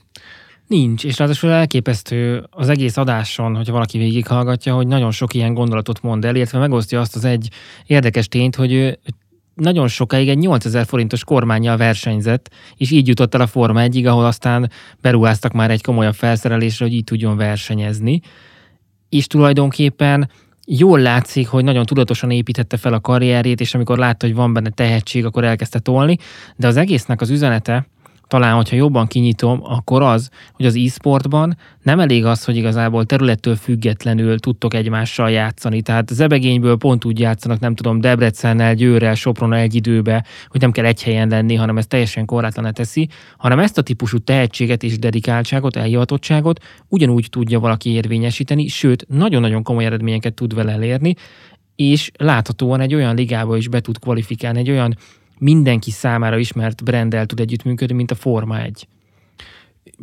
Nincs, 0.67 1.03
és 1.03 1.17
ráadásul 1.17 1.51
elképesztő 1.51 2.47
az 2.49 2.69
egész 2.69 2.97
adáson, 2.97 3.55
hogyha 3.55 3.73
valaki 3.73 3.97
végighallgatja, 3.97 4.75
hogy 4.75 4.87
nagyon 4.87 5.11
sok 5.11 5.33
ilyen 5.33 5.53
gondolatot 5.53 6.01
mond 6.01 6.25
el, 6.25 6.35
illetve 6.35 6.59
megosztja 6.59 6.99
azt 6.99 7.15
az 7.15 7.25
egy 7.25 7.49
érdekes 7.85 8.27
tényt, 8.27 8.55
hogy 8.55 8.73
ő 8.73 8.99
nagyon 9.53 9.87
sokáig 9.87 10.29
egy 10.29 10.37
8000 10.37 10.85
forintos 10.85 11.23
kormányjal 11.23 11.77
versenyzett, 11.77 12.49
és 12.75 12.91
így 12.91 13.07
jutott 13.07 13.33
el 13.33 13.41
a 13.41 13.47
Forma 13.47 13.81
1 13.81 14.05
ahol 14.05 14.25
aztán 14.25 14.71
beruháztak 15.01 15.53
már 15.53 15.71
egy 15.71 15.83
komolyabb 15.83 16.13
felszerelésre, 16.13 16.85
hogy 16.85 16.93
így 16.93 17.03
tudjon 17.03 17.37
versenyezni. 17.37 18.21
És 19.09 19.27
tulajdonképpen 19.27 20.29
jól 20.65 20.99
látszik, 20.99 21.47
hogy 21.47 21.63
nagyon 21.63 21.85
tudatosan 21.85 22.31
építette 22.31 22.77
fel 22.77 22.93
a 22.93 22.99
karrierjét, 22.99 23.61
és 23.61 23.73
amikor 23.73 23.97
látta, 23.97 24.25
hogy 24.25 24.35
van 24.35 24.53
benne 24.53 24.69
tehetség, 24.69 25.25
akkor 25.25 25.43
elkezdte 25.43 25.79
tolni, 25.79 26.17
de 26.55 26.67
az 26.67 26.77
egésznek 26.77 27.21
az 27.21 27.29
üzenete, 27.29 27.87
talán, 28.27 28.55
hogyha 28.55 28.75
jobban 28.75 29.07
kinyitom, 29.07 29.59
akkor 29.63 30.01
az, 30.01 30.29
hogy 30.53 30.65
az 30.65 30.75
e-sportban 30.75 31.57
nem 31.81 31.99
elég 31.99 32.25
az, 32.25 32.43
hogy 32.43 32.55
igazából 32.55 33.05
területtől 33.05 33.55
függetlenül 33.55 34.39
tudtok 34.39 34.73
egymással 34.73 35.31
játszani. 35.31 35.81
Tehát 35.81 36.13
zebegényből 36.13 36.77
pont 36.77 37.05
úgy 37.05 37.19
játszanak, 37.19 37.59
nem 37.59 37.75
tudom, 37.75 38.01
Debrecennel, 38.01 38.73
Győrrel, 38.73 39.15
Sopronnal 39.15 39.59
egy 39.59 39.75
időbe, 39.75 40.25
hogy 40.47 40.61
nem 40.61 40.71
kell 40.71 40.85
egy 40.85 41.03
helyen 41.03 41.27
lenni, 41.27 41.55
hanem 41.55 41.77
ez 41.77 41.87
teljesen 41.87 42.25
korlátlan 42.25 42.73
teszi, 42.73 43.09
hanem 43.37 43.59
ezt 43.59 43.77
a 43.77 43.81
típusú 43.81 44.17
tehetséget 44.17 44.83
és 44.83 44.99
dedikáltságot, 44.99 45.75
eljivatottságot 45.75 46.63
ugyanúgy 46.87 47.27
tudja 47.29 47.59
valaki 47.59 47.89
érvényesíteni, 47.89 48.67
sőt, 48.67 49.05
nagyon-nagyon 49.09 49.63
komoly 49.63 49.85
eredményeket 49.85 50.33
tud 50.33 50.53
vele 50.53 50.71
elérni, 50.71 51.15
és 51.75 52.11
láthatóan 52.17 52.79
egy 52.79 52.93
olyan 52.93 53.15
ligába 53.15 53.57
is 53.57 53.67
be 53.67 53.79
tud 53.79 53.99
kvalifikálni, 53.99 54.59
egy 54.59 54.69
olyan 54.69 54.97
mindenki 55.39 55.91
számára 55.91 56.37
ismert 56.37 56.83
brendel 56.83 57.25
tud 57.25 57.39
együttműködni, 57.39 57.95
mint 57.95 58.11
a 58.11 58.15
Forma 58.15 58.61
1. 58.61 58.87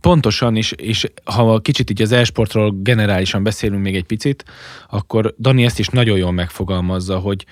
Pontosan, 0.00 0.56
és, 0.56 0.72
és 0.72 1.06
ha 1.24 1.58
kicsit 1.58 1.90
így 1.90 2.02
az 2.02 2.12
esportról 2.12 2.74
generálisan 2.82 3.42
beszélünk 3.42 3.82
még 3.82 3.94
egy 3.94 4.04
picit, 4.04 4.44
akkor 4.90 5.34
Dani 5.38 5.64
ezt 5.64 5.78
is 5.78 5.88
nagyon 5.88 6.18
jól 6.18 6.32
megfogalmazza, 6.32 7.18
hogy 7.18 7.46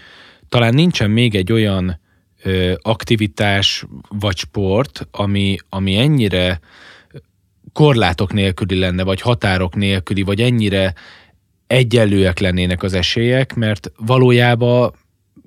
talán 0.49 0.74
nincsen 0.74 1.11
még 1.11 1.35
egy 1.35 1.53
olyan 1.53 2.01
ö, 2.43 2.72
aktivitás 2.83 3.87
vagy 4.09 4.37
sport, 4.37 5.09
ami, 5.11 5.57
ami 5.68 5.97
ennyire 5.97 6.61
korlátok 7.72 8.33
nélküli 8.33 8.78
lenne, 8.78 9.03
vagy 9.03 9.20
határok 9.20 9.74
nélküli, 9.74 10.22
vagy 10.22 10.41
ennyire 10.41 10.95
egyenlőek 11.66 12.39
lennének 12.39 12.83
az 12.83 12.95
esélyek, 12.95 13.55
mert 13.55 13.93
valójában 13.97 14.93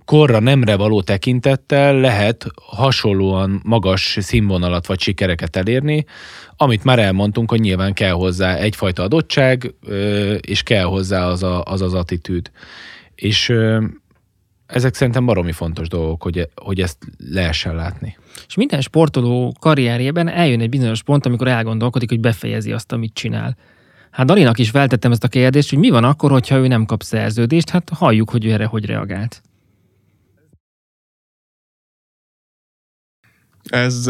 korra 0.05 0.39
nemre 0.39 0.75
való 0.75 1.01
tekintettel 1.01 1.99
lehet 1.99 2.45
hasonlóan 2.55 3.61
magas 3.63 4.17
színvonalat 4.21 4.87
vagy 4.87 4.99
sikereket 4.99 5.55
elérni, 5.55 6.05
amit 6.57 6.83
már 6.83 6.99
elmondtunk, 6.99 7.49
hogy 7.49 7.59
nyilván 7.59 7.93
kell 7.93 8.11
hozzá 8.11 8.55
egyfajta 8.55 9.03
adottság, 9.03 9.73
és 10.39 10.63
kell 10.63 10.83
hozzá 10.83 11.27
az 11.27 11.43
a, 11.43 11.63
az, 11.63 11.81
az 11.81 11.93
attitűd. 11.93 12.51
És 13.15 13.53
ezek 14.65 14.93
szerintem 14.93 15.25
baromi 15.25 15.51
fontos 15.51 15.87
dolgok, 15.87 16.23
hogy, 16.23 16.49
hogy 16.55 16.81
ezt 16.81 16.97
lehessen 17.31 17.75
látni. 17.75 18.17
És 18.47 18.55
minden 18.55 18.81
sportoló 18.81 19.55
karrierjében 19.59 20.27
eljön 20.27 20.61
egy 20.61 20.69
bizonyos 20.69 21.03
pont, 21.03 21.25
amikor 21.25 21.47
elgondolkodik, 21.47 22.09
hogy 22.09 22.19
befejezi 22.19 22.71
azt, 22.71 22.91
amit 22.91 23.13
csinál. 23.13 23.57
Hát 24.11 24.25
Dalinak 24.25 24.59
is 24.59 24.69
feltettem 24.69 25.11
ezt 25.11 25.23
a 25.23 25.27
kérdést, 25.27 25.69
hogy 25.69 25.79
mi 25.79 25.89
van 25.89 26.03
akkor, 26.03 26.31
hogyha 26.31 26.57
ő 26.57 26.67
nem 26.67 26.85
kap 26.85 27.03
szerződést, 27.03 27.69
hát 27.69 27.89
halljuk, 27.89 28.29
hogy 28.29 28.45
ő 28.45 28.51
erre 28.51 28.65
hogy 28.65 28.85
reagált. 28.85 29.41
Ez 33.65 34.09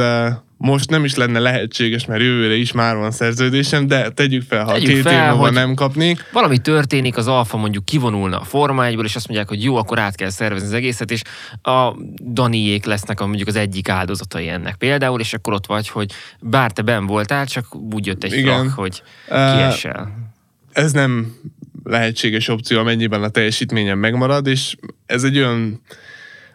most 0.57 0.89
nem 0.89 1.03
is 1.05 1.15
lenne 1.15 1.39
lehetséges, 1.39 2.05
mert 2.05 2.21
jövőre 2.21 2.55
is 2.55 2.71
már 2.71 2.95
van 2.95 3.11
szerződésem, 3.11 3.87
de 3.87 4.09
tegyük 4.09 4.43
fel, 4.43 4.63
ha 4.63 4.71
tegyük 4.71 4.89
két 4.89 5.01
fel, 5.01 5.27
év 5.27 5.31
múlva 5.31 5.49
nem 5.49 5.73
kapnék. 5.73 6.29
Valami 6.31 6.57
történik, 6.57 7.17
az 7.17 7.27
Alfa 7.27 7.57
mondjuk 7.57 7.85
kivonulna 7.85 8.39
a 8.39 8.43
Forma 8.43 8.85
1 8.85 8.99
és 9.03 9.15
azt 9.15 9.27
mondják, 9.27 9.49
hogy 9.49 9.63
jó, 9.63 9.75
akkor 9.75 9.99
át 9.99 10.15
kell 10.15 10.29
szervezni 10.29 10.67
az 10.67 10.73
egészet, 10.73 11.11
és 11.11 11.21
a 11.61 11.95
Daniék 12.23 12.85
lesznek 12.85 13.19
a, 13.19 13.25
mondjuk 13.25 13.47
az 13.47 13.55
egyik 13.55 13.89
áldozatai 13.89 14.47
ennek 14.49 14.75
például, 14.75 15.19
és 15.19 15.33
akkor 15.33 15.53
ott 15.53 15.65
vagy, 15.65 15.89
hogy 15.89 16.11
bár 16.39 16.71
te 16.71 16.81
ben 16.81 17.05
voltál, 17.05 17.45
csak 17.45 17.75
úgy 17.75 18.05
jött 18.05 18.23
egy 18.23 18.33
Igen. 18.33 18.63
frak, 18.63 18.73
hogy 18.73 19.03
kiesel. 19.25 20.33
Ez 20.71 20.91
nem 20.91 21.35
lehetséges 21.83 22.47
opció, 22.47 22.79
amennyiben 22.79 23.23
a 23.23 23.29
teljesítményem 23.29 23.99
megmarad, 23.99 24.47
és 24.47 24.75
ez 25.05 25.23
egy 25.23 25.37
olyan 25.37 25.81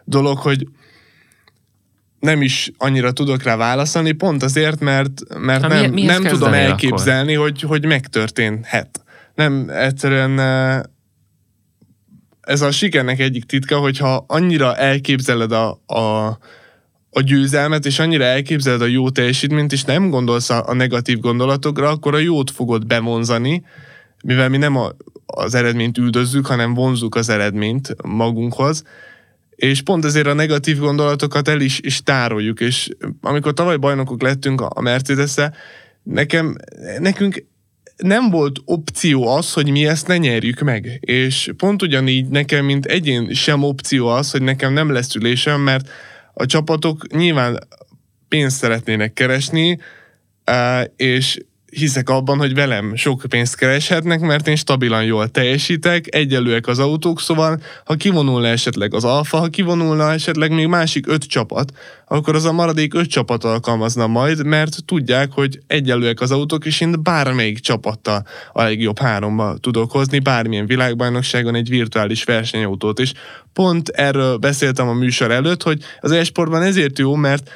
dolog, 0.03 0.37
hogy 0.37 0.67
nem 2.21 2.41
is 2.41 2.71
annyira 2.77 3.11
tudok 3.11 3.43
rá 3.43 3.55
válaszolni, 3.55 4.11
pont 4.11 4.43
azért, 4.43 4.79
mert, 4.79 5.37
mert 5.39 5.67
nem, 5.67 5.91
mi, 5.91 6.03
nem 6.03 6.23
tudom 6.23 6.53
elképzelni, 6.53 7.33
hogy, 7.33 7.61
hogy 7.61 7.85
megtörténhet. 7.85 9.03
Nem, 9.35 9.69
egyszerűen 9.69 10.39
ez 12.41 12.61
a 12.61 12.71
sikernek 12.71 13.19
egyik 13.19 13.45
titka, 13.45 13.77
hogyha 13.77 14.23
annyira 14.27 14.75
elképzeled 14.75 15.51
a, 15.51 15.81
a, 15.85 16.27
a 17.09 17.21
győzelmet, 17.21 17.85
és 17.85 17.99
annyira 17.99 18.23
elképzeled 18.23 18.81
a 18.81 18.85
jó 18.85 19.09
teljesítményt, 19.09 19.71
és 19.71 19.83
nem 19.83 20.09
gondolsz 20.09 20.49
a, 20.49 20.67
a 20.67 20.73
negatív 20.73 21.19
gondolatokra, 21.19 21.89
akkor 21.89 22.13
a 22.13 22.19
jót 22.19 22.51
fogod 22.51 22.87
bevonzani, 22.87 23.63
mivel 24.23 24.49
mi 24.49 24.57
nem 24.57 24.75
a, 24.75 24.91
az 25.25 25.53
eredményt 25.53 25.97
üldözzük, 25.97 26.45
hanem 26.45 26.73
vonzuk 26.73 27.15
az 27.15 27.29
eredményt 27.29 27.95
magunkhoz, 28.03 28.83
és 29.61 29.81
pont 29.81 30.05
ezért 30.05 30.27
a 30.27 30.33
negatív 30.33 30.77
gondolatokat 30.77 31.47
el 31.47 31.61
is, 31.61 31.79
is 31.79 32.03
tároljuk, 32.03 32.59
és 32.59 32.89
amikor 33.21 33.53
tavaly 33.53 33.77
bajnokok 33.77 34.21
lettünk 34.21 34.61
a 34.61 34.81
mercedes 34.81 35.35
nekem, 36.03 36.55
nekünk 36.99 37.45
nem 37.97 38.29
volt 38.29 38.59
opció 38.65 39.27
az, 39.27 39.53
hogy 39.53 39.69
mi 39.69 39.85
ezt 39.87 40.07
ne 40.07 40.17
nyerjük 40.17 40.59
meg. 40.59 40.97
És 40.99 41.51
pont 41.57 41.81
ugyanígy 41.81 42.27
nekem, 42.27 42.65
mint 42.65 42.85
egyén 42.85 43.33
sem 43.33 43.63
opció 43.63 44.07
az, 44.07 44.31
hogy 44.31 44.41
nekem 44.41 44.73
nem 44.73 44.91
lesz 44.91 45.15
ülésem, 45.15 45.61
mert 45.61 45.89
a 46.33 46.45
csapatok 46.45 47.13
nyilván 47.13 47.67
pénzt 48.27 48.57
szeretnének 48.57 49.13
keresni, 49.13 49.77
és 50.95 51.39
hiszek 51.71 52.09
abban, 52.09 52.37
hogy 52.37 52.53
velem 52.53 52.95
sok 52.95 53.23
pénzt 53.29 53.55
kereshetnek, 53.55 54.19
mert 54.19 54.47
én 54.47 54.55
stabilan 54.55 55.03
jól 55.03 55.27
teljesítek, 55.27 56.15
egyelőek 56.15 56.67
az 56.67 56.79
autók, 56.79 57.21
szóval 57.21 57.61
ha 57.85 57.95
kivonulna 57.95 58.47
esetleg 58.47 58.93
az 58.93 59.03
Alfa, 59.03 59.37
ha 59.37 59.47
kivonulna 59.47 60.11
esetleg 60.11 60.51
még 60.51 60.67
másik 60.67 61.07
öt 61.07 61.23
csapat, 61.23 61.71
akkor 62.07 62.35
az 62.35 62.45
a 62.45 62.51
maradék 62.51 62.93
öt 62.93 63.09
csapat 63.09 63.43
alkalmazna 63.43 64.07
majd, 64.07 64.45
mert 64.45 64.85
tudják, 64.85 65.31
hogy 65.31 65.59
egyelőek 65.67 66.21
az 66.21 66.31
autók, 66.31 66.65
és 66.65 66.81
én 66.81 67.03
bármelyik 67.03 67.59
csapattal 67.59 68.25
a 68.53 68.63
legjobb 68.63 68.99
háromba 68.99 69.57
tudok 69.57 69.91
hozni, 69.91 70.19
bármilyen 70.19 70.65
világbajnokságon 70.65 71.55
egy 71.55 71.69
virtuális 71.69 72.23
versenyautót, 72.23 72.99
és 72.99 73.13
pont 73.53 73.89
erről 73.89 74.37
beszéltem 74.37 74.87
a 74.87 74.93
műsor 74.93 75.31
előtt, 75.31 75.63
hogy 75.63 75.83
az 75.99 76.11
esportban 76.11 76.61
ezért 76.61 76.99
jó, 76.99 77.15
mert, 77.15 77.49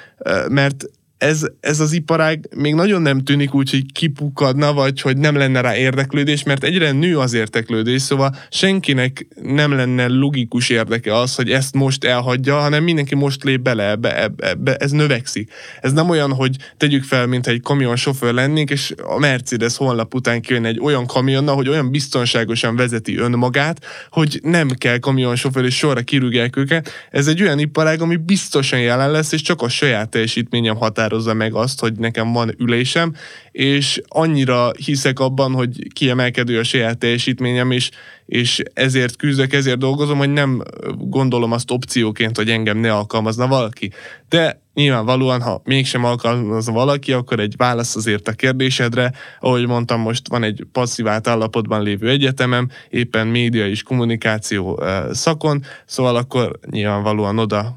mert 0.50 0.86
ez, 1.26 1.46
ez 1.60 1.80
az 1.80 1.92
iparág 1.92 2.48
még 2.56 2.74
nagyon 2.74 3.02
nem 3.02 3.24
tűnik 3.24 3.54
úgy, 3.54 3.70
hogy 3.70 3.92
kipukadna, 3.92 4.74
vagy 4.74 5.02
hogy 5.02 5.18
nem 5.18 5.36
lenne 5.36 5.62
rá 5.62 5.76
érdeklődés, 5.76 6.44
mert 6.44 6.64
egyre 6.64 6.92
nő 6.92 7.18
az 7.18 7.34
érdeklődés, 7.34 8.02
szóval 8.02 8.36
senkinek 8.50 9.28
nem 9.42 9.72
lenne 9.72 10.08
logikus 10.08 10.70
érdeke 10.70 11.18
az, 11.18 11.36
hogy 11.36 11.52
ezt 11.52 11.76
most 11.76 12.04
elhagyja, 12.04 12.56
hanem 12.56 12.84
mindenki 12.84 13.16
most 13.16 13.44
lép 13.44 13.62
bele 13.62 13.90
ebbe, 13.90 14.22
ebbe, 14.22 14.50
ebbe 14.50 14.76
ez 14.76 14.92
növekszik. 14.92 15.52
Ez 15.82 15.92
nem 15.92 16.10
olyan, 16.10 16.34
hogy 16.34 16.56
tegyük 16.78 17.04
fel, 17.04 17.26
mint 17.28 17.48
egy 17.48 17.62
kamion 17.62 17.96
sofőr 17.96 18.34
lennénk, 18.34 18.70
és 18.70 18.94
a 19.04 19.20
Mercedes 19.20 19.78
honlap 19.78 20.14
után 20.14 20.42
kijön 20.42 20.66
egy 20.66 20.80
olyan 20.80 21.06
kamionna, 21.06 21.52
hogy 21.52 21.70
olyan 21.70 21.92
biztonságosan 21.92 22.76
vezeti 22.76 23.18
önmagát, 23.18 23.86
hogy 24.10 24.40
nem 24.44 24.70
kell 24.70 24.98
kamion 24.98 25.36
sofőr, 25.36 25.66
és 25.66 25.76
sorra 25.76 26.02
kirúgják 26.02 26.58
őket. 26.58 26.90
Ez 27.12 27.28
egy 27.28 27.42
olyan 27.42 27.60
iparág, 27.60 28.02
ami 28.02 28.16
biztosan 28.16 28.80
jelen 28.80 29.12
lesz, 29.12 29.32
és 29.32 29.42
csak 29.42 29.62
a 29.62 29.70
saját 29.70 30.10
teljesítményem 30.10 30.76
határ 30.76 31.14
határozza 31.16 31.34
meg 31.34 31.54
azt, 31.54 31.80
hogy 31.80 31.94
nekem 31.98 32.32
van 32.32 32.56
ülésem, 32.58 33.14
és 33.52 34.02
annyira 34.08 34.72
hiszek 34.86 35.20
abban, 35.20 35.54
hogy 35.54 35.88
kiemelkedő 35.94 36.60
a 36.60 36.64
saját 36.64 36.98
teljesítményem, 36.98 37.72
és, 37.72 37.90
és 38.26 38.64
ezért 38.74 39.16
küzdök, 39.16 39.54
ezért 39.54 39.78
dolgozom, 39.78 40.18
hogy 40.18 40.34
nem 40.34 40.62
gondolom 40.98 41.52
azt 41.52 41.72
opcióként, 41.72 42.38
hogy 42.38 42.50
engem 42.50 42.78
ne 42.78 42.94
alkalmazna 42.94 43.48
valaki. 43.48 43.92
De 44.30 44.64
nyilvánvalóan, 44.76 45.42
ha 45.42 45.62
mégsem 45.64 46.04
alkalmazza 46.04 46.72
valaki, 46.72 47.12
akkor 47.12 47.40
egy 47.40 47.54
válasz 47.58 47.96
azért 47.96 48.28
a 48.28 48.32
kérdésedre, 48.32 49.12
ahogy 49.40 49.68
mondtam, 49.68 50.02
most 50.02 50.28
van 50.28 50.44
egy 50.44 50.66
passzívált 50.72 51.28
állapotban 51.28 51.84
lévő 51.84 52.10
egyetemem, 52.10 52.70
éppen 52.90 53.28
média 53.28 53.68
és 53.68 53.84
kommunikáció 53.84 54.84
szakon, 55.12 55.64
szóval 55.86 56.16
akkor 56.16 56.60
nyilvánvalóan 56.70 57.40
oda 57.40 57.76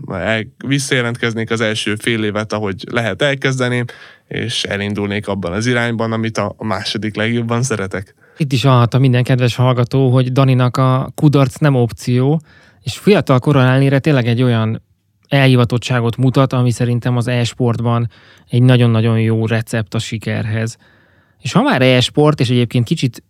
visszajelentkeznék 0.67 1.51
az 1.51 1.61
első 1.61 1.95
fél 1.95 2.25
évet, 2.25 2.53
ahogy 2.53 2.85
lehet 2.91 3.23
elkezdeném, 3.23 3.85
és 4.29 4.65
elindulnék 4.65 5.29
abban 5.29 5.53
az 5.53 5.67
irányban, 5.67 6.13
amit 6.13 6.39
a 6.39 6.55
második 6.59 7.17
legjobban 7.17 7.63
szeretek. 7.63 8.15
Itt 8.37 8.53
is 8.53 8.63
hallhatta 8.63 8.99
minden 8.99 9.23
kedves 9.23 9.55
hallgató, 9.55 10.11
hogy 10.11 10.33
Daninak 10.33 10.77
a 10.77 11.11
kudarc 11.15 11.59
nem 11.59 11.75
opció, 11.75 12.41
és 12.83 12.99
fiatal 12.99 13.39
koron 13.39 13.63
ellenére 13.63 13.99
tényleg 13.99 14.27
egy 14.27 14.43
olyan 14.43 14.83
elhivatottságot 15.29 16.17
mutat, 16.17 16.53
ami 16.53 16.71
szerintem 16.71 17.17
az 17.17 17.29
e-sportban 17.29 18.11
egy 18.49 18.63
nagyon-nagyon 18.63 19.21
jó 19.21 19.47
recept 19.47 19.95
a 19.95 19.99
sikerhez. 19.99 20.77
És 21.41 21.53
ha 21.53 21.63
már 21.63 21.83
e-sport, 21.83 22.41
és 22.41 22.51
egyébként 22.51 22.85
kicsit 22.85 23.23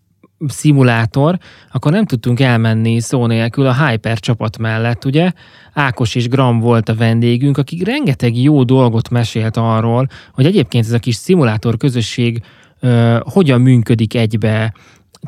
szimulátor, 0.47 1.39
akkor 1.73 1.93
nem 1.93 2.05
tudtunk 2.05 2.41
elmenni 2.41 3.01
szó 3.01 3.27
nélkül 3.27 3.67
a 3.67 3.87
Hyper 3.87 4.19
csapat 4.19 4.59
mellett, 4.59 5.05
ugye? 5.05 5.33
Ákos 5.73 6.15
és 6.15 6.29
Gram 6.29 6.61
volt 6.61 6.89
a 6.89 6.95
vendégünk, 6.95 7.59
akik 7.59 7.87
rengeteg 7.87 8.37
jó 8.37 8.63
dolgot 8.63 9.11
mesélt 9.11 9.57
arról, 9.57 10.09
hogy 10.33 10.47
egyébként 10.47 10.85
ez 10.85 10.93
a 10.93 10.99
kis 10.99 11.15
szimulátor 11.15 11.77
közösség 11.77 12.43
uh, 12.83 13.17
hogyan 13.21 13.61
működik 13.61 14.15
egybe, 14.15 14.73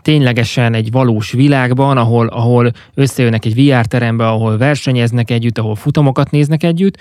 ténylegesen 0.03 0.75
egy 0.75 0.91
valós 0.91 1.33
világban, 1.33 1.97
ahol, 1.97 2.27
ahol 2.27 2.71
összejönnek 2.95 3.45
egy 3.45 3.55
VR 3.55 3.87
terembe, 3.87 4.29
ahol 4.29 4.59
versenyeznek 4.59 5.31
együtt, 5.31 5.59
ahol 5.59 5.75
futamokat 5.75 6.31
néznek 6.31 6.63
együtt, 6.63 6.97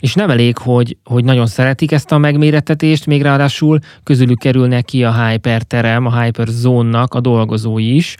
és 0.00 0.14
nem 0.14 0.30
elég, 0.30 0.58
hogy, 0.58 0.96
hogy 1.04 1.24
nagyon 1.24 1.46
szeretik 1.46 1.92
ezt 1.92 2.12
a 2.12 2.18
megmérettetést, 2.18 3.06
még 3.06 3.22
ráadásul 3.22 3.78
közülük 4.02 4.38
kerülnek 4.38 4.84
ki 4.84 5.04
a 5.04 5.26
Hyper 5.26 5.62
terem, 5.62 6.06
a 6.06 6.22
Hyper 6.22 6.46
zónnak 6.46 7.14
a 7.14 7.20
dolgozói 7.20 7.94
is. 7.94 8.16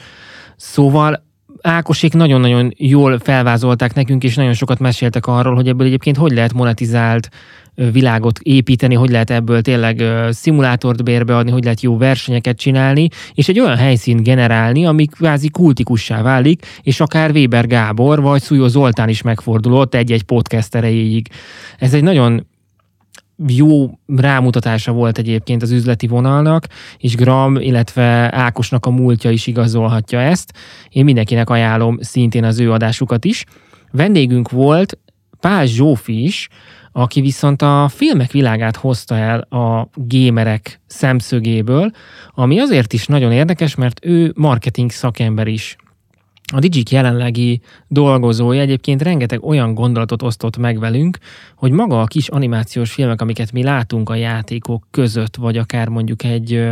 Szóval 0.56 1.24
Ákosék 1.66 2.12
nagyon-nagyon 2.12 2.72
jól 2.76 3.18
felvázolták 3.18 3.94
nekünk, 3.94 4.24
és 4.24 4.34
nagyon 4.34 4.52
sokat 4.52 4.78
meséltek 4.78 5.26
arról, 5.26 5.54
hogy 5.54 5.68
ebből 5.68 5.86
egyébként 5.86 6.16
hogy 6.16 6.32
lehet 6.32 6.52
monetizált 6.52 7.28
világot 7.74 8.38
építeni, 8.38 8.94
hogy 8.94 9.10
lehet 9.10 9.30
ebből 9.30 9.62
tényleg 9.62 10.02
szimulátort 10.30 11.04
bérbeadni, 11.04 11.50
hogy 11.50 11.64
lehet 11.64 11.80
jó 11.80 11.96
versenyeket 11.96 12.56
csinálni, 12.56 13.08
és 13.34 13.48
egy 13.48 13.60
olyan 13.60 13.76
helyszínt 13.76 14.22
generálni, 14.22 14.86
ami 14.86 15.06
kvázi 15.06 15.48
kultikussá 15.48 16.22
válik, 16.22 16.66
és 16.82 17.00
akár 17.00 17.30
Weber 17.30 17.66
Gábor 17.66 18.20
vagy 18.20 18.42
Szújó 18.42 18.66
Zoltán 18.66 19.08
is 19.08 19.22
megfordulott 19.22 19.94
egy-egy 19.94 20.22
podcast 20.22 20.74
erejéig. 20.74 21.28
Ez 21.78 21.94
egy 21.94 22.02
nagyon 22.02 22.46
jó 23.46 23.90
rámutatása 24.06 24.92
volt 24.92 25.18
egyébként 25.18 25.62
az 25.62 25.70
üzleti 25.70 26.06
vonalnak, 26.06 26.66
és 26.96 27.14
Gram, 27.14 27.56
illetve 27.56 28.34
Ákosnak 28.34 28.86
a 28.86 28.90
múltja 28.90 29.30
is 29.30 29.46
igazolhatja 29.46 30.20
ezt. 30.20 30.52
Én 30.88 31.04
mindenkinek 31.04 31.50
ajánlom 31.50 31.98
szintén 32.00 32.44
az 32.44 32.60
ő 32.60 32.72
adásukat 32.72 33.24
is. 33.24 33.44
Vendégünk 33.90 34.50
volt 34.50 34.98
Pál 35.40 35.66
Zsófi 35.66 36.24
is, 36.24 36.48
aki 36.92 37.20
viszont 37.20 37.62
a 37.62 37.88
filmek 37.88 38.30
világát 38.30 38.76
hozta 38.76 39.16
el 39.16 39.40
a 39.40 39.88
gémerek 39.94 40.80
szemszögéből, 40.86 41.90
ami 42.34 42.58
azért 42.58 42.92
is 42.92 43.06
nagyon 43.06 43.32
érdekes, 43.32 43.74
mert 43.74 44.04
ő 44.04 44.32
marketing 44.36 44.90
szakember 44.90 45.46
is. 45.46 45.76
A 46.52 46.58
Digik 46.58 46.90
jelenlegi 46.90 47.60
dolgozója 47.88 48.60
egyébként 48.60 49.02
rengeteg 49.02 49.44
olyan 49.44 49.74
gondolatot 49.74 50.22
osztott 50.22 50.56
meg 50.56 50.78
velünk, 50.78 51.18
hogy 51.56 51.70
maga 51.70 52.00
a 52.00 52.06
kis 52.06 52.28
animációs 52.28 52.92
filmek, 52.92 53.20
amiket 53.20 53.52
mi 53.52 53.62
látunk 53.62 54.08
a 54.08 54.14
játékok 54.14 54.86
között, 54.90 55.36
vagy 55.36 55.56
akár 55.56 55.88
mondjuk 55.88 56.24
egy 56.24 56.68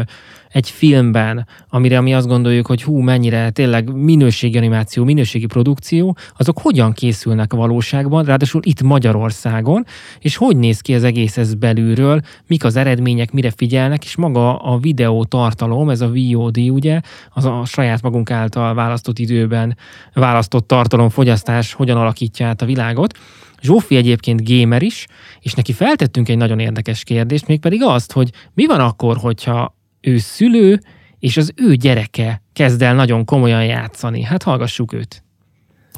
egy 0.53 0.71
filmben, 0.71 1.47
amire 1.69 2.01
mi 2.01 2.15
azt 2.15 2.27
gondoljuk, 2.27 2.67
hogy 2.67 2.83
hú, 2.83 2.99
mennyire 2.99 3.51
tényleg 3.51 3.95
minőségi 3.95 4.57
animáció, 4.57 5.05
minőségi 5.05 5.47
produkció, 5.47 6.17
azok 6.37 6.59
hogyan 6.59 6.93
készülnek 6.93 7.53
a 7.53 7.57
valóságban, 7.57 8.25
ráadásul 8.25 8.61
itt 8.65 8.83
Magyarországon, 8.83 9.87
és 10.19 10.37
hogy 10.37 10.57
néz 10.57 10.81
ki 10.81 10.95
az 10.95 11.05
egész 11.05 11.37
ez 11.37 11.55
belülről, 11.55 12.21
mik 12.47 12.65
az 12.65 12.77
eredmények, 12.77 13.33
mire 13.33 13.51
figyelnek, 13.51 14.05
és 14.05 14.17
maga 14.17 14.57
a 14.57 14.79
videó 14.79 15.25
tartalom, 15.25 15.91
ez 15.91 16.01
a 16.01 16.13
VOD, 16.13 16.59
ugye, 16.59 17.01
az 17.31 17.45
a 17.45 17.65
saját 17.65 18.03
magunk 18.03 18.31
által 18.31 18.75
választott 18.75 19.19
időben 19.19 19.77
választott 20.15 20.67
tartalomfogyasztás 20.67 21.73
hogyan 21.73 21.97
alakítja 21.97 22.47
át 22.47 22.63
a 22.63 22.67
világot. 22.67 23.19
Zsófi 23.63 23.97
egyébként 23.97 24.49
gamer 24.49 24.83
is, 24.83 25.07
és 25.41 25.55
neki 25.55 25.73
feltettünk 25.73 26.29
egy 26.29 26.37
nagyon 26.37 26.59
érdekes 26.59 27.05
kérdést, 27.05 27.47
mégpedig 27.47 27.83
azt, 27.83 28.13
hogy 28.13 28.31
mi 28.55 28.67
van 28.67 28.81
akkor, 28.81 29.17
hogyha 29.17 29.77
ő 30.03 30.19
szülő, 30.19 30.81
és 31.19 31.37
az 31.37 31.53
ő 31.57 31.75
gyereke 31.75 32.43
kezd 32.53 32.83
el 32.83 32.95
nagyon 32.95 33.25
komolyan 33.25 33.65
játszani. 33.65 34.23
Hát 34.23 34.43
hallgassuk 34.43 34.93
őt. 34.93 35.23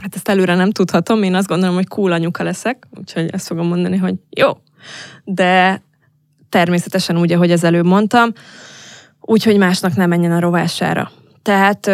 Hát 0.01 0.15
ezt 0.15 0.29
előre 0.29 0.55
nem 0.55 0.71
tudhatom, 0.71 1.23
én 1.23 1.35
azt 1.35 1.47
gondolom, 1.47 1.75
hogy 1.75 1.89
cool 1.89 2.13
anyuka 2.13 2.43
leszek, 2.43 2.87
úgyhogy 2.91 3.29
ezt 3.33 3.47
fogom 3.47 3.67
mondani, 3.67 3.97
hogy 3.97 4.15
jó. 4.31 4.51
De 5.25 5.83
természetesen 6.49 7.19
úgy, 7.19 7.33
ahogy 7.33 7.51
az 7.51 7.65
előbb 7.65 7.87
mondtam, 7.87 8.33
úgyhogy 9.21 9.57
másnak 9.59 9.97
nem 9.97 10.09
menjen 10.09 10.33
a 10.33 10.41
rovására. 10.41 11.11
Tehát 11.43 11.91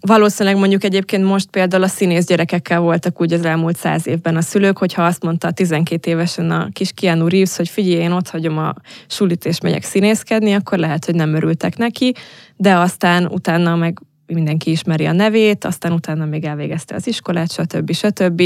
Valószínűleg 0.00 0.58
mondjuk 0.58 0.84
egyébként 0.84 1.24
most 1.24 1.50
például 1.50 1.82
a 1.82 1.88
színész 1.88 2.26
gyerekekkel 2.26 2.80
voltak 2.80 3.20
úgy 3.20 3.32
az 3.32 3.44
elmúlt 3.44 3.76
száz 3.76 4.06
évben 4.06 4.36
a 4.36 4.40
szülők, 4.40 4.78
hogyha 4.78 5.04
azt 5.04 5.22
mondta 5.22 5.48
a 5.48 5.50
12 5.50 6.10
évesen 6.10 6.50
a 6.50 6.68
kis 6.72 6.92
Keanu 6.92 7.28
Reeves, 7.28 7.56
hogy 7.56 7.68
figyelj, 7.68 8.02
én 8.02 8.12
ott 8.12 8.28
hagyom 8.28 8.58
a 8.58 8.74
sulit 9.06 9.44
és 9.44 9.60
megyek 9.60 9.82
színészkedni, 9.82 10.52
akkor 10.52 10.78
lehet, 10.78 11.04
hogy 11.04 11.14
nem 11.14 11.34
örültek 11.34 11.76
neki, 11.76 12.14
de 12.56 12.74
aztán 12.74 13.26
utána 13.26 13.76
meg 13.76 13.98
mindenki 14.26 14.70
ismeri 14.70 15.06
a 15.06 15.12
nevét, 15.12 15.64
aztán 15.64 15.92
utána 15.92 16.24
még 16.24 16.44
elvégezte 16.44 16.94
az 16.94 17.06
iskolát, 17.06 17.52
stb. 17.52 17.92
stb. 17.92 18.42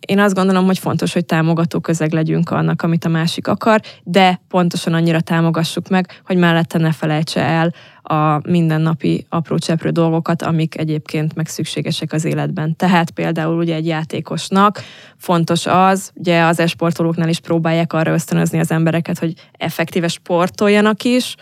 Én 0.00 0.18
azt 0.18 0.34
gondolom, 0.34 0.64
hogy 0.64 0.78
fontos, 0.78 1.12
hogy 1.12 1.24
támogató 1.24 1.80
közeg 1.80 2.12
legyünk 2.12 2.50
annak, 2.50 2.82
amit 2.82 3.04
a 3.04 3.08
másik 3.08 3.48
akar, 3.48 3.80
de 4.02 4.40
pontosan 4.48 4.94
annyira 4.94 5.20
támogassuk 5.20 5.88
meg, 5.88 6.20
hogy 6.26 6.36
mellette 6.36 6.78
ne 6.78 6.92
felejtse 6.92 7.40
el 7.40 7.72
a 8.02 8.40
mindennapi 8.48 9.26
apró 9.28 9.58
cseprő 9.58 9.90
dolgokat, 9.90 10.42
amik 10.42 10.78
egyébként 10.78 11.34
meg 11.34 11.46
szükségesek 11.46 12.12
az 12.12 12.24
életben. 12.24 12.76
Tehát 12.76 13.10
például 13.10 13.56
ugye 13.56 13.74
egy 13.74 13.86
játékosnak 13.86 14.82
fontos 15.16 15.66
az, 15.66 16.10
ugye 16.14 16.42
az 16.42 16.60
esportolóknál 16.60 17.28
is 17.28 17.40
próbálják 17.40 17.92
arra 17.92 18.12
ösztönözni 18.12 18.58
az 18.58 18.70
embereket, 18.70 19.18
hogy 19.18 19.34
effektíve 19.52 20.08
sportoljanak 20.08 21.04
is, 21.04 21.34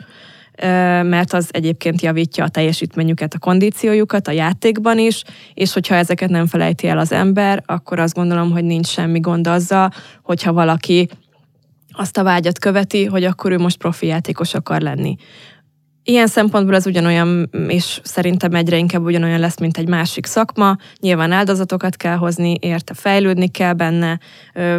mert 1.02 1.32
az 1.32 1.48
egyébként 1.50 2.02
javítja 2.02 2.44
a 2.44 2.48
teljesítményüket, 2.48 3.34
a 3.34 3.38
kondíciójukat 3.38 4.28
a 4.28 4.32
játékban 4.32 4.98
is, 4.98 5.22
és 5.54 5.72
hogyha 5.72 5.94
ezeket 5.94 6.30
nem 6.30 6.46
felejti 6.46 6.88
el 6.88 6.98
az 6.98 7.12
ember, 7.12 7.62
akkor 7.66 7.98
azt 7.98 8.14
gondolom, 8.14 8.50
hogy 8.50 8.64
nincs 8.64 8.86
semmi 8.86 9.20
gond 9.20 9.46
azzal, 9.46 9.90
hogyha 10.22 10.52
valaki 10.52 11.08
azt 11.92 12.18
a 12.18 12.22
vágyat 12.22 12.58
követi, 12.58 13.04
hogy 13.04 13.24
akkor 13.24 13.52
ő 13.52 13.58
most 13.58 13.78
profi 13.78 14.06
játékos 14.06 14.54
akar 14.54 14.80
lenni. 14.80 15.16
Ilyen 16.08 16.26
szempontból 16.26 16.74
ez 16.74 16.86
ugyanolyan, 16.86 17.50
és 17.68 18.00
szerintem 18.02 18.54
egyre 18.54 18.76
inkább 18.76 19.02
ugyanolyan 19.02 19.40
lesz, 19.40 19.58
mint 19.58 19.78
egy 19.78 19.88
másik 19.88 20.26
szakma. 20.26 20.76
Nyilván 21.00 21.32
áldozatokat 21.32 21.96
kell 21.96 22.16
hozni, 22.16 22.56
érte 22.60 22.94
fejlődni 22.94 23.48
kell 23.48 23.72
benne, 23.72 24.18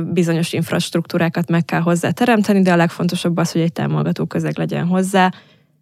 bizonyos 0.01 0.53
infrastruktúrákat 0.53 1.49
meg 1.49 1.65
kell 1.65 1.79
hozzá 1.79 2.09
teremteni, 2.11 2.61
de 2.61 2.71
a 2.71 2.75
legfontosabb 2.75 3.37
az, 3.37 3.51
hogy 3.51 3.61
egy 3.61 3.71
támogató 3.71 4.25
közeg 4.25 4.57
legyen 4.57 4.85
hozzá, 4.85 5.31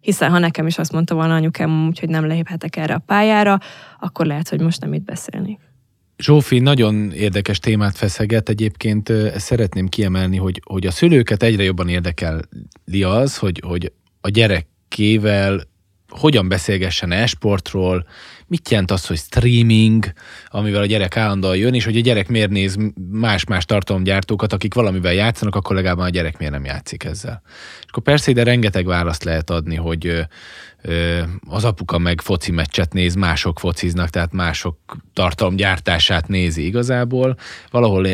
hiszen 0.06 0.30
ha 0.30 0.38
nekem 0.38 0.66
is 0.66 0.78
azt 0.78 0.92
mondta 0.92 1.14
volna 1.14 1.34
anyukám, 1.34 1.92
hogy 2.00 2.08
nem 2.08 2.26
léphetek 2.26 2.76
erre 2.76 2.94
a 2.94 3.02
pályára, 3.06 3.58
akkor 4.00 4.26
lehet, 4.26 4.48
hogy 4.48 4.60
most 4.60 4.80
nem 4.80 4.92
itt 4.92 5.04
beszélni. 5.04 5.58
Zsófi 6.18 6.58
nagyon 6.58 7.12
érdekes 7.12 7.58
témát 7.58 7.96
feszeget, 7.96 8.48
egyébként 8.48 9.08
ezt 9.08 9.46
szeretném 9.46 9.88
kiemelni, 9.88 10.36
hogy, 10.36 10.60
hogy 10.64 10.86
a 10.86 10.90
szülőket 10.90 11.42
egyre 11.42 11.62
jobban 11.62 11.88
érdekeli 11.88 13.02
az, 13.02 13.36
hogy, 13.36 13.62
hogy 13.66 13.92
a 14.20 14.28
gyerekével 14.28 15.60
hogyan 16.08 16.48
beszélgessen 16.48 17.12
esportról, 17.12 18.06
mit 18.46 18.70
jelent 18.70 18.90
az, 18.90 19.06
hogy 19.06 19.16
streaming, 19.16 20.12
amivel 20.48 20.82
a 20.82 20.86
gyerek 20.86 21.16
állandóan 21.16 21.56
jön, 21.56 21.74
és 21.74 21.84
hogy 21.84 21.96
a 21.96 22.00
gyerek 22.00 22.28
miért 22.28 22.50
néz 22.50 22.76
más-más 23.10 23.64
tartalomgyártókat, 23.64 24.52
akik 24.52 24.74
valamivel 24.74 25.12
játszanak, 25.12 25.54
akkor 25.54 25.76
legalább 25.76 25.98
a 25.98 26.08
gyerek 26.08 26.38
miért 26.38 26.52
nem 26.52 26.64
játszik 26.64 27.04
ezzel. 27.04 27.42
És 27.80 27.86
akkor 27.88 28.02
persze 28.02 28.30
ide 28.30 28.42
rengeteg 28.42 28.86
választ 28.86 29.24
lehet 29.24 29.50
adni, 29.50 29.76
hogy 29.76 30.26
az 31.48 31.64
apuka 31.64 31.98
meg 31.98 32.20
foci 32.20 32.50
meccset 32.50 32.92
néz, 32.92 33.14
mások 33.14 33.58
fociznak, 33.58 34.08
tehát 34.08 34.32
mások 34.32 34.96
tartalomgyártását 35.12 36.28
nézi 36.28 36.66
igazából. 36.66 37.36
Valahol 37.70 38.06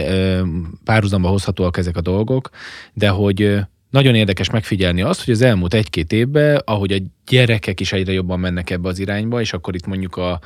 párhuzamba 0.84 1.28
hozhatóak 1.28 1.76
ezek 1.76 1.96
a 1.96 2.00
dolgok, 2.00 2.50
de 2.92 3.08
hogy 3.08 3.58
nagyon 3.92 4.14
érdekes 4.14 4.50
megfigyelni 4.50 5.02
azt, 5.02 5.24
hogy 5.24 5.34
az 5.34 5.42
elmúlt 5.42 5.74
egy-két 5.74 6.12
évben, 6.12 6.62
ahogy 6.64 6.92
a 6.92 6.98
gyerekek 7.26 7.80
is 7.80 7.92
egyre 7.92 8.12
jobban 8.12 8.40
mennek 8.40 8.70
ebbe 8.70 8.88
az 8.88 8.98
irányba, 8.98 9.40
és 9.40 9.52
akkor 9.52 9.74
itt 9.74 9.86
mondjuk 9.86 10.16
a 10.16 10.40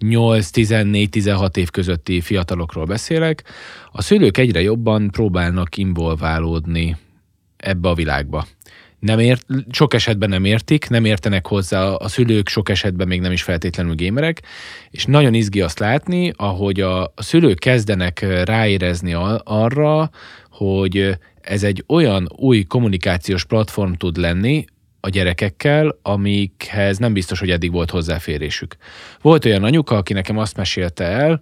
8-14-16 0.00 1.56
év 1.56 1.70
közötti 1.70 2.20
fiatalokról 2.20 2.84
beszélek, 2.84 3.44
a 3.92 4.02
szülők 4.02 4.36
egyre 4.36 4.60
jobban 4.60 5.10
próbálnak 5.10 5.76
involválódni 5.76 6.96
ebbe 7.56 7.88
a 7.88 7.94
világba. 7.94 8.46
Nem 8.98 9.18
ért, 9.18 9.46
sok 9.70 9.94
esetben 9.94 10.28
nem 10.28 10.44
értik, 10.44 10.88
nem 10.88 11.04
értenek 11.04 11.46
hozzá, 11.46 11.84
a 11.84 12.08
szülők 12.08 12.48
sok 12.48 12.68
esetben 12.68 13.08
még 13.08 13.20
nem 13.20 13.32
is 13.32 13.42
feltétlenül 13.42 13.94
gémerek, 13.94 14.42
és 14.90 15.04
nagyon 15.04 15.34
izgi 15.34 15.60
azt 15.60 15.78
látni, 15.78 16.32
ahogy 16.36 16.80
a, 16.80 17.02
a 17.02 17.22
szülők 17.22 17.58
kezdenek 17.58 18.44
ráérezni 18.44 19.12
arra, 19.44 20.10
hogy 20.50 21.18
ez 21.40 21.62
egy 21.62 21.84
olyan 21.86 22.28
új 22.36 22.62
kommunikációs 22.62 23.44
platform 23.44 23.92
tud 23.92 24.16
lenni, 24.16 24.64
a 25.00 25.08
gyerekekkel, 25.08 25.98
amikhez 26.02 26.98
nem 26.98 27.12
biztos, 27.12 27.38
hogy 27.38 27.50
eddig 27.50 27.72
volt 27.72 27.90
hozzáférésük. 27.90 28.76
Volt 29.20 29.44
olyan 29.44 29.64
anyuka, 29.64 29.96
aki 29.96 30.12
nekem 30.12 30.38
azt 30.38 30.56
mesélte 30.56 31.04
el, 31.04 31.40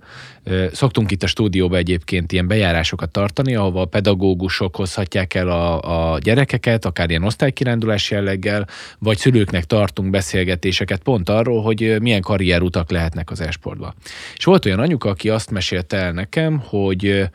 szoktunk 0.73 1.11
itt 1.11 1.23
a 1.23 1.27
stúdióba 1.27 1.77
egyébként 1.77 2.33
ilyen 2.33 2.47
bejárásokat 2.47 3.11
tartani, 3.11 3.55
ahova 3.55 3.81
a 3.81 3.85
pedagógusok 3.85 4.77
hozhatják 4.77 5.35
el 5.35 5.49
a, 5.49 6.13
a 6.13 6.19
gyerekeket, 6.19 6.85
akár 6.85 7.11
ilyen 7.11 7.25
osztálykirándulás 7.25 8.11
jelleggel, 8.11 8.67
vagy 8.99 9.19
szülőknek 9.19 9.65
tartunk 9.65 10.11
beszélgetéseket 10.11 11.03
pont 11.03 11.29
arról, 11.29 11.63
hogy 11.63 11.97
milyen 12.01 12.21
karrierutak 12.21 12.91
lehetnek 12.91 13.31
az 13.31 13.41
esportba. 13.41 13.95
És 14.37 14.45
volt 14.45 14.65
olyan 14.65 14.79
anyuka, 14.79 15.09
aki 15.09 15.29
azt 15.29 15.51
mesélte 15.51 15.97
el 15.97 16.13
nekem, 16.13 16.59
hogy 16.59 17.29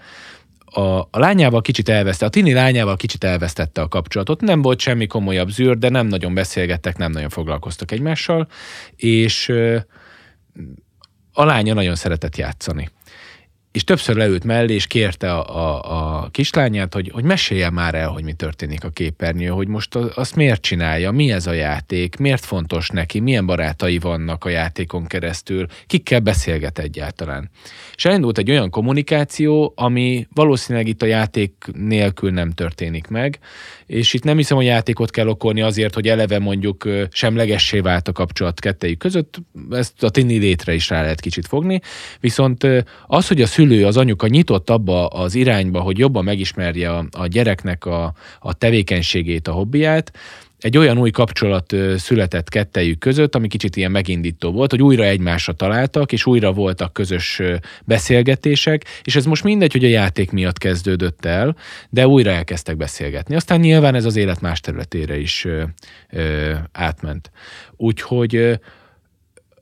a, 0.74 1.00
a 1.00 1.20
lányával 1.20 1.62
kicsit 1.62 1.90
elvesztette, 1.90 2.26
a 2.26 2.30
tini 2.30 2.54
lányával 2.54 2.96
kicsit 2.96 3.24
elvesztette 3.24 3.82
a 3.82 3.88
kapcsolatot. 3.88 4.42
Nem 4.42 4.62
volt 4.62 4.80
semmi 4.80 5.08
komolyabb 5.08 5.50
zűr, 5.50 5.78
de 5.78 5.90
nem 5.90 6.08
nagyon 6.08 6.34
beszélgettek, 6.34 6.98
nem 6.98 7.12
nagyon 7.12 7.30
foglalkoztak 7.30 7.92
egymással, 7.92 8.48
és 8.96 9.54
a 11.34 11.46
lánya 11.46 11.74
nagyon 11.74 11.96
szeretett 11.96 12.38
játszani 12.38 12.90
és 13.72 13.84
többször 13.84 14.16
leült 14.16 14.44
mellé, 14.44 14.74
és 14.74 14.88
kérte 14.88 15.34
a, 15.34 15.58
a, 15.58 16.22
a 16.24 16.30
kislányát, 16.30 16.94
hogy, 16.94 17.10
hogy 17.14 17.24
mesélje 17.24 17.70
már 17.70 17.96
el, 17.96 18.08
hogy 18.08 18.24
mi 18.24 18.34
történik 18.34 18.84
a 18.84 18.90
képernyő, 18.90 19.48
hogy 19.48 19.68
most 19.68 19.96
azt 19.96 20.36
miért 20.36 20.62
csinálja, 20.62 21.12
mi 21.12 21.32
ez 21.32 21.48
a 21.48 21.54
játék, 21.54 22.16
miért 22.18 22.46
fontos 22.46 22.90
neki, 22.90 23.20
milyen 23.20 23.46
barátai 23.46 23.98
vannak 23.98 24.46
a 24.46 24.50
játékon 24.50 25.06
keresztül, 25.06 25.66
kikkel 25.88 26.20
beszélget 26.20 26.80
egyáltalán. 26.80 27.50
És 27.96 28.06
elindult 28.06 28.38
egy 28.38 28.52
olyan 28.52 28.70
kommunikáció, 28.70 29.74
ami 29.76 30.28
valószínűleg 30.34 30.88
itt 30.88 31.02
a 31.02 31.06
játék 31.06 31.54
nélkül 31.74 32.32
nem 32.32 32.52
történik 32.52 33.08
meg, 33.08 33.40
és 33.92 34.14
itt 34.14 34.24
nem 34.24 34.38
hiszem, 34.38 34.58
hogy 34.58 34.66
játékot 34.66 35.10
kell 35.10 35.28
okolni 35.28 35.62
azért, 35.62 35.94
hogy 35.94 36.08
eleve 36.08 36.40
mondjuk 36.40 36.90
semlegessé 37.12 37.80
vált 37.80 38.08
a 38.08 38.12
kapcsolat 38.12 38.60
kettejük 38.60 38.98
között, 38.98 39.38
ezt 39.70 40.04
a 40.04 40.10
tini 40.10 40.38
létre 40.38 40.74
is 40.74 40.90
rá 40.90 41.02
lehet 41.02 41.20
kicsit 41.20 41.48
fogni, 41.48 41.82
viszont 42.20 42.68
az, 43.08 43.28
hogy 43.28 43.42
a 43.42 43.46
szülő, 43.46 43.86
az 43.86 43.98
anyuka 43.98 44.28
nyitott 44.28 44.70
abba 44.70 45.08
az 45.08 45.36
irányba, 45.36 45.80
hogy 45.80 45.98
jobban 45.98 46.24
megismerje 46.24 46.92
a, 46.92 47.06
a 47.12 47.28
gyereknek 47.28 47.86
a, 47.86 48.14
a 48.40 48.54
tevékenységét, 48.54 49.48
a 49.48 49.52
hobbiát, 49.52 50.12
egy 50.62 50.78
olyan 50.78 50.98
új 50.98 51.10
kapcsolat 51.10 51.76
született 51.98 52.50
kettejük 52.50 53.00
között, 53.00 53.36
ami 53.36 53.48
kicsit 53.48 53.76
ilyen 53.76 53.92
megindító 53.92 54.52
volt, 54.52 54.72
hogy 54.72 54.82
újra 54.82 55.04
egymásra 55.04 55.54
találtak, 55.54 56.12
és 56.12 56.26
újra 56.26 56.52
voltak 56.52 56.94
közös 56.94 57.42
beszélgetések, 57.86 58.86
és 59.04 59.16
ez 59.16 59.26
most 59.26 59.44
mindegy, 59.44 59.72
hogy 59.72 59.84
a 59.84 59.88
játék 59.88 60.32
miatt 60.32 60.58
kezdődött 60.58 61.26
el, 61.26 61.56
de 61.90 62.08
újra 62.08 62.32
elkezdtek 62.32 62.78
beszélgetni. 62.78 63.36
Aztán 63.36 63.60
nyilván 63.60 63.96
ez 63.96 64.06
az 64.06 64.16
élet 64.16 64.42
más 64.42 64.60
területére 64.60 65.18
is 65.18 65.48
átment. 66.72 67.32
Úgyhogy 67.78 68.60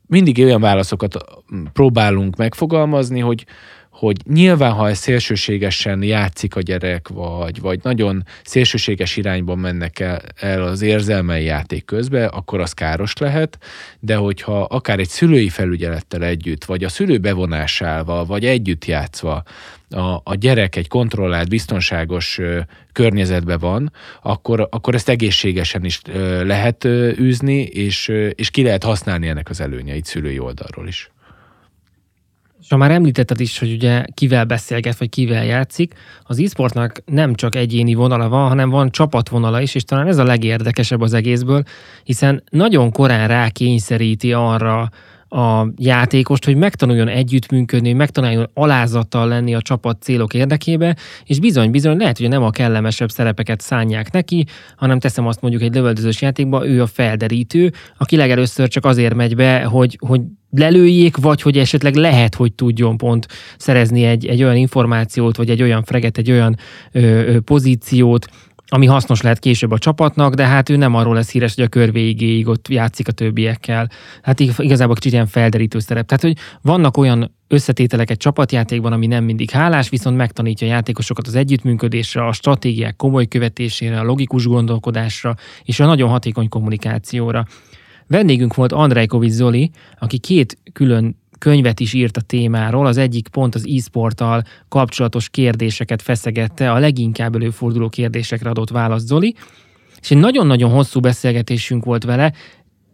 mindig 0.08 0.43
olyan 0.43 0.62
válaszokat 0.62 1.18
próbálunk 1.74 2.36
megfogalmazni, 2.36 3.20
hogy 3.20 3.45
hogy 4.00 4.18
nyilván, 4.28 4.72
ha 4.72 4.89
ez 4.89 4.97
szélsőségesen 4.97 6.04
játszik 6.04 6.56
a 6.56 6.62
gyerek, 6.62 7.08
vagy, 7.08 7.62
vagy 7.62 7.80
nagyon 7.84 8.26
szélsőséges 8.43 9.18
irányban 9.18 9.58
mennek 9.58 10.00
el, 10.00 10.22
el 10.36 10.64
az 10.64 10.82
érzelmei 10.82 11.43
játék 11.43 11.86
közben, 11.86 12.28
akkor 12.28 12.60
az 12.60 12.74
káros 12.74 13.18
lehet, 13.18 13.58
de 14.00 14.16
hogyha 14.16 14.62
akár 14.62 15.00
egy 15.00 15.08
szülői 15.08 15.50
felügyelettel 15.50 16.24
együtt, 16.24 16.66
vagy 16.66 16.84
a 16.84 16.89
szülő 16.89 17.18
bevonásával, 17.18 18.26
vagy 18.26 18.45
együtt 18.45 18.86
játszva 18.86 19.43
a, 19.89 20.22
a 20.24 20.36
gyerek 20.36 20.76
egy 20.76 20.88
kontrollált, 20.88 21.50
biztonságos 21.50 22.38
ö, 22.38 22.60
környezetben 22.91 23.60
van, 23.60 23.91
akkor, 24.22 24.68
akkor 24.72 24.95
ezt 24.95 25.10
egészségesen 25.10 25.86
is 25.86 26.02
ö, 26.08 26.45
lehet 26.45 26.84
ö, 26.84 27.12
űzni, 27.18 27.62
és, 27.62 28.08
ö, 28.08 28.28
és 28.28 28.50
ki 28.50 28.64
lehet 28.64 28.84
használni 28.84 29.28
ennek 29.28 29.50
az 29.50 29.62
előnyeit 29.62 30.06
szülői 30.06 30.39
oldalról 30.39 30.88
is. 30.88 31.12
És 32.62 32.70
ha 32.70 32.78
már 32.78 32.91
említetted 32.91 33.39
is, 33.39 33.60
hogy 33.60 33.72
ugye 33.72 34.03
kivel 34.14 34.45
beszélget, 34.45 34.97
vagy 34.97 35.10
kivel 35.10 35.45
játszik, 35.45 35.93
az 36.24 36.39
e-sportnak 36.39 37.01
nem 37.05 37.36
csak 37.36 37.55
egyéni 37.55 37.93
vonala 37.93 38.30
van, 38.30 38.47
hanem 38.47 38.70
van 38.70 38.91
csapatvonala 38.91 39.62
is, 39.62 39.76
és 39.76 39.84
talán 39.84 40.07
ez 40.07 40.18
a 40.18 40.24
legérdekesebb 40.24 41.01
az 41.01 41.14
egészből, 41.14 41.64
hiszen 42.03 42.43
nagyon 42.49 42.91
korán 42.91 43.28
rákényszeríti 43.28 44.34
arra 44.34 44.89
a 45.30 45.68
játékost, 45.78 46.46
hogy 46.46 46.56
megtanuljon 46.56 47.08
együttműködni, 47.08 47.94
megtanuljon 47.94 48.50
alázattal 48.54 49.28
lenni 49.28 49.56
a 49.56 49.62
csapat 49.62 50.02
célok 50.02 50.34
érdekébe, 50.34 50.96
és 51.26 51.40
bizony-bizony 51.40 51.98
lehet, 51.98 52.18
hogy 52.18 52.30
nem 52.30 52.44
a 52.44 52.50
kellemesebb 52.50 53.10
szerepeket 53.10 53.62
szánják 53.62 54.12
neki, 54.12 54.46
hanem 54.76 55.00
teszem 55.00 55.28
azt 55.28 55.42
mondjuk 55.42 55.64
egy 55.64 55.74
lövöldözős 55.74 56.22
játékba, 56.22 56.68
ő 56.68 56.82
a 56.82 56.88
felderítő, 56.88 57.74
aki 57.98 58.16
legelőször 58.16 58.68
csak 58.68 58.86
azért 58.86 59.14
megy 59.14 59.36
be, 59.36 59.64
hogy, 59.64 59.98
hogy 60.08 60.22
lelőjék, 60.52 61.18
vagy 61.18 61.42
hogy 61.42 61.58
esetleg 61.58 61.96
lehet, 61.96 62.36
hogy 62.36 62.54
tudjon 62.54 62.98
pont 62.98 63.28
szerezni 63.58 64.04
egy, 64.04 64.26
egy 64.26 64.44
olyan 64.44 64.56
információt, 64.56 65.38
vagy 65.38 65.50
egy 65.50 65.62
olyan 65.62 65.84
freget, 65.84 66.18
egy 66.18 66.32
olyan 66.32 66.58
ö, 66.92 67.00
ö, 67.02 67.40
pozíciót, 67.40 68.28
ami 68.70 68.86
hasznos 68.86 69.22
lehet 69.22 69.40
később 69.40 69.72
a 69.72 69.78
csapatnak, 69.78 70.34
de 70.34 70.46
hát 70.46 70.70
ő 70.70 70.76
nem 70.76 70.96
arról 70.96 71.14
lesz 71.14 71.32
híres, 71.32 71.56
hogy 71.56 71.64
a 71.64 71.68
kör 71.68 71.92
végéig 71.92 72.48
ott 72.48 72.68
játszik 72.68 73.08
a 73.08 73.12
többiekkel. 73.12 73.90
Hát 74.22 74.40
igazából 74.40 74.96
kicsit 74.96 75.12
ilyen 75.12 75.28
felderítő 75.28 75.80
szerep. 75.80 76.06
Tehát, 76.06 76.24
hogy 76.24 76.38
vannak 76.62 76.98
olyan 76.98 77.36
összetételek 77.48 78.10
egy 78.10 78.18
csapatjátékban, 78.18 78.94
ami 78.94 79.08
nem 79.08 79.24
mindig 79.24 79.50
hálás, 79.50 79.90
viszont 79.90 80.18
megtanítja 80.18 80.68
a 80.68 80.70
játékosokat 80.70 81.28
az 81.28 81.36
együttműködésre, 81.36 82.26
a 82.26 82.32
stratégiák 82.32 82.96
komoly 82.96 83.28
követésére, 83.28 84.00
a 84.00 84.04
logikus 84.04 84.46
gondolkodásra 84.46 85.36
és 85.64 85.80
a 85.80 85.86
nagyon 85.86 86.10
hatékony 86.10 86.50
kommunikációra. 86.50 87.46
Vendégünk 88.08 88.56
volt 88.56 88.72
Andrejkovics 88.72 89.32
Zoli, 89.32 89.72
aki 90.00 90.18
két 90.18 90.58
külön 90.74 91.18
könyvet 91.40 91.80
is 91.80 91.94
írt 91.94 92.18
a 92.18 92.22
témáról. 92.22 92.86
Az 92.86 92.98
egyik 92.98 93.28
pont 93.28 93.56
az 93.56 93.68
e-sporttal 93.68 94.44
kapcsolatos 94.68 95.30
kérdéseket 95.30 96.02
feszegette, 96.02 96.72
a 96.72 96.80
leginkább 96.80 97.36
előforduló 97.36 97.90
kérdésekre 97.90 98.50
adott 98.50 98.70
választ 98.70 99.08
Zoli. 99.08 99.36
És 100.02 100.12
egy 100.12 100.18
nagyon-nagyon 100.18 100.72
hosszú 100.72 101.00
beszélgetésünk 101.00 101.86
volt 101.86 102.04
vele, 102.04 102.34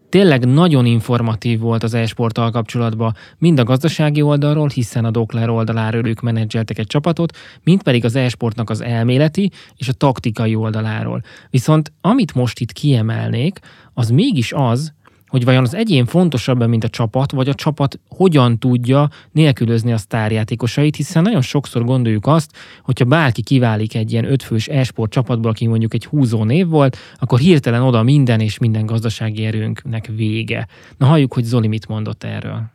tényleg 0.09 0.45
nagyon 0.45 0.85
informatív 0.85 1.59
volt 1.59 1.83
az 1.83 1.93
e-sporttal 1.93 2.51
kapcsolatban, 2.51 3.15
mind 3.37 3.59
a 3.59 3.63
gazdasági 3.63 4.21
oldalról, 4.21 4.69
hiszen 4.73 5.05
a 5.05 5.11
Dokler 5.11 5.49
oldaláról 5.49 6.07
ők 6.07 6.21
menedzseltek 6.21 6.77
egy 6.77 6.87
csapatot, 6.87 7.37
mind 7.63 7.83
pedig 7.83 8.05
az 8.05 8.15
e-sportnak 8.15 8.69
az 8.69 8.81
elméleti 8.81 9.51
és 9.75 9.87
a 9.87 9.93
taktikai 9.93 10.55
oldaláról. 10.55 11.21
Viszont 11.49 11.91
amit 12.01 12.33
most 12.33 12.59
itt 12.59 12.71
kiemelnék, 12.71 13.59
az 13.93 14.09
mégis 14.09 14.53
az, 14.53 14.93
hogy 15.27 15.43
vajon 15.43 15.63
az 15.63 15.73
egyén 15.73 16.05
fontosabb, 16.05 16.67
mint 16.67 16.83
a 16.83 16.89
csapat, 16.89 17.31
vagy 17.31 17.49
a 17.49 17.53
csapat 17.53 17.99
hogyan 18.09 18.59
tudja 18.59 19.09
nélkülözni 19.31 19.91
a 19.91 19.97
sztárjátékosait, 19.97 20.95
hiszen 20.95 21.23
nagyon 21.23 21.41
sokszor 21.41 21.83
gondoljuk 21.83 22.27
azt, 22.27 22.51
hogyha 22.83 23.05
bárki 23.05 23.41
kiválik 23.41 23.95
egy 23.95 24.11
ilyen 24.11 24.31
ötfős 24.31 24.67
e-sport 24.67 25.11
csapatból, 25.11 25.51
aki 25.51 25.67
mondjuk 25.67 25.93
egy 25.93 26.05
húzó 26.05 26.43
név 26.43 26.67
volt, 26.67 26.97
akkor 27.19 27.39
hirtelen 27.39 27.81
oda 27.81 28.03
minden 28.03 28.39
és 28.39 28.57
minden 28.57 28.85
gazdasági 28.85 29.45
erőnknek 29.45 30.09
vége. 30.15 30.67
Na 30.97 31.05
halljuk, 31.05 31.33
hogy 31.33 31.43
Zoli 31.43 31.67
mit 31.67 31.87
mondott 31.87 32.23
erről. 32.23 32.73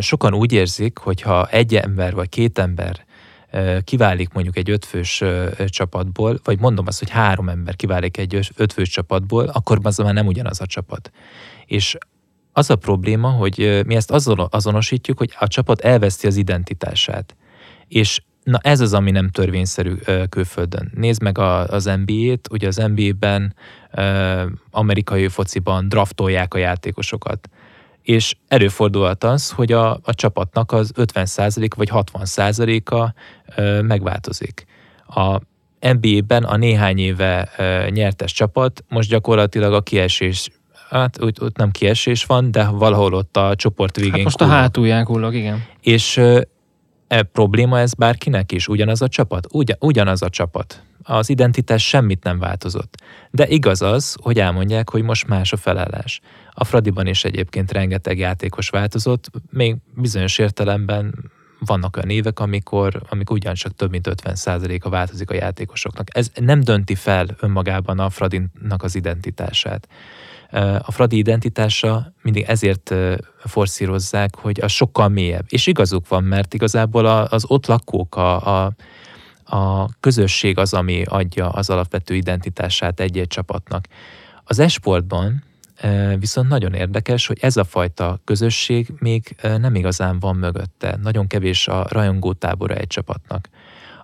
Sokan 0.00 0.34
úgy 0.34 0.52
érzik, 0.52 0.98
hogy 0.98 1.22
ha 1.22 1.46
egy 1.46 1.76
ember 1.76 2.14
vagy 2.14 2.28
két 2.28 2.58
ember 2.58 3.06
kiválik 3.84 4.32
mondjuk 4.32 4.56
egy 4.56 4.70
ötfős 4.70 5.22
csapatból, 5.66 6.38
vagy 6.44 6.60
mondom 6.60 6.86
azt, 6.86 6.98
hogy 6.98 7.10
három 7.10 7.48
ember 7.48 7.76
kiválik 7.76 8.16
egy 8.16 8.50
ötfős 8.56 8.88
csapatból, 8.88 9.44
akkor 9.46 9.78
az 9.82 9.98
már 9.98 10.14
nem 10.14 10.26
ugyanaz 10.26 10.60
a 10.60 10.66
csapat. 10.66 11.10
És 11.66 11.96
az 12.52 12.70
a 12.70 12.76
probléma, 12.76 13.28
hogy 13.28 13.82
mi 13.86 13.94
ezt 13.94 14.10
azzal 14.10 14.48
azonosítjuk, 14.50 15.18
hogy 15.18 15.34
a 15.38 15.46
csapat 15.46 15.80
elveszti 15.80 16.26
az 16.26 16.36
identitását. 16.36 17.36
És 17.88 18.20
na 18.42 18.58
ez 18.62 18.80
az, 18.80 18.94
ami 18.94 19.10
nem 19.10 19.28
törvényszerű 19.28 19.94
külföldön. 20.28 20.90
Nézd 20.94 21.22
meg 21.22 21.38
az 21.38 21.84
NBA-t, 21.84 22.48
ugye 22.50 22.66
az 22.66 22.76
NBA-ben, 22.76 23.54
amerikai 24.70 25.28
fociban 25.28 25.88
draftolják 25.88 26.54
a 26.54 26.58
játékosokat 26.58 27.48
és 28.08 28.34
előfordulhat 28.48 29.24
az, 29.24 29.50
hogy 29.50 29.72
a, 29.72 29.90
a 29.90 30.14
csapatnak 30.14 30.72
az 30.72 30.92
50% 30.96 31.70
vagy 31.76 31.90
60%-a 31.92 33.12
megváltozik. 33.82 34.66
A 35.06 35.40
NBA-ben 35.80 36.44
a 36.44 36.56
néhány 36.56 36.98
éve 36.98 37.48
nyertes 37.90 38.32
csapat 38.32 38.84
most 38.88 39.08
gyakorlatilag 39.08 39.72
a 39.72 39.80
kiesés 39.80 40.50
Hát 40.90 41.22
ott, 41.22 41.42
ott 41.42 41.56
nem 41.56 41.70
kiesés 41.70 42.24
van, 42.24 42.50
de 42.50 42.68
valahol 42.68 43.14
ott 43.14 43.36
a 43.36 43.54
csoport 43.54 43.96
végén 43.96 44.12
Hát 44.12 44.22
most 44.22 44.40
a 44.40 44.44
kullog. 44.44 44.60
hátulján 44.60 45.04
kullog, 45.04 45.34
igen. 45.34 45.64
És 45.80 46.16
e 47.08 47.22
probléma 47.22 47.78
ez 47.78 47.94
bárkinek 47.94 48.52
is? 48.52 48.68
Ugyanaz 48.68 49.02
a 49.02 49.08
csapat? 49.08 49.46
Ugyan, 49.52 49.76
ugyanaz 49.80 50.22
a 50.22 50.28
csapat. 50.28 50.82
Az 51.10 51.28
identitás 51.28 51.88
semmit 51.88 52.24
nem 52.24 52.38
változott. 52.38 53.02
De 53.30 53.48
igaz 53.48 53.82
az, 53.82 54.16
hogy 54.22 54.38
elmondják, 54.38 54.90
hogy 54.90 55.02
most 55.02 55.26
más 55.26 55.52
a 55.52 55.56
felállás. 55.56 56.20
A 56.50 56.64
Fradiban 56.64 57.06
is 57.06 57.24
egyébként 57.24 57.72
rengeteg 57.72 58.18
játékos 58.18 58.68
változott, 58.68 59.30
még 59.50 59.76
bizonyos 59.94 60.38
értelemben 60.38 61.30
vannak 61.58 61.96
olyan 61.96 62.10
évek, 62.10 62.40
amikor, 62.40 63.02
amikor 63.08 63.36
ugyancsak 63.36 63.74
több 63.74 63.90
mint 63.90 64.08
50%-a 64.22 64.88
változik 64.88 65.30
a 65.30 65.34
játékosoknak. 65.34 66.16
Ez 66.16 66.30
nem 66.34 66.60
dönti 66.60 66.94
fel 66.94 67.26
önmagában 67.40 67.98
a 67.98 68.10
Fradinak 68.10 68.82
az 68.82 68.94
identitását. 68.94 69.88
A 70.78 70.92
Fradi 70.92 71.16
identitása 71.16 72.12
mindig 72.22 72.44
ezért 72.44 72.94
forszírozzák, 73.44 74.36
hogy 74.36 74.60
az 74.60 74.72
sokkal 74.72 75.08
mélyebb. 75.08 75.44
És 75.48 75.66
igazuk 75.66 76.08
van, 76.08 76.24
mert 76.24 76.54
igazából 76.54 77.06
a- 77.06 77.26
az 77.30 77.44
ott 77.46 77.66
lakók, 77.66 78.16
a, 78.16 78.64
a, 78.64 78.72
a 79.48 79.88
közösség 80.00 80.58
az, 80.58 80.74
ami 80.74 81.02
adja 81.04 81.48
az 81.48 81.70
alapvető 81.70 82.14
identitását 82.14 83.00
egy-egy 83.00 83.26
csapatnak. 83.26 83.86
Az 84.44 84.58
esportban 84.58 85.42
ö, 85.82 86.14
viszont 86.18 86.48
nagyon 86.48 86.74
érdekes, 86.74 87.26
hogy 87.26 87.38
ez 87.40 87.56
a 87.56 87.64
fajta 87.64 88.20
közösség 88.24 88.92
még 88.98 89.36
ö, 89.42 89.58
nem 89.58 89.74
igazán 89.74 90.18
van 90.18 90.36
mögötte. 90.36 90.98
Nagyon 91.02 91.26
kevés 91.26 91.68
a 91.68 91.86
rajongótábora 91.88 92.74
egy 92.74 92.86
csapatnak. 92.86 93.48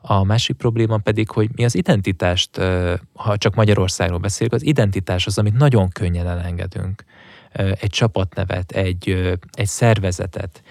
A 0.00 0.24
másik 0.24 0.56
probléma 0.56 0.98
pedig, 0.98 1.30
hogy 1.30 1.48
mi 1.54 1.64
az 1.64 1.74
identitást, 1.74 2.58
ö, 2.58 2.94
ha 3.12 3.36
csak 3.36 3.54
Magyarországról 3.54 4.18
beszélünk, 4.18 4.54
az 4.54 4.64
identitás 4.64 5.26
az, 5.26 5.38
amit 5.38 5.56
nagyon 5.56 5.88
könnyen 5.88 6.26
elengedünk. 6.26 7.04
Egy 7.52 7.90
csapatnevet, 7.90 8.72
egy, 8.72 9.36
egy 9.52 9.66
szervezetet. 9.66 10.62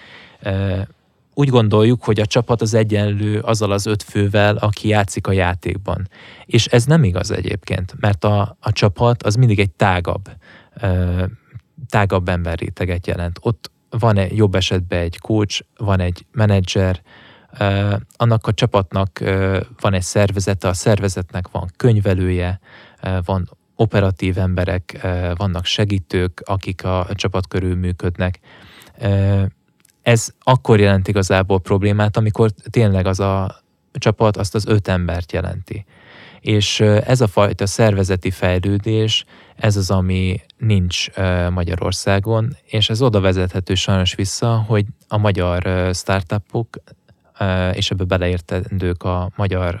Ö, 1.34 1.40
Úgy 1.40 1.48
gondoljuk, 1.48 2.04
hogy 2.04 2.20
a 2.20 2.26
csapat 2.26 2.60
az 2.60 2.74
egyenlő 2.74 3.38
azzal 3.38 3.72
az 3.72 3.86
öt 3.86 4.02
fővel, 4.02 4.56
aki 4.56 4.88
játszik 4.88 5.26
a 5.26 5.32
játékban. 5.32 6.08
És 6.44 6.66
ez 6.66 6.84
nem 6.84 7.04
igaz 7.04 7.30
egyébként, 7.30 7.94
mert 8.00 8.24
a, 8.24 8.56
a 8.60 8.72
csapat 8.72 9.22
az 9.22 9.34
mindig 9.34 9.58
egy 9.58 9.70
tágabb, 9.70 10.28
ö, 10.80 11.24
tágabb 11.88 12.28
emberréteget 12.28 13.06
jelent. 13.06 13.38
Ott 13.40 13.70
van 13.90 14.16
egy 14.16 14.36
jobb 14.36 14.54
esetben 14.54 15.00
egy 15.00 15.18
coach, 15.18 15.62
van 15.76 16.00
egy 16.00 16.26
menedzser, 16.32 17.02
Uh, 17.60 17.94
annak 18.16 18.46
a 18.46 18.52
csapatnak 18.52 19.18
uh, 19.22 19.60
van 19.80 19.94
egy 19.94 20.02
szervezete, 20.02 20.68
a 20.68 20.72
szervezetnek 20.72 21.50
van 21.50 21.70
könyvelője, 21.76 22.60
uh, 23.02 23.16
van 23.24 23.50
operatív 23.76 24.38
emberek, 24.38 25.00
uh, 25.04 25.36
vannak 25.36 25.64
segítők, 25.64 26.42
akik 26.44 26.84
a, 26.84 27.00
a 27.08 27.14
csapat 27.14 27.48
körül 27.48 27.76
működnek. 27.76 28.40
Uh, 28.98 29.42
ez 30.04 30.28
akkor 30.40 30.80
jelent 30.80 31.08
igazából 31.08 31.60
problémát, 31.60 32.16
amikor 32.16 32.50
tényleg 32.70 33.06
az 33.06 33.20
a 33.20 33.62
csapat 33.92 34.36
azt 34.36 34.54
az 34.54 34.66
öt 34.66 34.88
embert 34.88 35.32
jelenti. 35.32 35.84
És 36.40 36.80
ez 36.80 37.20
a 37.20 37.26
fajta 37.26 37.66
szervezeti 37.66 38.30
fejlődés, 38.30 39.24
ez 39.56 39.76
az, 39.76 39.90
ami 39.90 40.40
nincs 40.56 41.06
Magyarországon, 41.50 42.56
és 42.64 42.90
ez 42.90 43.02
oda 43.02 43.20
vezethető 43.20 43.74
sajnos 43.74 44.14
vissza, 44.14 44.64
hogy 44.66 44.84
a 45.08 45.16
magyar 45.16 45.90
startupok 45.94 46.68
és 47.72 47.90
ebbe 47.90 48.04
beleértendők 48.04 49.02
a 49.02 49.30
magyar 49.36 49.80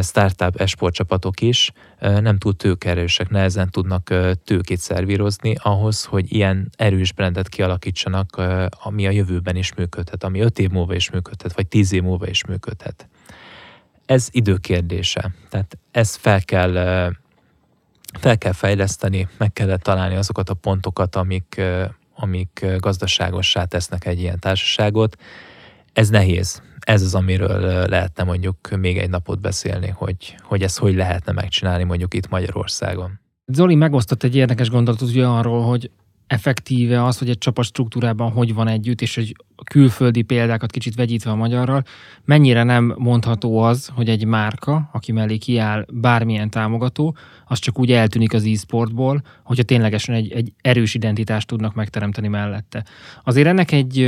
startup 0.00 0.60
esport 0.60 0.94
csapatok 0.94 1.40
is 1.40 1.72
nem 2.00 2.38
túl 2.38 2.56
tőkerősek, 2.56 3.28
nehezen 3.28 3.70
tudnak 3.70 4.14
tőkét 4.44 4.78
szervírozni 4.78 5.56
ahhoz, 5.58 6.04
hogy 6.04 6.32
ilyen 6.32 6.70
erős 6.76 7.12
brandet 7.12 7.48
kialakítsanak, 7.48 8.42
ami 8.82 9.06
a 9.06 9.10
jövőben 9.10 9.56
is 9.56 9.74
működhet, 9.74 10.24
ami 10.24 10.40
öt 10.40 10.58
év 10.58 10.70
múlva 10.70 10.94
is 10.94 11.10
működhet, 11.10 11.54
vagy 11.54 11.66
tíz 11.66 11.92
év 11.92 12.02
múlva 12.02 12.28
is 12.28 12.44
működhet. 12.44 13.08
Ez 14.06 14.28
idő 14.30 14.56
kérdése. 14.56 15.34
Tehát 15.50 15.78
ezt 15.90 16.16
fel 16.16 16.42
kell, 16.42 16.72
fel 18.18 18.38
kell 18.38 18.52
fejleszteni, 18.52 19.28
meg 19.38 19.52
kell 19.52 19.76
találni 19.76 20.14
azokat 20.14 20.48
a 20.50 20.54
pontokat, 20.54 21.16
amik, 21.16 21.60
amik 22.14 22.66
gazdaságossá 22.78 23.64
tesznek 23.64 24.06
egy 24.06 24.20
ilyen 24.20 24.38
társaságot, 24.38 25.16
ez 25.92 26.08
nehéz. 26.08 26.62
Ez 26.84 27.02
az, 27.02 27.14
amiről 27.14 27.88
lehetne 27.88 28.24
mondjuk 28.24 28.76
még 28.76 28.98
egy 28.98 29.10
napot 29.10 29.40
beszélni, 29.40 29.88
hogy, 29.88 30.34
hogy 30.42 30.62
ezt 30.62 30.78
hogy 30.78 30.94
lehetne 30.94 31.32
megcsinálni 31.32 31.84
mondjuk 31.84 32.14
itt 32.14 32.28
Magyarországon. 32.28 33.20
Zoli 33.46 33.74
megosztott 33.74 34.22
egy 34.22 34.36
érdekes 34.36 34.70
gondolatot 34.70 35.08
ugye 35.08 35.26
arról, 35.26 35.62
hogy 35.62 35.90
effektíve 36.26 37.04
az, 37.04 37.18
hogy 37.18 37.28
egy 37.28 37.38
csapat 37.38 37.64
struktúrában 37.64 38.30
hogy 38.30 38.54
van 38.54 38.68
együtt, 38.68 39.00
és 39.00 39.16
egy 39.16 39.36
külföldi 39.64 40.22
példákat 40.22 40.70
kicsit 40.70 40.94
vegyítve 40.94 41.30
a 41.30 41.34
magyarral, 41.34 41.82
mennyire 42.24 42.62
nem 42.62 42.94
mondható 42.98 43.58
az, 43.58 43.90
hogy 43.94 44.08
egy 44.08 44.24
márka, 44.24 44.88
aki 44.92 45.12
mellé 45.12 45.36
kiáll 45.36 45.86
bármilyen 45.92 46.50
támogató, 46.50 47.16
az 47.46 47.58
csak 47.58 47.78
úgy 47.78 47.92
eltűnik 47.92 48.32
az 48.32 48.44
e-sportból, 48.44 49.22
hogyha 49.42 49.62
ténylegesen 49.62 50.14
egy, 50.14 50.32
egy 50.32 50.52
erős 50.60 50.94
identitást 50.94 51.46
tudnak 51.46 51.74
megteremteni 51.74 52.28
mellette. 52.28 52.84
Azért 53.24 53.46
ennek 53.46 53.72
egy 53.72 53.98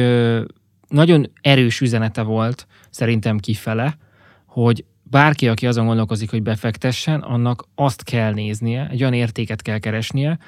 nagyon 0.88 1.32
erős 1.40 1.80
üzenete 1.80 2.22
volt 2.22 2.66
szerintem 2.90 3.38
kifele, 3.38 3.98
hogy 4.46 4.84
bárki, 5.02 5.48
aki 5.48 5.66
azon 5.66 5.86
gondolkozik, 5.86 6.30
hogy 6.30 6.42
befektessen, 6.42 7.20
annak 7.20 7.64
azt 7.74 8.02
kell 8.02 8.32
néznie, 8.32 8.88
egy 8.90 9.00
olyan 9.00 9.12
értéket 9.12 9.62
kell 9.62 9.78
keresnie, 9.78 10.38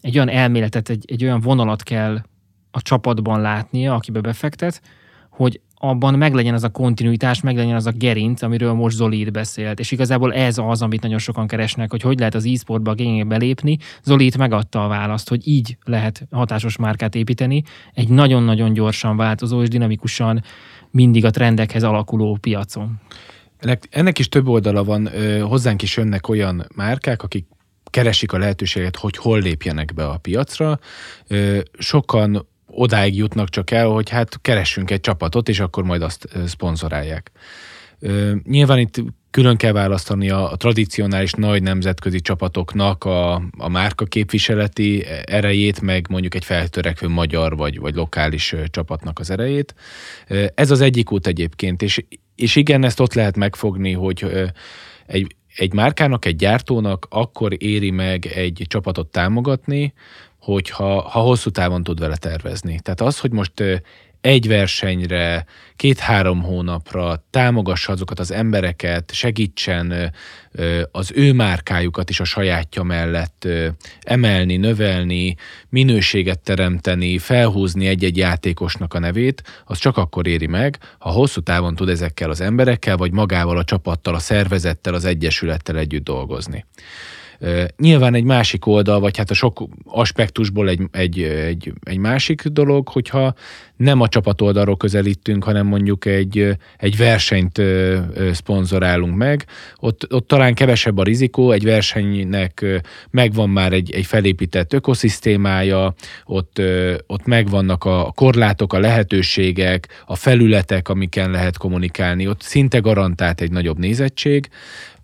egy 0.00 0.16
olyan 0.16 0.28
elméletet, 0.28 0.88
egy, 0.88 1.04
egy 1.06 1.24
olyan 1.24 1.40
vonalat 1.40 1.82
kell 1.82 2.22
a 2.70 2.82
csapatban 2.82 3.40
látnia, 3.40 3.94
akibe 3.94 4.20
befektet, 4.20 4.82
hogy 5.30 5.60
abban 5.82 6.14
meglegyen 6.14 6.54
az 6.54 6.64
a 6.64 6.68
kontinuitás, 6.68 7.40
meglegyen 7.40 7.74
az 7.74 7.86
a 7.86 7.90
gerinc, 7.90 8.42
amiről 8.42 8.72
most 8.72 8.96
Zoli 8.96 9.20
itt 9.20 9.30
beszélt. 9.30 9.78
És 9.78 9.90
igazából 9.90 10.34
ez 10.34 10.58
az, 10.58 10.82
amit 10.82 11.02
nagyon 11.02 11.18
sokan 11.18 11.46
keresnek, 11.46 11.90
hogy 11.90 12.02
hogy 12.02 12.18
lehet 12.18 12.34
az 12.34 12.44
e-sportba 12.46 12.90
a 12.90 13.24
belépni. 13.24 13.78
Zoli 14.02 14.24
itt 14.24 14.36
megadta 14.36 14.84
a 14.84 14.88
választ, 14.88 15.28
hogy 15.28 15.48
így 15.48 15.76
lehet 15.84 16.26
hatásos 16.30 16.76
márkát 16.76 17.14
építeni 17.14 17.62
egy 17.94 18.08
nagyon-nagyon 18.08 18.72
gyorsan 18.72 19.16
változó 19.16 19.62
és 19.62 19.68
dinamikusan 19.68 20.42
mindig 20.90 21.24
a 21.24 21.30
trendekhez 21.30 21.82
alakuló 21.82 22.38
piacon. 22.40 23.00
Ennek, 23.58 23.88
ennek 23.90 24.18
is 24.18 24.28
több 24.28 24.48
oldala 24.48 24.84
van, 24.84 25.08
hozzánk 25.42 25.82
is 25.82 25.96
jönnek 25.96 26.28
olyan 26.28 26.66
márkák, 26.74 27.22
akik 27.22 27.46
keresik 27.90 28.32
a 28.32 28.38
lehetőséget, 28.38 28.96
hogy 28.96 29.16
hol 29.16 29.40
lépjenek 29.40 29.94
be 29.94 30.06
a 30.06 30.18
piacra. 30.18 30.78
Sokan 31.78 32.48
odáig 32.80 33.16
jutnak 33.16 33.48
csak 33.48 33.70
el, 33.70 33.86
hogy 33.86 34.08
hát 34.08 34.40
keressünk 34.40 34.90
egy 34.90 35.00
csapatot, 35.00 35.48
és 35.48 35.60
akkor 35.60 35.84
majd 35.84 36.02
azt 36.02 36.28
szponzorálják. 36.46 37.30
Nyilván 38.44 38.78
itt 38.78 39.02
külön 39.30 39.56
kell 39.56 39.72
választani 39.72 40.30
a, 40.30 40.52
a 40.52 40.56
tradicionális 40.56 41.32
nagy 41.32 41.62
nemzetközi 41.62 42.20
csapatoknak 42.20 43.04
a, 43.04 43.34
a 43.58 43.68
márka 43.68 44.04
képviseleti 44.04 45.04
erejét, 45.24 45.80
meg 45.80 46.06
mondjuk 46.08 46.34
egy 46.34 46.44
feltörekvő 46.44 47.08
magyar 47.08 47.56
vagy, 47.56 47.78
vagy 47.78 47.94
lokális 47.94 48.54
csapatnak 48.70 49.18
az 49.18 49.30
erejét. 49.30 49.74
Ez 50.54 50.70
az 50.70 50.80
egyik 50.80 51.12
út 51.12 51.26
egyébként, 51.26 51.82
és, 51.82 52.04
és 52.34 52.56
igen, 52.56 52.84
ezt 52.84 53.00
ott 53.00 53.14
lehet 53.14 53.36
megfogni, 53.36 53.92
hogy 53.92 54.50
egy, 55.06 55.36
egy 55.56 55.72
márkának, 55.72 56.24
egy 56.24 56.36
gyártónak 56.36 57.06
akkor 57.10 57.62
éri 57.62 57.90
meg 57.90 58.26
egy 58.26 58.64
csapatot 58.68 59.10
támogatni, 59.10 59.92
hogyha 60.40 61.00
ha 61.00 61.20
hosszú 61.20 61.50
távon 61.50 61.82
tud 61.82 61.98
vele 61.98 62.16
tervezni. 62.16 62.80
Tehát 62.82 63.00
az, 63.00 63.18
hogy 63.18 63.32
most 63.32 63.52
egy 64.20 64.48
versenyre, 64.48 65.44
két-három 65.76 66.42
hónapra 66.42 67.24
támogassa 67.30 67.92
azokat 67.92 68.18
az 68.18 68.30
embereket, 68.30 69.12
segítsen 69.12 70.12
az 70.90 71.10
ő 71.14 71.32
márkájukat 71.32 72.10
is 72.10 72.20
a 72.20 72.24
sajátja 72.24 72.82
mellett 72.82 73.48
emelni, 74.00 74.56
növelni, 74.56 75.36
minőséget 75.68 76.38
teremteni, 76.38 77.18
felhúzni 77.18 77.86
egy-egy 77.86 78.16
játékosnak 78.16 78.94
a 78.94 78.98
nevét, 78.98 79.42
az 79.64 79.78
csak 79.78 79.96
akkor 79.96 80.26
éri 80.26 80.46
meg, 80.46 80.78
ha 80.98 81.10
hosszú 81.10 81.40
távon 81.40 81.74
tud 81.74 81.88
ezekkel 81.88 82.30
az 82.30 82.40
emberekkel, 82.40 82.96
vagy 82.96 83.12
magával 83.12 83.58
a 83.58 83.64
csapattal, 83.64 84.14
a 84.14 84.18
szervezettel, 84.18 84.94
az 84.94 85.04
egyesülettel 85.04 85.76
együtt 85.76 86.04
dolgozni. 86.04 86.64
Nyilván 87.78 88.14
egy 88.14 88.24
másik 88.24 88.66
oldal, 88.66 89.00
vagy 89.00 89.16
hát 89.16 89.30
a 89.30 89.34
sok 89.34 89.68
aspektusból 89.84 90.68
egy, 90.68 90.80
egy, 90.90 91.22
egy, 91.22 91.72
egy 91.82 91.98
másik 91.98 92.42
dolog, 92.42 92.88
hogyha 92.88 93.34
nem 93.76 94.00
a 94.00 94.08
csapat 94.08 94.40
oldalról 94.40 94.76
közelítünk, 94.76 95.44
hanem 95.44 95.66
mondjuk 95.66 96.04
egy, 96.04 96.56
egy 96.76 96.96
versenyt 96.96 97.62
szponzorálunk 98.32 99.16
meg, 99.16 99.44
ott, 99.76 100.12
ott 100.12 100.26
talán 100.26 100.54
kevesebb 100.54 100.98
a 100.98 101.02
rizikó, 101.02 101.50
egy 101.50 101.64
versenynek 101.64 102.64
megvan 103.10 103.50
már 103.50 103.72
egy, 103.72 103.90
egy 103.92 104.06
felépített 104.06 104.72
ökoszisztémája, 104.72 105.94
ott, 106.24 106.62
ott 107.06 107.26
megvannak 107.26 107.84
a 107.84 108.12
korlátok, 108.14 108.72
a 108.72 108.78
lehetőségek, 108.78 110.02
a 110.06 110.16
felületek, 110.16 110.88
amiken 110.88 111.30
lehet 111.30 111.56
kommunikálni, 111.56 112.28
ott 112.28 112.42
szinte 112.42 112.78
garantált 112.78 113.40
egy 113.40 113.50
nagyobb 113.50 113.78
nézettség, 113.78 114.48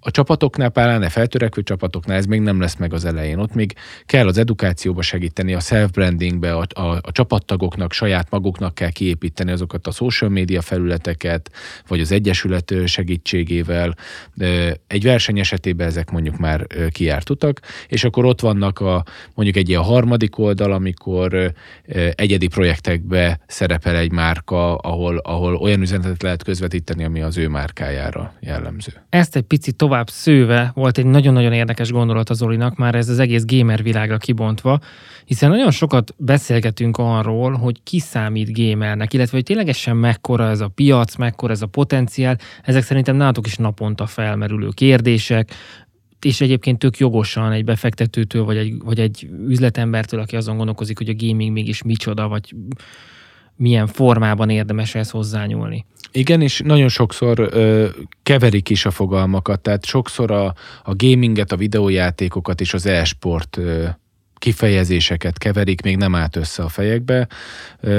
a 0.06 0.10
csapatoknál, 0.10 0.68
pláne 0.68 1.08
feltörekvő 1.08 1.62
csapatoknál 1.62 2.16
ez 2.16 2.26
még 2.26 2.40
nem 2.40 2.60
lesz 2.60 2.76
meg 2.76 2.92
az 2.92 3.04
elején. 3.04 3.38
Ott 3.38 3.54
még 3.54 3.74
kell 4.04 4.26
az 4.26 4.38
edukációba 4.38 5.02
segíteni, 5.02 5.54
a 5.54 5.60
self-brandingbe, 5.60 6.54
a, 6.54 6.66
a, 6.74 6.80
a 6.80 7.12
csapattagoknak, 7.12 7.92
saját 7.92 8.30
maguknak 8.30 8.74
kell 8.74 8.90
kiépíteni 8.90 9.50
azokat 9.50 9.86
a 9.86 9.90
social 9.90 10.30
media 10.30 10.60
felületeket, 10.60 11.50
vagy 11.88 12.00
az 12.00 12.12
egyesület 12.12 12.74
segítségével. 12.84 13.94
Egy 14.86 15.02
verseny 15.02 15.38
esetében 15.38 15.86
ezek 15.86 16.10
mondjuk 16.10 16.36
már 16.36 16.66
kiárt 16.90 17.30
utak, 17.30 17.60
és 17.88 18.04
akkor 18.04 18.24
ott 18.24 18.40
vannak 18.40 18.80
a, 18.80 19.04
mondjuk 19.34 19.56
egy 19.56 19.68
ilyen 19.68 19.82
harmadik 19.82 20.38
oldal, 20.38 20.72
amikor 20.72 21.52
egyedi 22.14 22.46
projektekbe 22.46 23.40
szerepel 23.46 23.96
egy 23.96 24.12
márka, 24.12 24.76
ahol, 24.76 25.18
ahol 25.18 25.54
olyan 25.54 25.80
üzenetet 25.80 26.22
lehet 26.22 26.42
közvetíteni, 26.42 27.04
ami 27.04 27.20
az 27.20 27.36
ő 27.36 27.48
márkájára 27.48 28.34
jellemző. 28.40 28.92
Ezt 29.08 29.36
egy 29.36 29.42
picit 29.42 29.76
tovább 29.76 29.94
tovább 29.96 30.10
szőve 30.10 30.70
volt 30.74 30.98
egy 30.98 31.06
nagyon-nagyon 31.06 31.52
érdekes 31.52 31.90
gondolat 31.90 32.30
az 32.30 32.36
Zolinak, 32.36 32.76
már 32.76 32.94
ez 32.94 33.08
az 33.08 33.18
egész 33.18 33.44
gamer 33.44 33.82
világra 33.82 34.16
kibontva, 34.16 34.78
hiszen 35.24 35.50
nagyon 35.50 35.70
sokat 35.70 36.14
beszélgetünk 36.16 36.98
arról, 36.98 37.52
hogy 37.52 37.82
ki 37.82 37.98
számít 37.98 38.52
gamernek, 38.58 39.12
illetve 39.12 39.36
hogy 39.36 39.44
ténylegesen 39.44 39.96
mekkora 39.96 40.48
ez 40.48 40.60
a 40.60 40.68
piac, 40.68 41.16
mekkora 41.16 41.52
ez 41.52 41.62
a 41.62 41.66
potenciál. 41.66 42.38
Ezek 42.62 42.82
szerintem 42.82 43.16
nálatok 43.16 43.46
is 43.46 43.56
naponta 43.56 44.06
felmerülő 44.06 44.68
kérdések, 44.74 45.50
és 46.20 46.40
egyébként 46.40 46.78
tök 46.78 46.98
jogosan 46.98 47.52
egy 47.52 47.64
befektetőtől, 47.64 48.44
vagy 48.44 48.56
egy, 48.56 48.74
vagy 48.84 49.00
egy 49.00 49.28
üzletembertől, 49.48 50.20
aki 50.20 50.36
azon 50.36 50.56
gondolkozik, 50.56 50.98
hogy 50.98 51.08
a 51.08 51.14
gaming 51.16 51.52
mégis 51.52 51.82
micsoda, 51.82 52.28
vagy 52.28 52.54
milyen 53.56 53.86
formában 53.86 54.50
érdemes 54.50 54.94
ezt 54.94 55.10
hozzányúlni. 55.10 55.84
Igen, 56.12 56.40
és 56.40 56.60
nagyon 56.64 56.88
sokszor 56.88 57.38
ö, 57.38 57.88
keverik 58.22 58.68
is 58.68 58.86
a 58.86 58.90
fogalmakat, 58.90 59.60
tehát 59.60 59.84
sokszor 59.84 60.30
a, 60.30 60.54
a 60.82 60.94
gaminget, 60.94 61.52
a 61.52 61.56
videójátékokat 61.56 62.60
és 62.60 62.74
az 62.74 62.86
e-sport 62.86 63.56
ö, 63.56 63.86
kifejezéseket 64.38 65.38
keverik, 65.38 65.82
még 65.82 65.96
nem 65.96 66.14
állt 66.14 66.36
össze 66.36 66.62
a 66.62 66.68
fejekbe. 66.68 67.28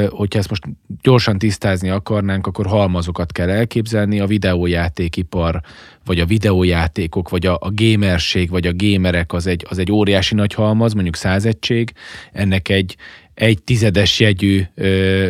Hogyha 0.10 0.40
ezt 0.40 0.50
most 0.50 0.64
gyorsan 1.02 1.38
tisztázni 1.38 1.90
akarnánk, 1.90 2.48
akkor 2.48 2.66
halmazokat 2.66 3.32
kell 3.32 3.50
elképzelni, 3.50 4.20
a 4.20 4.26
videójátékipar, 4.26 5.62
vagy 6.06 6.20
a 6.20 6.26
videójátékok, 6.26 7.30
vagy 7.30 7.46
a, 7.46 7.58
a 7.62 7.72
gamerség, 7.72 8.50
vagy 8.50 8.68
a 8.68 8.74
gamerek 8.76 9.34
az 9.34 9.48
egy, 9.48 9.66
az 9.70 9.78
egy 9.78 9.92
óriási 9.92 10.36
nagy 10.36 10.54
halmaz, 10.54 10.94
mondjuk 10.94 11.16
száz 11.16 11.46
egység, 11.46 11.94
ennek 12.32 12.70
egy, 12.70 12.96
egy 13.38 13.64
tizedes 13.64 14.20
jegyű 14.20 14.64
ö, 14.76 14.86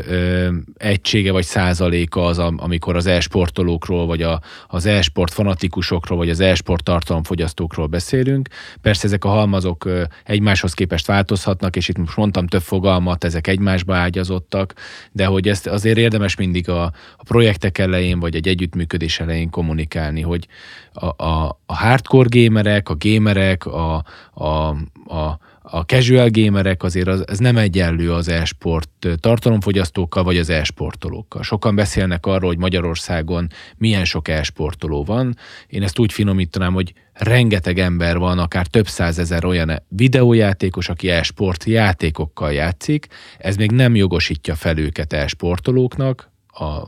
ö, 0.07 0.49
egysége 0.77 1.31
vagy 1.31 1.43
százaléka 1.43 2.25
az, 2.25 2.39
amikor 2.39 2.95
az 2.95 3.05
e-sportolókról, 3.05 4.05
vagy 4.05 4.21
a, 4.21 4.41
az 4.67 4.85
e-sport 4.85 5.33
fanatikusokról, 5.33 6.17
vagy 6.17 6.29
az 6.29 6.39
e-sport 6.39 6.83
tartalomfogyasztókról 6.83 7.87
beszélünk. 7.87 8.47
Persze 8.81 9.07
ezek 9.07 9.25
a 9.25 9.29
halmazok 9.29 9.85
ö, 9.85 10.03
egymáshoz 10.23 10.73
képest 10.73 11.05
változhatnak, 11.05 11.75
és 11.75 11.87
itt 11.87 11.97
most 11.97 12.17
mondtam 12.17 12.47
több 12.47 12.61
fogalmat, 12.61 13.23
ezek 13.23 13.47
egymásba 13.47 13.95
ágyazottak, 13.95 14.73
de 15.11 15.25
hogy 15.25 15.47
ezt 15.47 15.67
azért 15.67 15.97
érdemes 15.97 16.35
mindig 16.35 16.69
a, 16.69 16.83
a 17.17 17.23
projektek 17.23 17.77
elején, 17.77 18.19
vagy 18.19 18.35
egy 18.35 18.47
együttműködés 18.47 19.19
elején 19.19 19.49
kommunikálni, 19.49 20.21
hogy 20.21 20.47
a, 20.93 21.23
a, 21.23 21.59
a 21.65 21.75
hardcore 21.75 22.29
gamerek, 22.31 22.89
a 22.89 22.95
gamerek, 22.99 23.65
a, 23.65 24.03
a, 24.33 24.67
a 25.15 25.39
a 25.69 25.79
casual 25.79 26.29
gamerek 26.29 26.83
azért 26.83 27.07
az, 27.07 27.27
ez 27.27 27.37
nem 27.37 27.57
egyenlő 27.57 28.13
az 28.13 28.27
e-sport 28.27 29.07
tartalomfogyasztókkal, 29.19 30.23
vagy 30.23 30.37
az 30.37 30.49
e-sportolókkal. 30.49 31.43
Sokan 31.43 31.75
beszélnek 31.75 32.25
arról, 32.25 32.49
hogy 32.49 32.57
Magyarországon 32.57 33.47
milyen 33.77 34.05
sok 34.05 34.27
e-sportoló 34.27 35.03
van. 35.03 35.37
Én 35.67 35.83
ezt 35.83 35.99
úgy 35.99 36.13
finomítanám, 36.13 36.73
hogy 36.73 36.93
rengeteg 37.13 37.79
ember 37.79 38.17
van, 38.17 38.39
akár 38.39 38.67
több 38.67 38.87
százezer 38.87 39.45
olyan 39.45 39.83
videójátékos, 39.87 40.89
aki 40.89 41.09
e-sport 41.09 41.63
játékokkal 41.63 42.51
játszik. 42.51 43.07
Ez 43.37 43.55
még 43.55 43.71
nem 43.71 43.95
jogosítja 43.95 44.55
fel 44.55 44.77
őket 44.77 45.13
e-sportolóknak, 45.13 46.31
a 46.47 46.87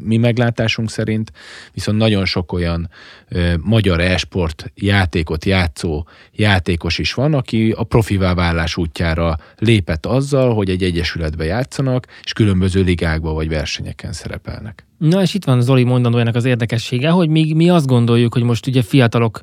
mi 0.00 0.16
meglátásunk 0.16 0.90
szerint, 0.90 1.32
viszont 1.72 1.98
nagyon 1.98 2.24
sok 2.24 2.52
olyan 2.52 2.90
ö, 3.28 3.54
magyar 3.62 4.00
e-sport 4.00 4.72
játékot 4.74 5.44
játszó 5.44 6.06
játékos 6.32 6.98
is 6.98 7.14
van, 7.14 7.34
aki 7.34 7.74
a 7.76 7.84
profivá 7.84 8.34
válás 8.34 8.76
útjára 8.76 9.38
lépett 9.58 10.06
azzal, 10.06 10.54
hogy 10.54 10.70
egy 10.70 10.82
egyesületbe 10.82 11.44
játszanak, 11.44 12.06
és 12.22 12.32
különböző 12.32 12.82
ligákba 12.82 13.32
vagy 13.32 13.48
versenyeken 13.48 14.12
szerepelnek. 14.12 14.86
Na 14.98 15.22
és 15.22 15.34
itt 15.34 15.44
van 15.44 15.60
Zoli 15.60 15.84
mondandójának 15.84 16.34
az 16.34 16.44
érdekessége, 16.44 17.10
hogy 17.10 17.28
még 17.28 17.54
mi 17.54 17.70
azt 17.70 17.86
gondoljuk, 17.86 18.32
hogy 18.32 18.42
most 18.42 18.66
ugye 18.66 18.82
fiatalok 18.82 19.40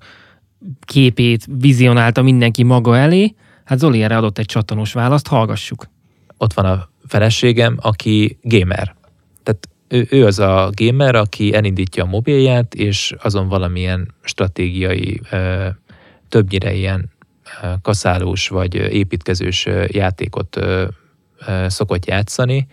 képét 0.85 1.45
vizionálta 1.59 2.21
mindenki 2.21 2.63
maga 2.63 2.97
elé, 2.97 3.35
hát 3.63 3.79
Zoli 3.79 4.03
erre 4.03 4.17
adott 4.17 4.37
egy 4.37 4.45
csattanós 4.45 4.93
választ, 4.93 5.27
hallgassuk. 5.27 5.89
Ott 6.37 6.53
van 6.53 6.65
a 6.65 6.89
feleségem, 7.07 7.77
aki 7.81 8.37
gamer. 8.41 8.95
Ő, 9.91 10.07
ő 10.09 10.25
az 10.25 10.39
a 10.39 10.69
gamer, 10.73 11.15
aki 11.15 11.53
elindítja 11.53 12.03
a 12.03 12.07
mobilját, 12.07 12.73
és 12.73 13.13
azon 13.21 13.47
valamilyen 13.47 14.13
stratégiai, 14.23 15.21
többnyire 16.29 16.73
ilyen 16.73 17.11
kaszálós 17.81 18.47
vagy 18.47 18.75
építkezős 18.75 19.67
játékot 19.87 20.59
szokott 21.67 22.05
játszani. 22.05 22.67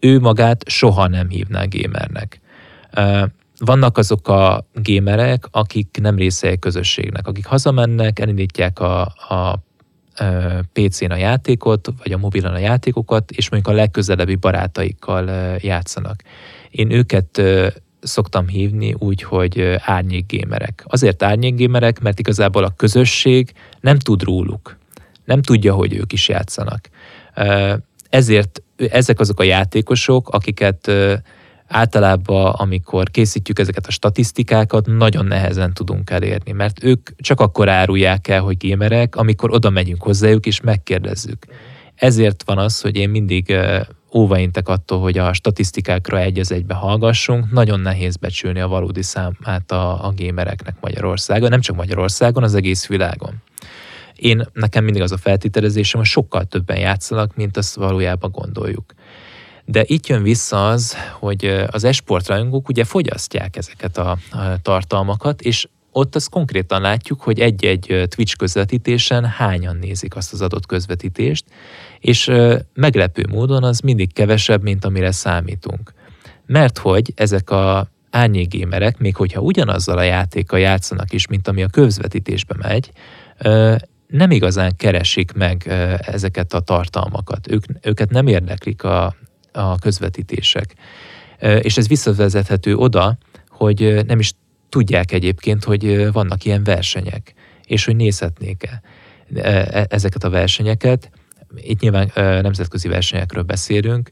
Ő 0.00 0.20
magát 0.20 0.68
soha 0.68 1.06
nem 1.06 1.28
hívná 1.28 1.64
gamernek. 1.68 2.40
Vannak 3.58 3.98
azok 3.98 4.28
a 4.28 4.66
gamerek, 4.74 5.44
akik 5.50 5.98
nem 6.00 6.16
része 6.16 6.48
egy 6.48 6.58
közösségnek, 6.58 7.26
akik 7.26 7.46
hazamennek, 7.46 8.18
elindítják 8.18 8.80
a, 8.80 9.00
a 9.28 9.62
PC-n 10.72 11.10
a 11.10 11.16
játékot, 11.16 11.88
vagy 12.02 12.12
a 12.12 12.18
mobilon 12.18 12.54
a 12.54 12.58
játékokat, 12.58 13.30
és 13.30 13.50
mondjuk 13.50 13.74
a 13.74 13.76
legközelebbi 13.76 14.34
barátaikkal 14.34 15.56
játszanak. 15.60 16.22
Én 16.70 16.90
őket 16.90 17.42
szoktam 18.00 18.48
hívni 18.48 18.94
úgy, 18.98 19.22
hogy 19.22 19.76
árnyékgémerek. 19.78 20.84
Azért 20.86 21.22
árnyékgémerek, 21.22 22.00
mert 22.00 22.18
igazából 22.18 22.64
a 22.64 22.74
közösség 22.76 23.52
nem 23.80 23.98
tud 23.98 24.22
róluk. 24.22 24.78
Nem 25.24 25.42
tudja, 25.42 25.74
hogy 25.74 25.94
ők 25.94 26.12
is 26.12 26.28
játszanak. 26.28 26.88
Ezért 28.08 28.62
ezek 28.90 29.20
azok 29.20 29.40
a 29.40 29.44
játékosok, 29.44 30.28
akiket 30.28 30.92
általában, 31.70 32.52
amikor 32.52 33.10
készítjük 33.10 33.58
ezeket 33.58 33.86
a 33.86 33.90
statisztikákat, 33.90 34.86
nagyon 34.86 35.26
nehezen 35.26 35.74
tudunk 35.74 36.10
elérni, 36.10 36.52
mert 36.52 36.84
ők 36.84 37.10
csak 37.16 37.40
akkor 37.40 37.68
árulják 37.68 38.28
el, 38.28 38.40
hogy 38.40 38.56
gémerek, 38.56 39.16
amikor 39.16 39.50
oda 39.50 39.70
megyünk 39.70 40.02
hozzájuk 40.02 40.46
és 40.46 40.60
megkérdezzük. 40.60 41.46
Ezért 41.94 42.42
van 42.46 42.58
az, 42.58 42.80
hogy 42.80 42.96
én 42.96 43.08
mindig 43.08 43.56
óvaintek 44.12 44.68
attól, 44.68 45.00
hogy 45.00 45.18
a 45.18 45.32
statisztikákra 45.32 46.18
egy 46.18 46.38
az 46.38 46.52
egybe 46.52 46.74
hallgassunk, 46.74 47.50
nagyon 47.50 47.80
nehéz 47.80 48.16
becsülni 48.16 48.60
a 48.60 48.68
valódi 48.68 49.02
számát 49.02 49.72
a, 49.72 50.06
a 50.06 50.10
gémereknek 50.10 50.76
Magyarországon, 50.80 51.48
nem 51.48 51.60
csak 51.60 51.76
Magyarországon, 51.76 52.42
az 52.42 52.54
egész 52.54 52.86
világon. 52.86 53.34
Én, 54.16 54.46
nekem 54.52 54.84
mindig 54.84 55.02
az 55.02 55.12
a 55.12 55.16
feltételezésem, 55.16 56.00
hogy 56.00 56.08
sokkal 56.08 56.44
többen 56.44 56.78
játszanak, 56.78 57.36
mint 57.36 57.56
azt 57.56 57.74
valójában 57.74 58.30
gondoljuk. 58.30 58.94
De 59.70 59.84
itt 59.86 60.06
jön 60.06 60.22
vissza 60.22 60.68
az, 60.68 60.96
hogy 61.18 61.64
az 61.70 61.84
esport 61.84 62.26
rajongók 62.26 62.68
ugye 62.68 62.84
fogyasztják 62.84 63.56
ezeket 63.56 63.98
a, 63.98 64.18
tartalmakat, 64.62 65.40
és 65.40 65.68
ott 65.92 66.14
azt 66.14 66.28
konkrétan 66.28 66.80
látjuk, 66.80 67.20
hogy 67.20 67.40
egy-egy 67.40 68.06
Twitch 68.08 68.36
közvetítésen 68.36 69.24
hányan 69.24 69.76
nézik 69.76 70.16
azt 70.16 70.32
az 70.32 70.40
adott 70.40 70.66
közvetítést, 70.66 71.44
és 71.98 72.30
meglepő 72.74 73.26
módon 73.28 73.64
az 73.64 73.80
mindig 73.80 74.12
kevesebb, 74.12 74.62
mint 74.62 74.84
amire 74.84 75.12
számítunk. 75.12 75.92
Mert 76.46 76.78
hogy 76.78 77.12
ezek 77.14 77.50
a 77.50 77.88
árnyékgémerek, 78.10 78.98
még 78.98 79.16
hogyha 79.16 79.40
ugyanazzal 79.40 79.98
a 79.98 80.02
játékkal 80.02 80.58
játszanak 80.58 81.12
is, 81.12 81.26
mint 81.26 81.48
ami 81.48 81.62
a 81.62 81.68
közvetítésbe 81.68 82.54
megy, 82.58 82.90
nem 84.06 84.30
igazán 84.30 84.76
keresik 84.76 85.32
meg 85.32 85.66
ezeket 86.00 86.52
a 86.52 86.60
tartalmakat. 86.60 87.50
Ők, 87.50 87.64
őket 87.82 88.10
nem 88.10 88.26
érdeklik 88.26 88.84
a, 88.84 89.14
a 89.52 89.78
közvetítések. 89.78 90.74
És 91.60 91.76
ez 91.76 91.88
visszavezethető 91.88 92.76
oda, 92.76 93.18
hogy 93.48 94.04
nem 94.06 94.18
is 94.18 94.32
tudják 94.68 95.12
egyébként, 95.12 95.64
hogy 95.64 96.12
vannak 96.12 96.44
ilyen 96.44 96.64
versenyek. 96.64 97.34
és 97.66 97.84
hogy 97.84 97.96
nézhetnék-e 97.96 98.82
e- 99.34 99.86
ezeket 99.88 100.24
a 100.24 100.30
versenyeket. 100.30 101.10
Itt 101.56 101.80
nyilván 101.80 102.10
nemzetközi 102.14 102.88
versenyekről 102.88 103.42
beszélünk. 103.42 104.10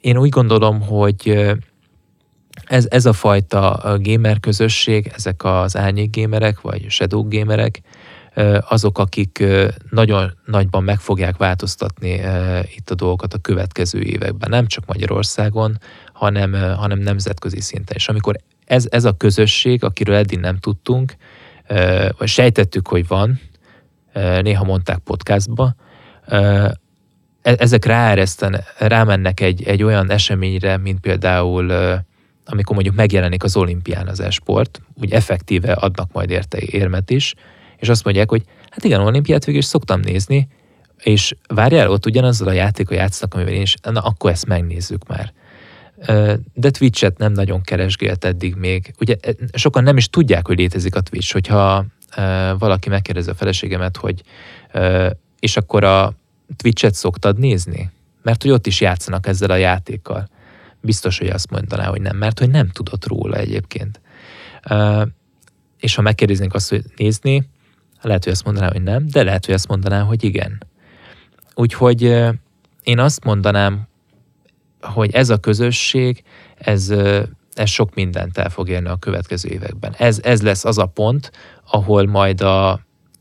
Én 0.00 0.18
úgy 0.18 0.28
gondolom, 0.28 0.80
hogy 0.80 1.46
ez, 2.64 2.86
ez 2.90 3.06
a 3.06 3.12
fajta 3.12 3.96
gamer 4.00 4.40
közösség, 4.40 5.12
ezek 5.14 5.44
az 5.44 5.76
árnyék 5.76 6.16
gamerek, 6.16 6.60
vagy 6.60 6.90
shadow 6.90 7.28
gamerek, 7.28 7.80
ö, 7.80 7.95
azok, 8.68 8.98
akik 8.98 9.44
nagyon 9.90 10.32
nagyban 10.44 10.84
meg 10.84 10.98
fogják 10.98 11.36
változtatni 11.36 12.20
itt 12.76 12.90
a 12.90 12.94
dolgokat 12.94 13.34
a 13.34 13.38
következő 13.38 14.00
években, 14.00 14.50
nem 14.50 14.66
csak 14.66 14.86
Magyarországon, 14.86 15.78
hanem, 16.12 16.52
hanem 16.52 16.98
nemzetközi 16.98 17.60
szinten. 17.60 17.96
És 17.96 18.08
amikor 18.08 18.36
ez, 18.64 18.86
ez 18.90 19.04
a 19.04 19.16
közösség, 19.16 19.84
akiről 19.84 20.14
eddig 20.14 20.38
nem 20.38 20.58
tudtunk, 20.58 21.16
vagy 22.18 22.28
sejtettük, 22.28 22.88
hogy 22.88 23.06
van, 23.06 23.40
néha 24.40 24.64
mondták 24.64 24.98
podcastba, 24.98 25.74
e- 26.26 26.76
ezek 27.42 27.84
ráereszten, 27.84 28.64
rámennek 28.78 29.40
egy, 29.40 29.62
egy 29.62 29.82
olyan 29.82 30.10
eseményre, 30.10 30.76
mint 30.76 31.00
például 31.00 31.72
amikor 32.48 32.74
mondjuk 32.74 32.94
megjelenik 32.94 33.42
az 33.42 33.56
olimpián 33.56 34.08
az 34.08 34.20
esport, 34.20 34.80
úgy 34.94 35.12
effektíve 35.12 35.72
adnak 35.72 36.12
majd 36.12 36.30
érte 36.30 36.58
érmet 36.60 37.10
is, 37.10 37.34
és 37.76 37.88
azt 37.88 38.04
mondják, 38.04 38.30
hogy 38.30 38.42
hát 38.70 38.84
igen, 38.84 39.00
olimpiát 39.00 39.44
végül 39.44 39.60
is 39.60 39.66
szoktam 39.66 40.00
nézni, 40.00 40.48
és 41.02 41.34
várjál, 41.48 41.90
ott 41.90 42.06
ugyanazzal 42.06 42.48
a 42.48 42.52
játékkal 42.52 42.96
játszanak, 42.96 43.34
amivel 43.34 43.52
én 43.52 43.60
is, 43.60 43.74
na 43.82 44.00
akkor 44.00 44.30
ezt 44.30 44.46
megnézzük 44.46 45.06
már. 45.06 45.32
De 46.54 46.70
Twitch-et 46.70 47.18
nem 47.18 47.32
nagyon 47.32 47.60
keresgélt 47.60 48.24
eddig 48.24 48.54
még. 48.54 48.94
Ugye 49.00 49.16
sokan 49.52 49.82
nem 49.82 49.96
is 49.96 50.08
tudják, 50.08 50.46
hogy 50.46 50.58
létezik 50.58 50.94
a 50.94 51.00
Twitch, 51.00 51.32
hogyha 51.32 51.84
valaki 52.58 52.88
megkérdezi 52.88 53.30
a 53.30 53.34
feleségemet, 53.34 53.96
hogy 53.96 54.22
és 55.38 55.56
akkor 55.56 55.84
a 55.84 56.12
Twitch-et 56.56 56.94
szoktad 56.94 57.38
nézni? 57.38 57.90
Mert 58.22 58.42
hogy 58.42 58.50
ott 58.50 58.66
is 58.66 58.80
játszanak 58.80 59.26
ezzel 59.26 59.50
a 59.50 59.56
játékkal. 59.56 60.28
Biztos, 60.80 61.18
hogy 61.18 61.28
azt 61.28 61.50
mondaná, 61.50 61.86
hogy 61.86 62.00
nem, 62.00 62.16
mert 62.16 62.38
hogy 62.38 62.50
nem 62.50 62.68
tudott 62.68 63.06
róla 63.06 63.36
egyébként. 63.36 64.00
És 65.80 65.94
ha 65.94 66.02
megkérdeznénk 66.02 66.54
azt, 66.54 66.70
hogy 66.70 66.84
nézni, 66.96 67.48
lehet, 68.00 68.24
hogy 68.24 68.32
azt 68.32 68.44
mondaná, 68.44 68.70
hogy 68.72 68.82
nem, 68.82 69.06
de 69.06 69.22
lehet, 69.22 69.46
hogy 69.46 69.54
azt 69.54 69.68
mondaná, 69.68 70.02
hogy 70.02 70.24
igen. 70.24 70.62
Úgyhogy 71.54 72.02
én 72.82 72.98
azt 72.98 73.24
mondanám, 73.24 73.88
hogy 74.80 75.10
ez 75.14 75.30
a 75.30 75.36
közösség, 75.36 76.22
ez, 76.54 76.88
ez 77.54 77.70
sok 77.70 77.94
mindent 77.94 78.38
el 78.38 78.50
fog 78.50 78.68
érni 78.68 78.88
a 78.88 78.96
következő 78.96 79.48
években. 79.48 79.94
Ez, 79.98 80.20
ez 80.22 80.42
lesz 80.42 80.64
az 80.64 80.78
a 80.78 80.86
pont, 80.86 81.30
ahol 81.70 82.06
majd 82.06 82.40
a, 82.40 82.70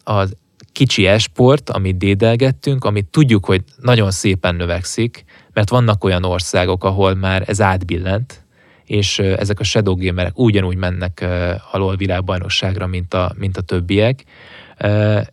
a 0.03 0.27
kicsi 0.71 1.07
esport, 1.07 1.69
amit 1.69 1.97
dédelgettünk, 1.97 2.85
amit 2.85 3.05
tudjuk, 3.05 3.45
hogy 3.45 3.63
nagyon 3.81 4.11
szépen 4.11 4.55
növekszik, 4.55 5.25
mert 5.53 5.69
vannak 5.69 6.03
olyan 6.03 6.23
országok, 6.23 6.83
ahol 6.83 7.13
már 7.13 7.43
ez 7.47 7.61
átbillent, 7.61 8.45
és 8.85 9.19
ezek 9.19 9.59
a 9.59 9.63
shadow 9.63 9.95
gamerek 9.95 10.39
ugyanúgy 10.39 10.77
mennek 10.77 11.25
alól 11.71 11.95
világbajnokságra, 11.95 12.87
mint 12.87 13.13
a, 13.13 13.33
mint 13.37 13.57
a 13.57 13.61
többiek. 13.61 14.23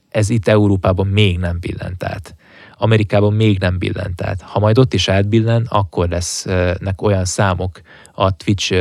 Ez 0.08 0.28
itt 0.28 0.48
Európában 0.48 1.06
még 1.06 1.38
nem 1.38 1.58
billent 1.60 2.04
át. 2.04 2.34
Amerikában 2.76 3.32
még 3.32 3.58
nem 3.58 3.78
billent 3.78 4.22
át. 4.22 4.42
Ha 4.42 4.58
majd 4.58 4.78
ott 4.78 4.94
is 4.94 5.08
átbillen, 5.08 5.66
akkor 5.68 6.08
lesznek 6.08 7.02
olyan 7.02 7.24
számok 7.24 7.80
a 8.12 8.36
Twitch, 8.36 8.72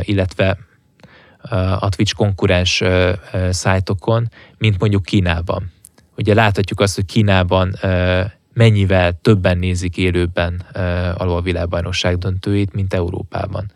illetve 0.00 0.58
a 1.78 1.88
Twitch 1.88 2.14
konkurens 2.14 2.82
szájtokon, 3.50 4.28
mint 4.58 4.78
mondjuk 4.78 5.02
Kínában. 5.02 5.72
Ugye 6.16 6.34
láthatjuk 6.34 6.80
azt, 6.80 6.94
hogy 6.94 7.04
Kínában 7.04 7.74
mennyivel 8.52 9.18
többen 9.22 9.58
nézik 9.58 9.96
élőben 9.96 10.62
alól 11.16 11.36
a 11.36 11.42
világbajnokság 11.42 12.18
döntőit, 12.18 12.72
mint 12.72 12.94
Európában. 12.94 13.72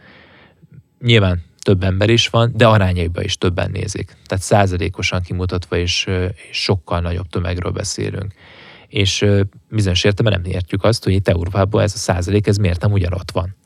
Nyilván 1.01 1.43
több 1.69 1.83
ember 1.83 2.11
is 2.11 2.29
van, 2.29 2.53
de 2.55 2.67
arányaiban 2.67 3.25
is 3.25 3.39
többen 3.39 3.71
nézik. 3.71 4.17
Tehát 4.27 4.45
százalékosan 4.45 5.23
kimutatva 5.23 5.77
is, 5.77 6.07
sokkal 6.53 7.01
nagyobb 7.01 7.27
tömegről 7.27 7.73
beszélünk. 7.73 8.33
És 8.87 9.27
bizonyos 9.71 10.05
értelemben 10.05 10.41
nem 10.43 10.53
értjük 10.53 10.85
azt, 10.85 11.05
hogy 11.05 11.13
itt 11.13 11.29
Európában 11.29 11.83
ez 11.83 11.95
a 11.95 11.99
százalék, 11.99 12.47
ez 12.47 12.57
miért 12.57 12.81
nem 12.81 12.93
ugyanott 12.93 13.31
van. 13.31 13.57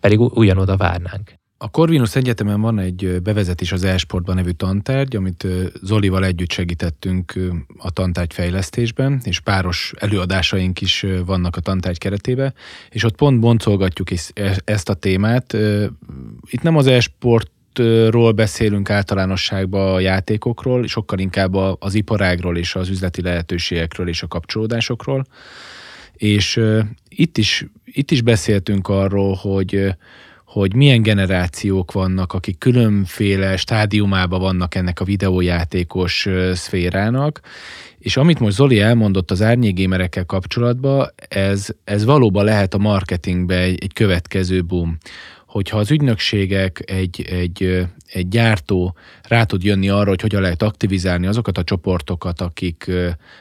Pedig 0.00 0.20
ugyanoda 0.20 0.76
várnánk. 0.76 1.41
A 1.62 1.68
Corvinus 1.70 2.16
Egyetemen 2.16 2.60
van 2.60 2.78
egy 2.78 3.22
bevezetés 3.22 3.72
az 3.72 3.84
e-sportban 3.84 4.34
nevű 4.34 4.50
tantárgy, 4.50 5.16
amit 5.16 5.46
Zolival 5.82 6.24
együtt 6.24 6.50
segítettünk 6.50 7.34
a 7.78 7.90
tantárgy 7.90 8.32
fejlesztésben, 8.32 9.20
és 9.24 9.40
páros 9.40 9.92
előadásaink 9.98 10.80
is 10.80 11.06
vannak 11.26 11.56
a 11.56 11.60
tantárgy 11.60 11.98
keretében, 11.98 12.54
és 12.90 13.04
ott 13.04 13.16
pont 13.16 13.40
boncolgatjuk 13.40 14.08
e- 14.10 14.60
ezt 14.64 14.88
a 14.88 14.94
témát. 14.94 15.52
Itt 16.50 16.62
nem 16.62 16.76
az 16.76 16.86
e-sportról 16.86 18.32
beszélünk 18.32 18.90
általánosságban 18.90 19.94
a 19.94 20.00
játékokról, 20.00 20.86
sokkal 20.86 21.18
inkább 21.18 21.54
az 21.78 21.94
iparágról 21.94 22.56
és 22.56 22.74
az 22.74 22.88
üzleti 22.88 23.22
lehetőségekről 23.22 24.08
és 24.08 24.22
a 24.22 24.28
kapcsolódásokról. 24.28 25.24
És 26.12 26.60
itt 27.08 27.38
is, 27.38 27.66
itt 27.84 28.10
is 28.10 28.22
beszéltünk 28.22 28.88
arról, 28.88 29.34
hogy 29.34 29.94
hogy 30.52 30.74
milyen 30.74 31.02
generációk 31.02 31.92
vannak, 31.92 32.32
akik 32.32 32.58
különféle 32.58 33.56
stádiumában 33.56 34.40
vannak 34.40 34.74
ennek 34.74 35.00
a 35.00 35.04
videójátékos 35.04 36.28
szférának, 36.52 37.40
és 37.98 38.16
amit 38.16 38.38
most 38.38 38.56
Zoli 38.56 38.80
elmondott 38.80 39.30
az 39.30 39.42
árnyégémerekkel 39.42 40.24
kapcsolatban, 40.24 41.12
ez, 41.28 41.68
ez 41.84 42.04
valóban 42.04 42.44
lehet 42.44 42.74
a 42.74 42.78
marketingbe 42.78 43.58
egy, 43.58 43.78
egy 43.82 43.92
következő 43.92 44.64
boom. 44.64 44.96
Hogyha 45.46 45.78
az 45.78 45.90
ügynökségek, 45.90 46.82
egy, 46.86 47.26
egy, 47.30 47.86
egy 48.06 48.28
gyártó 48.28 48.96
rá 49.22 49.44
tud 49.44 49.64
jönni 49.64 49.88
arra, 49.88 50.08
hogy 50.08 50.20
hogyan 50.20 50.42
lehet 50.42 50.62
aktivizálni 50.62 51.26
azokat 51.26 51.58
a 51.58 51.64
csoportokat, 51.64 52.40
akik, 52.40 52.90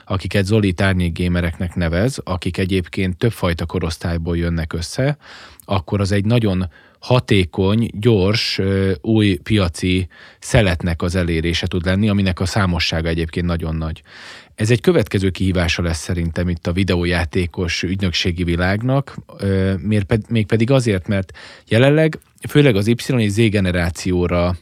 akiket 0.06 0.46
Zoli 0.46 0.74
árnyékgémereknek 0.78 1.76
nevez, 1.76 2.22
akik 2.24 2.58
egyébként 2.58 3.18
többfajta 3.18 3.66
korosztályból 3.66 4.38
jönnek 4.38 4.74
össze, 4.74 5.18
akkor 5.66 6.00
az 6.00 6.12
egy 6.12 6.26
nagyon 6.26 6.70
hatékony, 7.02 7.90
gyors, 7.94 8.60
új 9.02 9.36
piaci 9.36 10.08
szeletnek 10.40 11.02
az 11.02 11.16
elérése 11.16 11.68
tud 11.68 11.86
lenni, 11.86 12.10
aminek 12.10 12.40
a 12.40 12.46
számossága 12.46 13.10
egyébként 13.10 13.46
nagyon 13.46 13.76
nagy. 13.76 14.02
Ez 14.56 14.72
egy 14.72 14.82
következő 14.82 15.30
kihívása 15.30 15.82
lesz 15.82 16.00
szerintem 16.00 16.50
itt 16.50 16.68
a 16.68 16.72
videójátékos 16.72 17.84
ügynökségi 17.84 18.44
világnak, 18.44 19.18
mégpedig 20.28 20.72
azért, 20.72 21.08
mert 21.08 21.32
jelenleg 21.68 22.20
főleg 22.50 22.76
az 22.76 22.88
Y 22.88 22.96
és 23.18 23.32
Z 23.32 23.36
generációra 23.36 24.56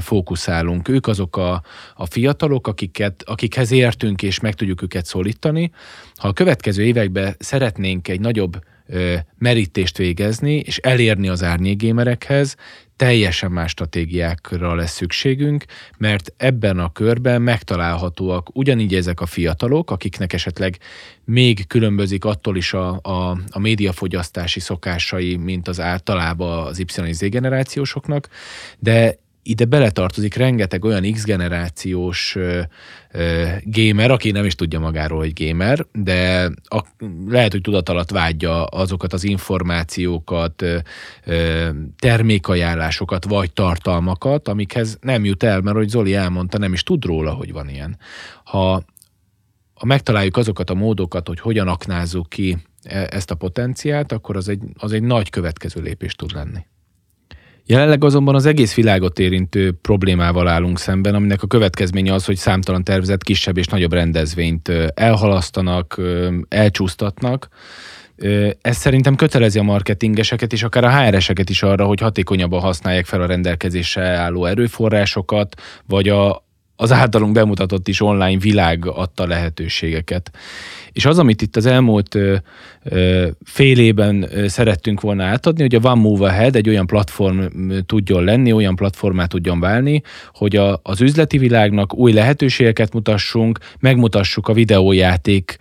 fókuszálunk. 0.00 0.88
Ők 0.88 1.06
azok 1.06 1.36
a, 1.36 1.62
a 1.94 2.06
fiatalok, 2.06 2.66
akiket, 2.66 3.22
akikhez 3.26 3.70
értünk 3.70 4.22
és 4.22 4.40
meg 4.40 4.54
tudjuk 4.54 4.82
őket 4.82 5.06
szólítani. 5.06 5.70
Ha 6.16 6.28
a 6.28 6.32
következő 6.32 6.84
években 6.84 7.34
szeretnénk 7.38 8.08
egy 8.08 8.20
nagyobb 8.20 8.58
merítést 9.38 9.96
végezni, 9.96 10.54
és 10.54 10.78
elérni 10.78 11.28
az 11.28 11.42
árnyégémerekhez, 11.42 12.56
teljesen 12.96 13.50
más 13.50 13.70
stratégiákra 13.70 14.74
lesz 14.74 14.92
szükségünk, 14.92 15.64
mert 15.98 16.32
ebben 16.36 16.78
a 16.78 16.92
körben 16.92 17.42
megtalálhatóak 17.42 18.56
ugyanígy 18.56 18.94
ezek 18.94 19.20
a 19.20 19.26
fiatalok, 19.26 19.90
akiknek 19.90 20.32
esetleg 20.32 20.78
még 21.24 21.66
különbözik 21.66 22.24
attól 22.24 22.56
is 22.56 22.72
a, 22.72 23.00
a, 23.02 23.38
a 23.50 23.58
médiafogyasztási 23.58 24.60
szokásai, 24.60 25.36
mint 25.36 25.68
az 25.68 25.80
általában 25.80 26.66
az 26.66 26.78
Y 26.78 27.06
és 27.06 27.16
Z 27.16 27.28
generációsoknak, 27.28 28.28
de 28.78 29.18
ide 29.46 29.64
beletartozik 29.64 30.34
rengeteg 30.34 30.84
olyan 30.84 31.12
X 31.12 31.24
generációs 31.24 32.36
ö, 32.36 32.60
ö, 33.10 33.46
gamer, 33.64 34.10
aki 34.10 34.30
nem 34.30 34.44
is 34.44 34.54
tudja 34.54 34.78
magáról, 34.78 35.18
hogy 35.18 35.44
gamer, 35.44 35.86
de 35.92 36.50
a, 36.62 36.84
lehet, 37.28 37.52
hogy 37.52 37.60
tudat 37.60 37.88
alatt 37.88 38.10
vágyja 38.10 38.64
azokat 38.64 39.12
az 39.12 39.24
információkat, 39.24 40.64
termékajánlásokat 41.98 43.24
vagy 43.24 43.52
tartalmakat, 43.52 44.48
amikhez 44.48 44.98
nem 45.00 45.24
jut 45.24 45.42
el, 45.42 45.60
mert 45.60 45.76
hogy 45.76 45.88
Zoli 45.88 46.14
elmondta, 46.14 46.58
nem 46.58 46.72
is 46.72 46.82
tud 46.82 47.04
róla, 47.04 47.32
hogy 47.32 47.52
van 47.52 47.68
ilyen. 47.68 47.98
Ha, 48.44 48.84
ha 49.74 49.86
megtaláljuk 49.86 50.36
azokat 50.36 50.70
a 50.70 50.74
módokat, 50.74 51.28
hogy 51.28 51.40
hogyan 51.40 51.68
aknázzuk 51.68 52.28
ki 52.28 52.56
e- 52.82 53.08
ezt 53.10 53.30
a 53.30 53.34
potenciált, 53.34 54.12
akkor 54.12 54.36
az 54.36 54.48
egy, 54.48 54.62
az 54.78 54.92
egy 54.92 55.02
nagy 55.02 55.30
következő 55.30 55.80
lépés 55.80 56.14
tud 56.14 56.32
lenni. 56.32 56.66
Jelenleg 57.68 58.04
azonban 58.04 58.34
az 58.34 58.46
egész 58.46 58.74
világot 58.74 59.18
érintő 59.18 59.72
problémával 59.82 60.48
állunk 60.48 60.78
szemben, 60.78 61.14
aminek 61.14 61.42
a 61.42 61.46
következménye 61.46 62.12
az, 62.12 62.24
hogy 62.24 62.36
számtalan 62.36 62.84
tervezett 62.84 63.22
kisebb 63.22 63.56
és 63.56 63.66
nagyobb 63.66 63.92
rendezvényt 63.92 64.72
elhalasztanak, 64.94 66.00
elcsúsztatnak. 66.48 67.48
Ez 68.60 68.76
szerintem 68.76 69.14
kötelezi 69.14 69.58
a 69.58 69.62
marketingeseket 69.62 70.52
és 70.52 70.62
akár 70.62 70.84
a 70.84 70.98
HR-eseket 70.98 71.50
is 71.50 71.62
arra, 71.62 71.84
hogy 71.84 72.00
hatékonyabban 72.00 72.60
használják 72.60 73.06
fel 73.06 73.20
a 73.20 73.26
rendelkezésre 73.26 74.06
álló 74.06 74.44
erőforrásokat, 74.44 75.60
vagy 75.86 76.08
a, 76.08 76.45
az 76.76 76.92
általunk 76.92 77.32
bemutatott 77.32 77.88
is 77.88 78.00
online 78.00 78.38
világ 78.38 78.86
adta 78.86 79.26
lehetőségeket. 79.26 80.30
És 80.92 81.04
az, 81.04 81.18
amit 81.18 81.42
itt 81.42 81.56
az 81.56 81.66
elmúlt 81.66 82.18
fél 83.44 83.78
évben 83.78 84.28
szerettünk 84.46 85.00
volna 85.00 85.24
átadni, 85.24 85.62
hogy 85.62 85.74
a 85.74 85.90
One 85.90 86.00
Move 86.00 86.26
Ahead 86.26 86.56
egy 86.56 86.68
olyan 86.68 86.86
platform 86.86 87.40
tudjon 87.86 88.24
lenni, 88.24 88.52
olyan 88.52 88.76
platformá 88.76 89.26
tudjon 89.26 89.60
válni, 89.60 90.02
hogy 90.32 90.56
a, 90.56 90.80
az 90.82 91.00
üzleti 91.00 91.38
világnak 91.38 91.94
új 91.94 92.12
lehetőségeket 92.12 92.92
mutassunk, 92.92 93.58
megmutassuk 93.80 94.48
a 94.48 94.52
videójáték 94.52 95.56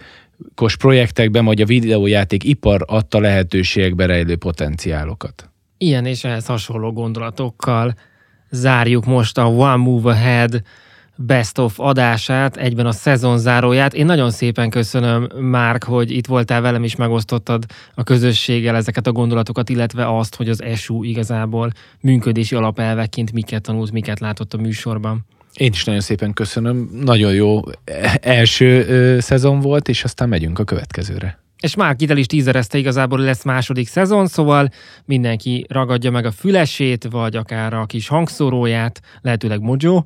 kos 0.56 0.78
projektekben, 0.78 1.46
vagy 1.46 1.62
a 1.62 1.66
videójáték 1.66 2.44
ipar 2.44 2.84
adta 2.88 3.20
lehetőségekbe 3.20 4.06
rejlő 4.06 4.36
potenciálokat. 4.36 5.50
Ilyen 5.78 6.06
és 6.06 6.24
ehhez 6.24 6.46
hasonló 6.46 6.92
gondolatokkal 6.92 7.94
zárjuk 8.50 9.06
most 9.06 9.38
a 9.38 9.48
One 9.48 9.76
Move 9.76 10.12
Ahead 10.12 10.62
Best 11.18 11.58
of 11.58 11.80
adását, 11.80 12.58
egyben 12.58 12.86
a 12.86 12.92
szezon 12.92 13.38
záróját. 13.38 13.94
Én 13.94 14.06
nagyon 14.06 14.32
szépen 14.32 14.70
köszönöm, 14.70 15.30
Márk, 15.40 15.84
hogy 15.84 16.12
itt 16.12 16.28
voltál 16.28 16.62
velem, 16.62 16.84
és 16.84 16.96
megosztottad 16.96 17.66
a 17.96 18.04
közösséggel 18.04 18.76
ezeket 18.76 19.08
a 19.08 19.12
gondolatokat, 19.12 19.70
illetve 19.70 20.18
azt, 20.18 20.36
hogy 20.36 20.50
az 20.50 20.64
SU 20.76 21.04
igazából 21.04 21.72
működési 22.02 22.56
alapelveként 22.56 23.32
miket 23.32 23.62
tanult, 23.62 23.92
miket 23.92 24.20
látott 24.20 24.54
a 24.54 24.58
műsorban. 24.58 25.26
Én 25.54 25.72
is 25.72 25.84
nagyon 25.84 26.02
szépen 26.02 26.34
köszönöm. 26.34 26.90
Nagyon 27.04 27.34
jó 27.34 27.62
első 28.22 28.86
ö, 28.88 29.20
szezon 29.20 29.60
volt, 29.60 29.88
és 29.88 30.04
aztán 30.04 30.30
megyünk 30.30 30.60
a 30.60 30.64
következőre. 30.64 31.40
És 31.60 31.76
már 31.76 31.96
Kitel 31.96 32.18
is 32.18 32.26
tízerezte 32.26 32.78
igazából 32.78 33.20
lesz 33.20 33.44
második 33.44 33.88
szezon, 33.88 34.28
szóval 34.28 34.70
mindenki 35.06 35.66
ragadja 35.70 36.12
meg 36.12 36.26
a 36.26 36.32
fülesét, 36.32 37.08
vagy 37.10 37.36
akár 37.36 37.74
a 37.74 37.86
kis 37.86 38.08
hangszóróját, 38.08 39.02
lehetőleg 39.22 39.62
Mojo, 39.62 40.04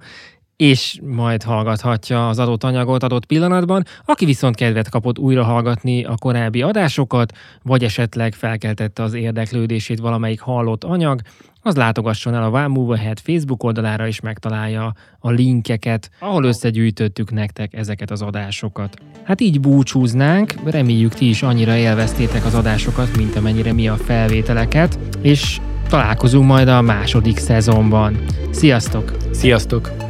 és 0.59 0.99
majd 1.03 1.43
hallgathatja 1.43 2.29
az 2.29 2.39
adott 2.39 2.63
anyagot 2.63 3.03
adott 3.03 3.25
pillanatban. 3.25 3.83
Aki 4.05 4.25
viszont 4.25 4.55
kedvet 4.55 4.89
kapott 4.89 5.19
újra 5.19 5.43
hallgatni 5.43 6.03
a 6.03 6.15
korábbi 6.15 6.61
adásokat, 6.61 7.33
vagy 7.63 7.83
esetleg 7.83 8.33
felkeltette 8.33 9.03
az 9.03 9.13
érdeklődését 9.13 9.99
valamelyik 9.99 10.39
hallott 10.39 10.83
anyag, 10.83 11.21
az 11.61 11.75
látogasson 11.75 12.33
el 12.33 12.43
a 12.43 12.49
One 12.49 12.67
Move 12.67 12.93
Ahead 12.93 13.19
Facebook 13.19 13.63
oldalára, 13.63 14.07
és 14.07 14.19
megtalálja 14.19 14.93
a 15.19 15.29
linkeket, 15.29 16.09
ahol 16.19 16.43
összegyűjtöttük 16.43 17.31
nektek 17.31 17.73
ezeket 17.73 18.11
az 18.11 18.21
adásokat. 18.21 18.97
Hát 19.23 19.41
így 19.41 19.59
búcsúznánk, 19.59 20.53
reméljük 20.65 21.13
ti 21.13 21.29
is 21.29 21.43
annyira 21.43 21.75
élveztétek 21.75 22.45
az 22.45 22.55
adásokat, 22.55 23.17
mint 23.17 23.35
amennyire 23.35 23.73
mi 23.73 23.87
a 23.87 23.95
felvételeket, 23.95 24.99
és 25.21 25.59
találkozunk 25.89 26.45
majd 26.45 26.67
a 26.67 26.81
második 26.81 27.37
szezonban. 27.37 28.17
Sziasztok! 28.51 29.17
Sziasztok! 29.31 30.08